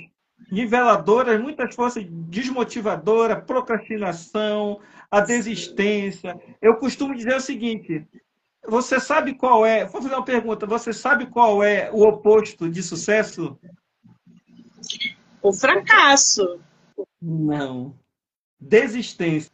niveladoras, 0.52 1.41
muitas 1.41 1.74
forças 1.74 2.06
desmotivadoras, 2.06 3.46
procrastinação, 3.46 4.82
a 5.10 5.22
desistência. 5.22 6.38
Eu 6.62 6.76
costumo 6.76 7.16
dizer 7.16 7.38
o 7.38 7.41
seguinte: 7.41 8.06
você 8.68 9.00
sabe 9.00 9.36
qual 9.36 9.66
é? 9.66 9.86
Vou 9.86 10.02
fazer 10.02 10.16
uma 10.16 10.26
pergunta. 10.26 10.66
Você 10.66 10.91
sabe 10.91 11.28
qual 11.28 11.64
é 11.64 11.89
o 11.93 12.02
oposto 12.02 12.70
de 12.70 12.84
sucesso? 12.84 13.58
O 15.41 15.54
fracasso. 15.54 16.60
Não. 17.26 17.97
Desistência. 18.59 19.51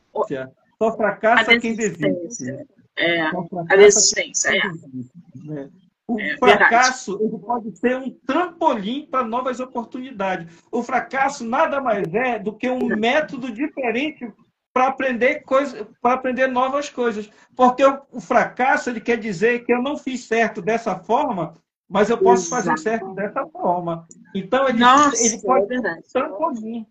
Só 0.78 0.96
fracassa 0.98 1.58
quem 1.58 1.74
desiste. 1.74 2.68
É, 2.98 3.22
a 3.22 3.76
desistência. 3.78 4.50
É. 4.50 4.70
Desiste, 4.70 5.14
né? 5.46 5.70
O 6.06 6.20
é, 6.20 6.38
fracasso 6.38 7.18
ele 7.22 7.38
pode 7.38 7.78
ser 7.78 7.96
um 7.96 8.10
trampolim 8.28 9.08
para 9.10 9.24
novas 9.24 9.62
oportunidades. 9.62 10.62
O 10.70 10.84
fracasso 10.84 11.46
nada 11.46 11.80
mais 11.80 12.14
é 12.14 12.38
do 12.38 12.52
que 12.52 12.70
um 12.70 12.86
método 12.98 13.50
diferente 13.50 14.30
para 14.74 14.88
aprender 14.88 15.44
coisas, 15.44 15.88
para 16.02 16.16
aprender 16.16 16.48
novas 16.48 16.90
coisas. 16.90 17.30
Porque 17.56 17.86
o, 17.86 18.02
o, 18.12 18.20
fracasso 18.20 18.90
ele 18.90 19.00
quer 19.00 19.18
dizer 19.18 19.64
que 19.64 19.72
eu 19.72 19.82
não 19.82 19.98
fiz 19.98 20.26
certo 20.26 20.62
dessa 20.62 20.98
forma, 20.98 21.56
mas 21.88 22.10
eu 22.10 22.18
posso 22.18 22.48
Exato. 22.48 22.64
fazer 22.64 22.78
certo 22.82 23.14
dessa 23.14 23.46
forma. 23.48 24.06
Então 24.36 24.68
ele, 24.68 24.80
Nossa, 24.80 25.24
ele 25.24 25.42
pode 25.42 25.74
é 25.74 25.80
ser 25.80 25.88
um 25.88 26.02
trampolim. 26.12 26.86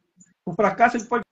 O 0.50 0.54
fracasso 0.54 0.96
ele 0.96 1.04
pode 1.04 1.22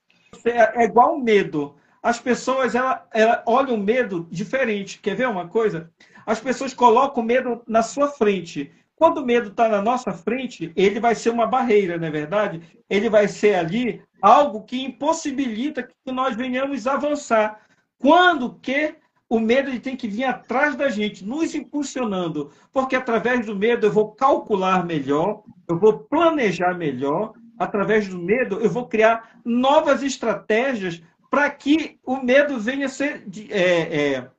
ser 0.43 0.55
é 0.55 0.85
igual 0.85 1.14
o 1.14 1.23
medo. 1.23 1.75
As 2.03 2.21
pessoas 2.21 2.75
ela, 2.75 3.07
ela 3.12 3.43
olham 3.47 3.75
o 3.75 3.83
medo 3.83 4.27
diferente. 4.31 5.01
Quer 5.01 5.14
ver 5.14 5.29
uma 5.29 5.49
coisa? 5.49 5.91
as 6.29 6.39
pessoas 6.39 6.75
colocam 6.75 7.23
o 7.23 7.27
medo 7.27 7.62
na 7.66 7.83
sua 7.83 8.09
frente. 8.09 8.71
Quando 8.95 9.23
o 9.23 9.25
medo 9.25 9.49
está 9.49 9.66
na 9.66 9.81
nossa 9.81 10.12
frente, 10.12 10.71
ele 10.77 11.01
vai 11.01 11.14
ser 11.14 11.31
uma 11.31 11.47
barreira, 11.47 11.97
não 11.97 12.07
é 12.07 12.11
verdade? 12.11 12.61
Ele 12.91 13.09
vai 13.09 13.27
ser 13.27 13.55
ali 13.55 14.03
algo 14.21 14.62
que 14.64 14.85
impossibilita 14.85 15.83
que 15.83 16.12
nós 16.12 16.37
venhamos 16.37 16.87
avançar. 16.87 17.62
Quando 17.99 18.59
que 18.61 18.95
o 19.27 19.41
medo 19.41 19.71
ele 19.71 19.81
tem 19.81 19.97
que 19.97 20.07
vir 20.07 20.25
atrás 20.25 20.77
da 20.77 20.91
gente, 20.91 21.25
nos 21.25 21.55
impulsionando, 21.55 22.51
porque 22.75 22.95
através 22.95 23.47
do 23.47 23.57
medo 23.57 23.87
eu 23.87 23.93
vou 23.93 24.12
calcular 24.12 24.85
melhor, 24.85 25.43
eu 25.66 25.79
vou 25.79 26.01
planejar 26.01 26.75
melhor, 26.75 27.33
através 27.59 28.09
do 28.09 28.19
medo 28.19 28.61
eu 28.61 28.71
vou 28.71 28.87
criar 28.87 29.41
novas 29.45 30.03
estratégias 30.03 31.03
para 31.31 31.51
que 31.51 31.99
o 32.05 32.17
medo 32.17 32.59
venha 32.59 32.87
a 32.87 32.89
ser 32.89 33.25
é, 33.51 34.01
é, 34.01 34.31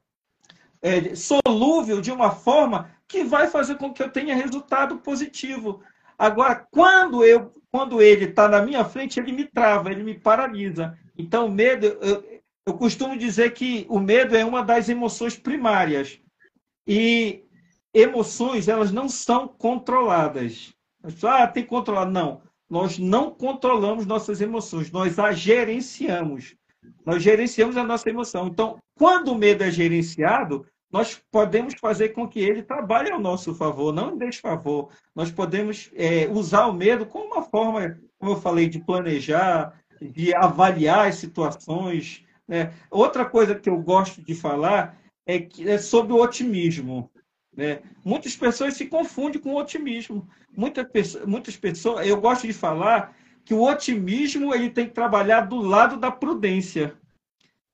é, 0.82 1.16
solúvel 1.16 2.02
de 2.02 2.12
uma 2.12 2.32
forma 2.32 2.92
que 3.08 3.24
vai 3.24 3.48
fazer 3.48 3.76
com 3.76 3.94
que 3.94 4.02
eu 4.02 4.10
tenha 4.10 4.36
resultado 4.36 4.98
positivo. 4.98 5.82
Agora, 6.18 6.68
quando 6.72 7.24
eu, 7.24 7.52
quando 7.72 8.02
ele 8.02 8.26
está 8.26 8.48
na 8.48 8.62
minha 8.62 8.84
frente, 8.86 9.20
ele 9.20 9.32
me 9.32 9.46
trava, 9.46 9.92
ele 9.92 10.04
me 10.04 10.18
paralisa. 10.18 10.98
Então, 11.18 11.48
o 11.48 11.52
medo, 11.52 11.86
eu, 11.86 12.42
eu 12.66 12.74
costumo 12.74 13.18
dizer 13.18 13.54
que 13.54 13.86
o 13.90 14.00
medo 14.00 14.36
é 14.36 14.46
uma 14.46 14.64
das 14.64 14.90
emoções 14.90 15.36
primárias. 15.36 16.20
E 16.88 17.44
emoções, 17.94 18.68
elas 18.68 18.92
não 18.92 19.08
são 19.10 19.48
controladas. 19.48 20.74
Ah, 21.24 21.48
tem 21.48 21.64
que 21.64 21.70
controlar. 21.70 22.06
Não. 22.06 22.42
Nós 22.70 23.00
não 23.00 23.32
controlamos 23.32 24.06
nossas 24.06 24.42
emoções, 24.42 24.92
nós 24.92 25.18
as 25.18 25.40
gerenciamos. 25.40 26.56
Nós 27.06 27.24
gerenciamos 27.24 27.76
a 27.78 27.84
nossa 27.84 28.10
emoção. 28.10 28.48
Então, 28.48 28.78
quando 28.96 29.30
o 29.32 29.38
medo 29.38 29.64
é 29.64 29.72
gerenciado, 29.72 30.66
nós 30.92 31.22
podemos 31.32 31.76
fazer 31.76 32.10
com 32.10 32.28
que 32.28 32.40
ele 32.40 32.64
trabalhe 32.64 33.12
ao 33.12 33.20
nosso 33.20 33.54
favor, 33.54 33.94
não 33.94 34.14
em 34.14 34.18
desfavor. 34.18 34.90
Nós 35.16 35.32
podemos 35.32 35.92
é, 35.96 36.28
usar 36.28 36.68
o 36.68 36.74
medo 36.74 37.06
como 37.06 37.26
uma 37.26 37.44
forma, 37.44 38.00
como 38.18 38.32
eu 38.32 38.42
falei, 38.42 38.68
de 38.68 38.80
planejar, 38.80 39.80
de 40.02 40.36
avaliar 40.36 41.08
as 41.08 41.16
situações. 41.16 42.24
Né? 42.48 42.74
Outra 42.90 43.24
coisa 43.26 43.54
que 43.54 43.70
eu 43.70 43.78
gosto 43.80 44.22
de 44.22 44.34
falar 44.34 44.98
é, 45.26 45.40
que, 45.40 45.70
é 45.70 45.78
sobre 45.78 46.14
o 46.14 46.22
otimismo. 46.22 47.10
Né? 47.56 47.82
Muitas 48.04 48.36
pessoas 48.36 48.76
se 48.76 48.86
confundem 48.86 49.42
com 49.42 49.54
o 49.54 49.58
otimismo. 49.58 50.28
Muitas, 50.56 51.16
muitas 51.26 51.58
pessoas, 51.58 52.08
eu 52.08 52.20
gosto 52.20 52.48
de 52.48 52.54
falar 52.54 53.16
que 53.44 53.54
o 53.54 53.64
otimismo 53.64 54.54
ele 54.54 54.70
tem 54.70 54.88
que 54.88 54.94
trabalhar 54.94 55.42
do 55.42 55.58
lado 55.58 55.98
da 55.98 56.12
prudência. 56.12 56.94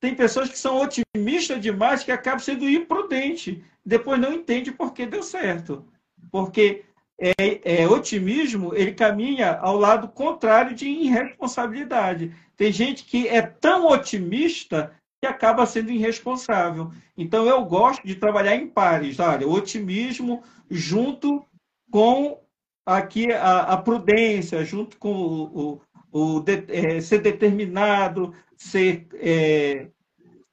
Tem 0.00 0.14
pessoas 0.14 0.48
que 0.48 0.58
são 0.58 0.80
otimistas 0.80 1.60
demais 1.60 2.02
que 2.02 2.12
acabam 2.12 2.38
sendo 2.38 2.68
imprudentes. 2.68 3.58
Depois 3.84 4.20
não 4.20 4.32
entende 4.32 4.72
por 4.72 4.92
que 4.92 5.06
deu 5.06 5.22
certo. 5.22 5.86
Porque 6.30 6.84
é, 7.18 7.82
é, 7.82 7.88
otimismo 7.88 8.74
ele 8.74 8.92
caminha 8.92 9.56
ao 9.58 9.76
lado 9.76 10.08
contrário 10.08 10.74
de 10.74 10.86
irresponsabilidade. 10.86 12.34
Tem 12.56 12.72
gente 12.72 13.04
que 13.04 13.28
é 13.28 13.42
tão 13.42 13.86
otimista 13.88 14.92
que 15.26 15.32
acaba 15.32 15.66
sendo 15.66 15.90
irresponsável. 15.90 16.92
Então 17.16 17.46
eu 17.46 17.64
gosto 17.64 18.06
de 18.06 18.14
trabalhar 18.14 18.54
em 18.54 18.68
pares, 18.68 19.18
olha, 19.18 19.46
otimismo 19.46 20.42
junto 20.70 21.44
com 21.90 22.40
aqui 22.84 23.32
a, 23.32 23.60
a 23.60 23.76
prudência, 23.76 24.64
junto 24.64 24.96
com 24.98 25.12
o, 25.12 25.80
o, 26.12 26.36
o 26.36 26.40
de, 26.40 26.64
é, 26.68 27.00
ser 27.00 27.18
determinado, 27.18 28.32
ser 28.56 29.08
é, 29.14 29.88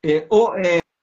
é, 0.03 0.27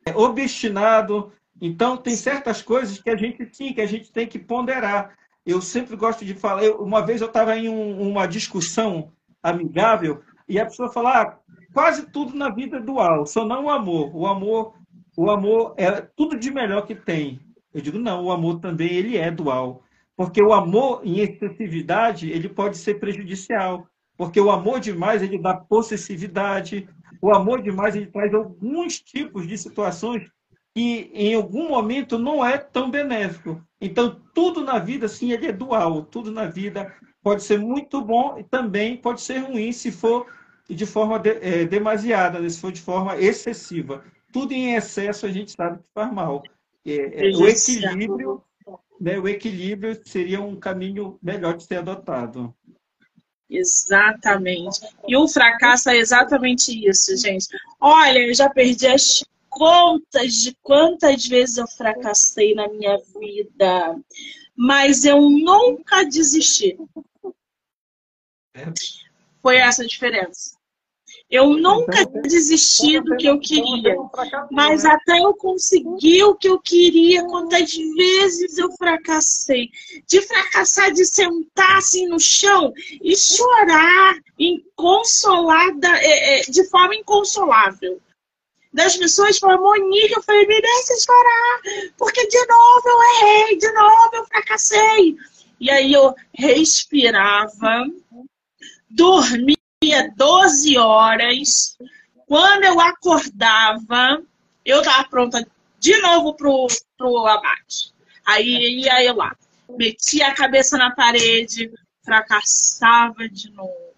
é, 0.06 0.16
obstinado. 0.16 1.32
Então 1.60 1.96
tem 1.96 2.16
certas 2.16 2.62
coisas 2.62 3.00
que 3.00 3.10
a 3.10 3.16
gente 3.16 3.48
sim, 3.52 3.72
que 3.72 3.80
a 3.80 3.86
gente 3.86 4.10
tem 4.12 4.26
que 4.26 4.38
ponderar. 4.38 5.16
Eu 5.46 5.60
sempre 5.62 5.96
gosto 5.96 6.24
de 6.24 6.34
falar. 6.34 6.64
Eu, 6.64 6.82
uma 6.82 7.04
vez 7.04 7.20
eu 7.20 7.28
estava 7.28 7.56
em 7.56 7.68
um, 7.68 8.10
uma 8.10 8.26
discussão 8.26 9.12
amigável 9.42 10.22
e 10.50 10.58
a 10.58 10.66
pessoa 10.66 10.92
falou: 10.92 11.12
ah, 11.12 11.38
quase 11.72 12.10
tudo 12.10 12.36
na 12.36 12.50
vida 12.50 12.78
é 12.78 12.80
dual, 12.80 13.24
só 13.24 13.44
não 13.44 13.66
o 13.66 13.70
amor. 13.70 14.10
O 14.14 14.26
amor, 14.26 14.74
o 15.16 15.30
amor 15.30 15.74
é 15.76 16.00
tudo 16.00 16.36
de 16.36 16.50
melhor 16.50 16.84
que 16.84 16.94
tem. 16.94 17.40
Eu 17.72 17.80
digo 17.80 17.98
não, 17.98 18.24
o 18.24 18.32
amor 18.32 18.58
também 18.58 18.88
ele 18.88 19.16
é 19.16 19.30
dual, 19.30 19.84
porque 20.16 20.42
o 20.42 20.52
amor 20.52 21.02
em 21.04 21.20
excessividade 21.20 22.28
ele 22.28 22.48
pode 22.48 22.76
ser 22.76 22.98
prejudicial, 22.98 23.86
porque 24.16 24.40
o 24.40 24.50
amor 24.50 24.80
demais 24.80 25.22
ele 25.22 25.38
dá 25.38 25.54
possessividade, 25.54 26.88
o 27.22 27.32
amor 27.32 27.62
demais 27.62 27.94
ele 27.94 28.06
traz 28.06 28.34
alguns 28.34 29.00
tipos 29.00 29.46
de 29.46 29.56
situações 29.56 30.28
que 30.74 31.10
em 31.14 31.34
algum 31.34 31.68
momento 31.68 32.18
não 32.18 32.44
é 32.44 32.58
tão 32.58 32.90
benéfico. 32.90 33.62
Então 33.80 34.20
tudo 34.34 34.64
na 34.64 34.80
vida 34.80 35.06
sim 35.06 35.30
ele 35.30 35.46
é 35.46 35.52
dual, 35.52 36.02
tudo 36.02 36.32
na 36.32 36.46
vida 36.46 36.92
pode 37.22 37.44
ser 37.44 37.58
muito 37.58 38.02
bom 38.02 38.36
e 38.36 38.42
também 38.42 38.96
pode 38.96 39.20
ser 39.20 39.38
ruim 39.38 39.70
se 39.70 39.92
for 39.92 40.26
de 40.74 40.86
forma 40.86 41.18
de, 41.18 41.30
é, 41.30 41.64
demasiada, 41.64 42.40
né? 42.40 42.48
se 42.48 42.60
for 42.60 42.72
de 42.72 42.80
forma 42.80 43.16
excessiva. 43.18 44.04
Tudo 44.32 44.52
em 44.52 44.74
excesso 44.74 45.26
a 45.26 45.32
gente 45.32 45.52
sabe 45.52 45.78
que 45.78 45.84
faz 45.92 46.12
mal. 46.12 46.42
É, 46.86 47.28
é, 47.28 47.36
o 47.36 47.46
equilíbrio, 47.46 48.42
né, 49.00 49.18
o 49.18 49.28
equilíbrio 49.28 50.00
seria 50.04 50.40
um 50.40 50.56
caminho 50.56 51.18
melhor 51.22 51.56
de 51.56 51.64
ser 51.64 51.76
adotado. 51.76 52.54
Exatamente. 53.48 54.80
E 55.08 55.16
o 55.16 55.26
fracasso 55.26 55.90
é 55.90 55.96
exatamente 55.96 56.70
isso, 56.88 57.16
gente. 57.16 57.48
Olha, 57.80 58.20
eu 58.20 58.32
já 58.32 58.48
perdi 58.48 58.86
as 58.86 59.24
contas 59.48 60.34
de 60.34 60.56
quantas 60.62 61.26
vezes 61.26 61.56
eu 61.56 61.66
fracassei 61.66 62.54
na 62.54 62.68
minha 62.68 62.96
vida, 63.18 64.00
mas 64.56 65.04
eu 65.04 65.28
nunca 65.28 66.04
desisti. 66.04 66.78
É. 68.54 68.72
Foi 69.42 69.56
essa 69.56 69.82
a 69.82 69.86
diferença. 69.86 70.59
Eu 71.30 71.50
nunca 71.50 72.02
então, 72.02 72.22
desisti 72.22 73.00
do 73.00 73.16
que 73.16 73.28
eu 73.28 73.38
queria, 73.38 73.94
mas 74.50 74.84
até 74.84 75.20
eu 75.20 75.32
conseguir 75.32 76.24
o 76.24 76.34
que 76.34 76.48
eu 76.48 76.58
queria, 76.58 77.24
quantas 77.24 77.72
vezes 77.72 78.58
eu 78.58 78.72
fracassei. 78.72 79.70
De 80.08 80.20
fracassar, 80.22 80.90
de 80.92 81.04
sentar 81.04 81.76
assim 81.76 82.08
no 82.08 82.18
chão 82.18 82.72
e 83.00 83.16
chorar 83.16 84.18
inconsolada, 84.36 85.88
é, 85.98 86.40
é, 86.40 86.42
de 86.42 86.64
forma 86.68 86.96
inconsolável. 86.96 88.00
Das 88.72 88.96
pessoas 88.96 89.38
falaram, 89.38 89.62
Monique, 89.62 90.12
eu 90.12 90.22
falei, 90.22 90.46
me 90.46 90.60
deixa 90.60 90.94
chorar, 90.98 91.92
porque 91.96 92.26
de 92.26 92.38
novo 92.38 92.88
eu 92.88 93.02
errei, 93.02 93.56
de 93.56 93.72
novo 93.72 94.10
eu 94.14 94.24
fracassei. 94.26 95.16
E 95.60 95.70
aí 95.70 95.92
eu 95.92 96.12
respirava, 96.32 97.86
dormia 98.88 99.59
12 100.14 100.78
horas. 100.78 101.76
Quando 102.26 102.64
eu 102.64 102.80
acordava, 102.80 104.22
eu 104.64 104.78
estava 104.78 105.08
pronta 105.08 105.46
de 105.78 105.96
novo 106.00 106.34
pro, 106.34 106.66
pro 106.96 107.26
abate. 107.26 107.92
Aí 108.24 108.82
ia 108.82 109.04
eu 109.04 109.16
lá, 109.16 109.34
metia 109.76 110.28
a 110.28 110.34
cabeça 110.34 110.76
na 110.76 110.90
parede, 110.94 111.72
fracassava 112.04 113.28
de 113.28 113.50
novo. 113.50 113.90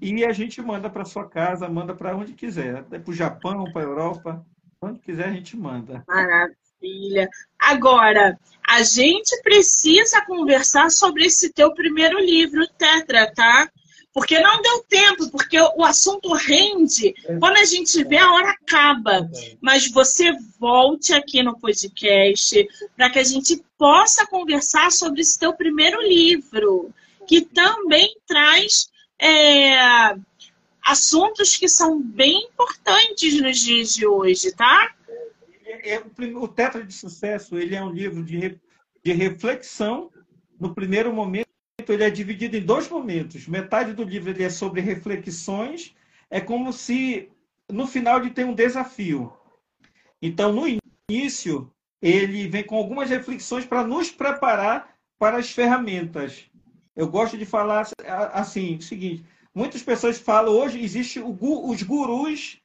e 0.00 0.24
a 0.24 0.32
gente 0.32 0.60
manda 0.62 0.88
para 0.88 1.04
sua 1.04 1.28
casa, 1.28 1.68
manda 1.68 1.94
para 1.94 2.16
onde 2.16 2.32
quiser, 2.32 2.76
até 2.76 2.98
para 2.98 3.10
o 3.10 3.14
Japão, 3.14 3.64
para 3.72 3.82
a 3.82 3.84
Europa, 3.84 4.46
onde 4.80 5.00
quiser 5.00 5.28
a 5.28 5.32
gente 5.32 5.56
manda. 5.56 6.04
Maravilha. 6.06 7.28
Agora, 7.58 8.38
a 8.66 8.82
gente 8.82 9.40
precisa 9.42 10.24
conversar 10.24 10.90
sobre 10.90 11.24
esse 11.24 11.52
teu 11.52 11.74
primeiro 11.74 12.18
livro, 12.18 12.66
Tetra, 12.78 13.32
tá? 13.34 13.68
Porque 14.18 14.40
não 14.40 14.60
deu 14.60 14.82
tempo, 14.88 15.30
porque 15.30 15.60
o 15.60 15.84
assunto 15.84 16.32
rende. 16.34 17.14
Quando 17.38 17.56
a 17.56 17.64
gente 17.64 18.02
vê, 18.02 18.16
a 18.16 18.32
hora 18.32 18.50
acaba. 18.50 19.30
Mas 19.60 19.88
você 19.88 20.32
volte 20.58 21.14
aqui 21.14 21.40
no 21.40 21.56
podcast 21.56 22.66
para 22.96 23.08
que 23.10 23.20
a 23.20 23.24
gente 23.24 23.62
possa 23.78 24.26
conversar 24.26 24.90
sobre 24.90 25.20
esse 25.20 25.38
teu 25.38 25.54
primeiro 25.54 26.02
livro, 26.02 26.92
que 27.28 27.42
também 27.42 28.16
traz 28.26 28.90
é, 29.20 30.16
assuntos 30.84 31.56
que 31.56 31.68
são 31.68 32.02
bem 32.02 32.48
importantes 32.48 33.40
nos 33.40 33.60
dias 33.60 33.94
de 33.94 34.04
hoje, 34.04 34.50
tá? 34.52 34.94
é, 35.68 35.94
é, 35.94 36.02
o 36.34 36.48
Tetra 36.48 36.84
de 36.84 36.92
Sucesso 36.92 37.56
ele 37.56 37.76
é 37.76 37.82
um 37.82 37.92
livro 37.92 38.24
de, 38.24 38.58
de 39.04 39.12
reflexão. 39.12 40.10
No 40.58 40.74
primeiro 40.74 41.12
momento, 41.12 41.47
ele 41.92 42.04
é 42.04 42.10
dividido 42.10 42.56
em 42.56 42.64
dois 42.64 42.88
momentos. 42.88 43.46
Metade 43.46 43.92
do 43.92 44.04
livro 44.04 44.30
ele 44.30 44.44
é 44.44 44.50
sobre 44.50 44.80
reflexões. 44.80 45.94
É 46.30 46.40
como 46.40 46.72
se 46.72 47.30
no 47.70 47.86
final 47.86 48.18
ele 48.18 48.30
tem 48.30 48.44
um 48.44 48.54
desafio. 48.54 49.32
Então, 50.20 50.52
no 50.52 50.80
início, 51.10 51.72
ele 52.00 52.48
vem 52.48 52.64
com 52.64 52.76
algumas 52.76 53.10
reflexões 53.10 53.64
para 53.64 53.84
nos 53.84 54.10
preparar 54.10 54.94
para 55.18 55.38
as 55.38 55.50
ferramentas. 55.50 56.46
Eu 56.94 57.08
gosto 57.08 57.36
de 57.36 57.44
falar 57.44 57.88
assim, 58.32 58.76
o 58.76 58.82
seguinte, 58.82 59.24
muitas 59.54 59.82
pessoas 59.82 60.18
falam 60.18 60.52
hoje 60.52 60.82
existe 60.82 61.20
os 61.20 61.82
gurus 61.82 62.60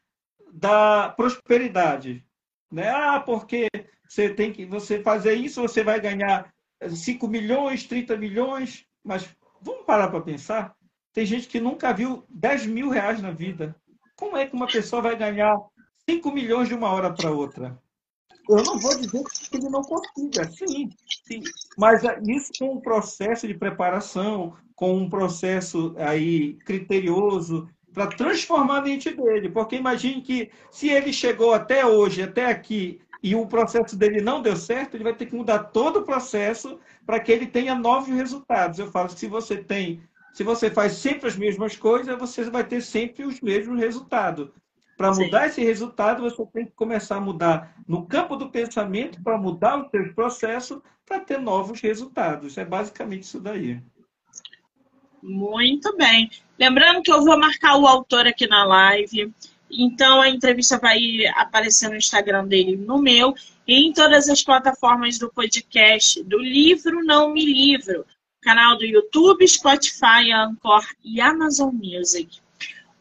da 0.52 1.10
prosperidade, 1.10 2.24
né? 2.72 2.90
Ah, 2.90 3.20
porque 3.20 3.68
você 4.08 4.30
tem 4.30 4.52
que 4.52 4.66
você 4.66 5.02
fazer 5.02 5.34
isso, 5.34 5.62
você 5.62 5.84
vai 5.84 6.00
ganhar 6.00 6.52
5 6.88 7.28
milhões, 7.28 7.84
30 7.84 8.18
milhões, 8.18 8.86
mas 9.04 9.28
vamos 9.62 9.86
parar 9.86 10.10
para 10.10 10.22
pensar. 10.22 10.76
Tem 11.14 11.26
gente 11.26 11.48
que 11.48 11.60
nunca 11.60 11.94
viu 11.94 12.24
10 12.30 12.66
mil 12.66 12.90
reais 12.90 13.22
na 13.22 13.32
vida. 13.32 13.76
Como 14.16 14.38
é 14.38 14.48
que 14.48 14.56
uma 14.56 14.68
pessoa 14.68 15.02
vai 15.02 15.16
ganhar 15.16 15.58
5 16.10 16.32
milhões 16.32 16.68
de 16.68 16.74
uma 16.74 16.90
hora 16.90 17.14
para 17.14 17.32
outra? 17.32 17.78
Eu 18.50 18.64
não 18.64 18.78
vou 18.78 18.96
dizer 18.98 19.24
que 19.24 19.58
ele 19.58 19.70
não 19.70 19.82
consiga, 19.82 20.50
sim, 20.52 20.90
sim. 21.26 21.42
Mas 21.78 22.04
é, 22.04 22.20
isso 22.28 22.52
com 22.60 22.74
um 22.74 22.82
processo 22.82 23.48
de 23.48 23.54
preparação, 23.54 24.58
com 24.76 24.98
um 24.98 25.10
processo 25.10 25.96
aí 25.98 26.56
criterioso, 26.66 27.70
para 27.94 28.08
transformar 28.08 28.80
a 28.80 28.82
mente 28.82 29.12
dele. 29.12 29.50
Porque 29.50 29.78
imagine 29.78 30.22
que 30.22 30.52
se 30.72 30.90
ele 30.90 31.14
chegou 31.14 31.54
até 31.54 31.86
hoje, 31.86 32.22
até 32.22 32.48
aqui, 32.48 33.00
e 33.24 33.34
o 33.36 33.48
processo 33.48 33.96
dele 33.96 34.20
não 34.20 34.42
deu 34.42 34.58
certo, 34.58 34.96
ele 34.96 35.06
vai 35.06 35.16
ter 35.16 35.28
que 35.28 35.36
mudar 35.36 35.60
todo 35.60 36.00
o 36.00 36.04
processo 36.04 36.78
para 37.06 37.22
que 37.22 37.32
ele 37.32 37.48
tenha 37.48 37.74
novos 37.74 38.14
resultados. 38.14 38.78
Eu 38.78 38.92
falo, 38.92 39.10
se 39.10 39.28
você 39.28 39.56
tem, 39.56 40.04
se 40.34 40.44
você 40.44 40.70
faz 40.70 40.94
sempre 40.94 41.30
as 41.30 41.38
mesmas 41.38 41.78
coisas, 41.78 42.20
você 42.20 42.44
vai 42.50 42.66
ter 42.66 42.82
sempre 42.82 43.24
os 43.24 43.40
mesmos 43.40 43.80
resultados. 43.80 44.50
Para 44.98 45.14
mudar 45.14 45.48
esse 45.48 45.64
resultado, 45.64 46.22
você 46.22 46.46
tem 46.54 46.66
que 46.66 46.74
começar 46.74 47.16
a 47.16 47.22
mudar 47.22 47.74
no 47.88 48.06
campo 48.06 48.36
do 48.36 48.50
pensamento 48.50 49.24
para 49.24 49.38
mudar 49.38 49.82
os 49.82 49.90
seus 49.90 50.14
processos 50.14 50.82
para 51.06 51.22
ter 51.22 51.40
novos 51.40 51.80
resultados. 51.80 52.58
É 52.58 52.66
basicamente 52.66 53.24
isso 53.24 53.40
daí. 53.40 53.82
Muito 55.22 55.96
bem. 55.96 56.30
Lembrando 56.60 57.02
que 57.02 57.12
eu 57.12 57.24
vou 57.24 57.40
marcar 57.40 57.78
o 57.78 57.88
autor 57.88 58.28
aqui 58.28 58.46
na 58.48 58.66
live. 58.66 59.34
Então 59.78 60.22
a 60.22 60.30
entrevista 60.30 60.78
vai 60.78 61.00
aparecer 61.36 61.90
no 61.90 61.96
Instagram 61.96 62.48
dele, 62.48 62.76
no 62.76 62.98
meu, 62.98 63.34
e 63.68 63.88
em 63.88 63.94
todas 63.94 64.30
as 64.30 64.44
plataformas 64.44 65.18
do 65.18 65.32
podcast, 65.32 66.24
do 66.24 66.38
livro 66.38 67.04
Não 67.04 67.32
Me 67.34 67.46
Livro, 67.46 68.06
canal 68.42 68.78
do 68.78 68.86
YouTube, 68.86 69.48
Spotify, 69.48 70.32
Anchor 70.34 70.86
e 71.04 71.22
Amazon 71.22 71.74
Music. 71.74 72.40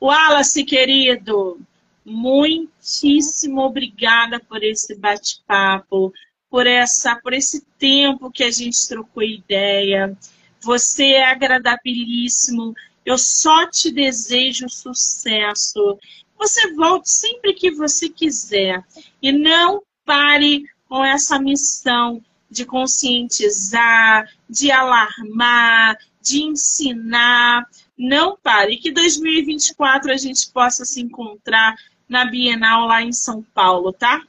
Wallace, 0.01 0.65
querido, 0.65 1.61
muitíssimo 2.05 3.61
obrigada 3.61 4.41
por 4.41 4.63
esse 4.63 4.95
bate-papo, 4.97 6.13
por 6.51 6.67
essa, 6.67 7.17
por 7.17 7.33
esse 7.33 7.65
tempo 7.79 8.31
que 8.31 8.45
a 8.45 8.51
gente 8.51 8.89
trocou 8.89 9.23
ideia. 9.23 10.17
Você 10.61 11.13
é 11.13 11.25
agradabilíssimo. 11.25 12.75
Eu 13.05 13.19
só 13.19 13.69
te 13.69 13.91
desejo 13.91 14.69
sucesso. 14.69 15.99
Você 16.43 16.75
volte 16.75 17.09
sempre 17.09 17.55
que 17.55 17.71
você 17.71 18.09
quiser 18.09 18.85
e 19.23 19.31
não 19.31 19.81
pare 20.05 20.65
com 20.89 21.05
essa 21.05 21.39
missão 21.39 22.21
de 22.51 22.67
conscientizar, 22.67 24.29
de 24.51 24.73
alarmar, 24.73 25.97
de 26.21 26.43
ensinar. 26.43 27.65
Não 27.97 28.37
pare. 28.37 28.77
Que 28.77 28.91
2024 28.91 30.11
a 30.11 30.17
gente 30.17 30.51
possa 30.51 30.85
se 30.85 31.01
encontrar 31.01 31.77
na 32.09 32.25
Bienal 32.25 32.89
lá 32.89 33.01
em 33.01 33.13
São 33.13 33.41
Paulo, 33.55 33.93
tá? 33.93 34.27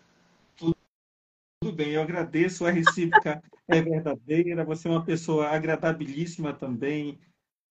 Tudo 0.56 1.76
bem, 1.76 1.94
eu 1.94 2.04
agradeço. 2.04 2.64
A 2.64 2.70
recíproca 2.70 3.42
é 3.68 3.82
verdadeira. 3.82 4.64
Você 4.66 4.88
é 4.88 4.92
uma 4.92 5.04
pessoa 5.04 5.48
agradabilíssima 5.48 6.54
também, 6.54 7.18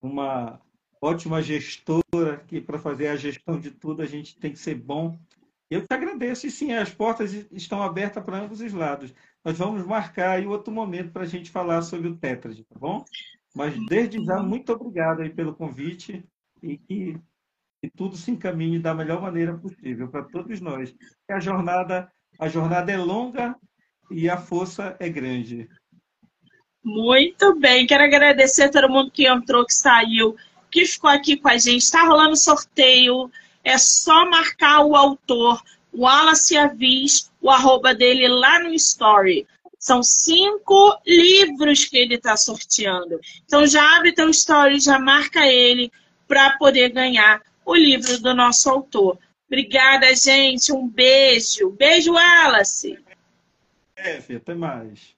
uma 0.02 0.60
ótima 1.02 1.42
gestora, 1.42 2.44
que 2.46 2.60
para 2.60 2.78
fazer 2.78 3.08
a 3.08 3.16
gestão 3.16 3.58
de 3.58 3.70
tudo 3.70 4.02
a 4.02 4.06
gente 4.06 4.38
tem 4.38 4.52
que 4.52 4.58
ser 4.58 4.76
bom. 4.76 5.18
Eu 5.68 5.86
te 5.86 5.92
agradeço, 5.92 6.46
e 6.46 6.50
sim, 6.50 6.72
as 6.72 6.90
portas 6.90 7.32
estão 7.50 7.82
abertas 7.82 8.22
para 8.22 8.38
ambos 8.38 8.60
os 8.60 8.72
lados. 8.72 9.12
Nós 9.44 9.58
vamos 9.58 9.84
marcar 9.84 10.32
aí 10.32 10.46
outro 10.46 10.72
momento 10.72 11.10
para 11.10 11.22
a 11.22 11.26
gente 11.26 11.50
falar 11.50 11.82
sobre 11.82 12.08
o 12.08 12.16
Tetrad, 12.16 12.58
tá 12.60 12.78
bom? 12.78 13.04
Mas 13.54 13.74
desde 13.86 14.24
já, 14.24 14.42
muito 14.42 14.72
obrigado 14.72 15.22
aí 15.22 15.30
pelo 15.30 15.54
convite 15.54 16.24
e 16.62 16.78
que, 16.78 17.18
que 17.80 17.90
tudo 17.90 18.16
se 18.16 18.30
encaminhe 18.30 18.78
da 18.78 18.94
melhor 18.94 19.20
maneira 19.20 19.56
possível 19.56 20.08
para 20.08 20.24
todos 20.24 20.60
nós. 20.60 20.94
a 21.28 21.40
jornada, 21.40 22.10
a 22.38 22.48
jornada 22.48 22.92
é 22.92 22.96
longa, 22.96 23.58
e 24.12 24.28
a 24.28 24.36
força 24.36 24.96
é 25.00 25.08
grande. 25.08 25.68
Muito 26.84 27.58
bem, 27.58 27.86
quero 27.86 28.04
agradecer 28.04 28.64
a 28.64 28.70
todo 28.70 28.88
mundo 28.88 29.10
que 29.10 29.26
entrou, 29.26 29.64
que 29.64 29.74
saiu, 29.74 30.36
que 30.72 30.86
ficou 30.86 31.10
aqui 31.10 31.36
com 31.36 31.48
a 31.48 31.58
gente. 31.58 31.82
Está 31.82 32.02
rolando 32.04 32.34
sorteio, 32.34 33.30
é 33.62 33.76
só 33.76 34.28
marcar 34.28 34.84
o 34.84 34.96
autor, 34.96 35.62
o 35.92 36.02
Wallace 36.02 36.56
Avis, 36.56 37.30
o 37.40 37.50
arroba 37.50 37.94
dele 37.94 38.26
lá 38.26 38.58
no 38.58 38.72
Story. 38.74 39.46
São 39.78 40.02
cinco 40.02 40.98
livros 41.06 41.84
que 41.84 41.98
ele 41.98 42.14
está 42.14 42.36
sorteando. 42.36 43.20
Então 43.44 43.66
já 43.66 43.96
abre 43.96 44.12
teu 44.12 44.30
story, 44.30 44.78
já 44.80 44.98
marca 44.98 45.46
ele 45.46 45.90
para 46.26 46.56
poder 46.56 46.88
ganhar 46.90 47.42
o 47.66 47.74
livro 47.74 48.18
do 48.20 48.32
nosso 48.32 48.70
autor. 48.70 49.18
Obrigada, 49.46 50.14
gente. 50.14 50.72
Um 50.72 50.88
beijo. 50.88 51.70
Beijo, 51.70 52.12
Wallace. 52.12 52.98
É, 53.96 54.18
até 54.36 54.54
mais. 54.54 55.14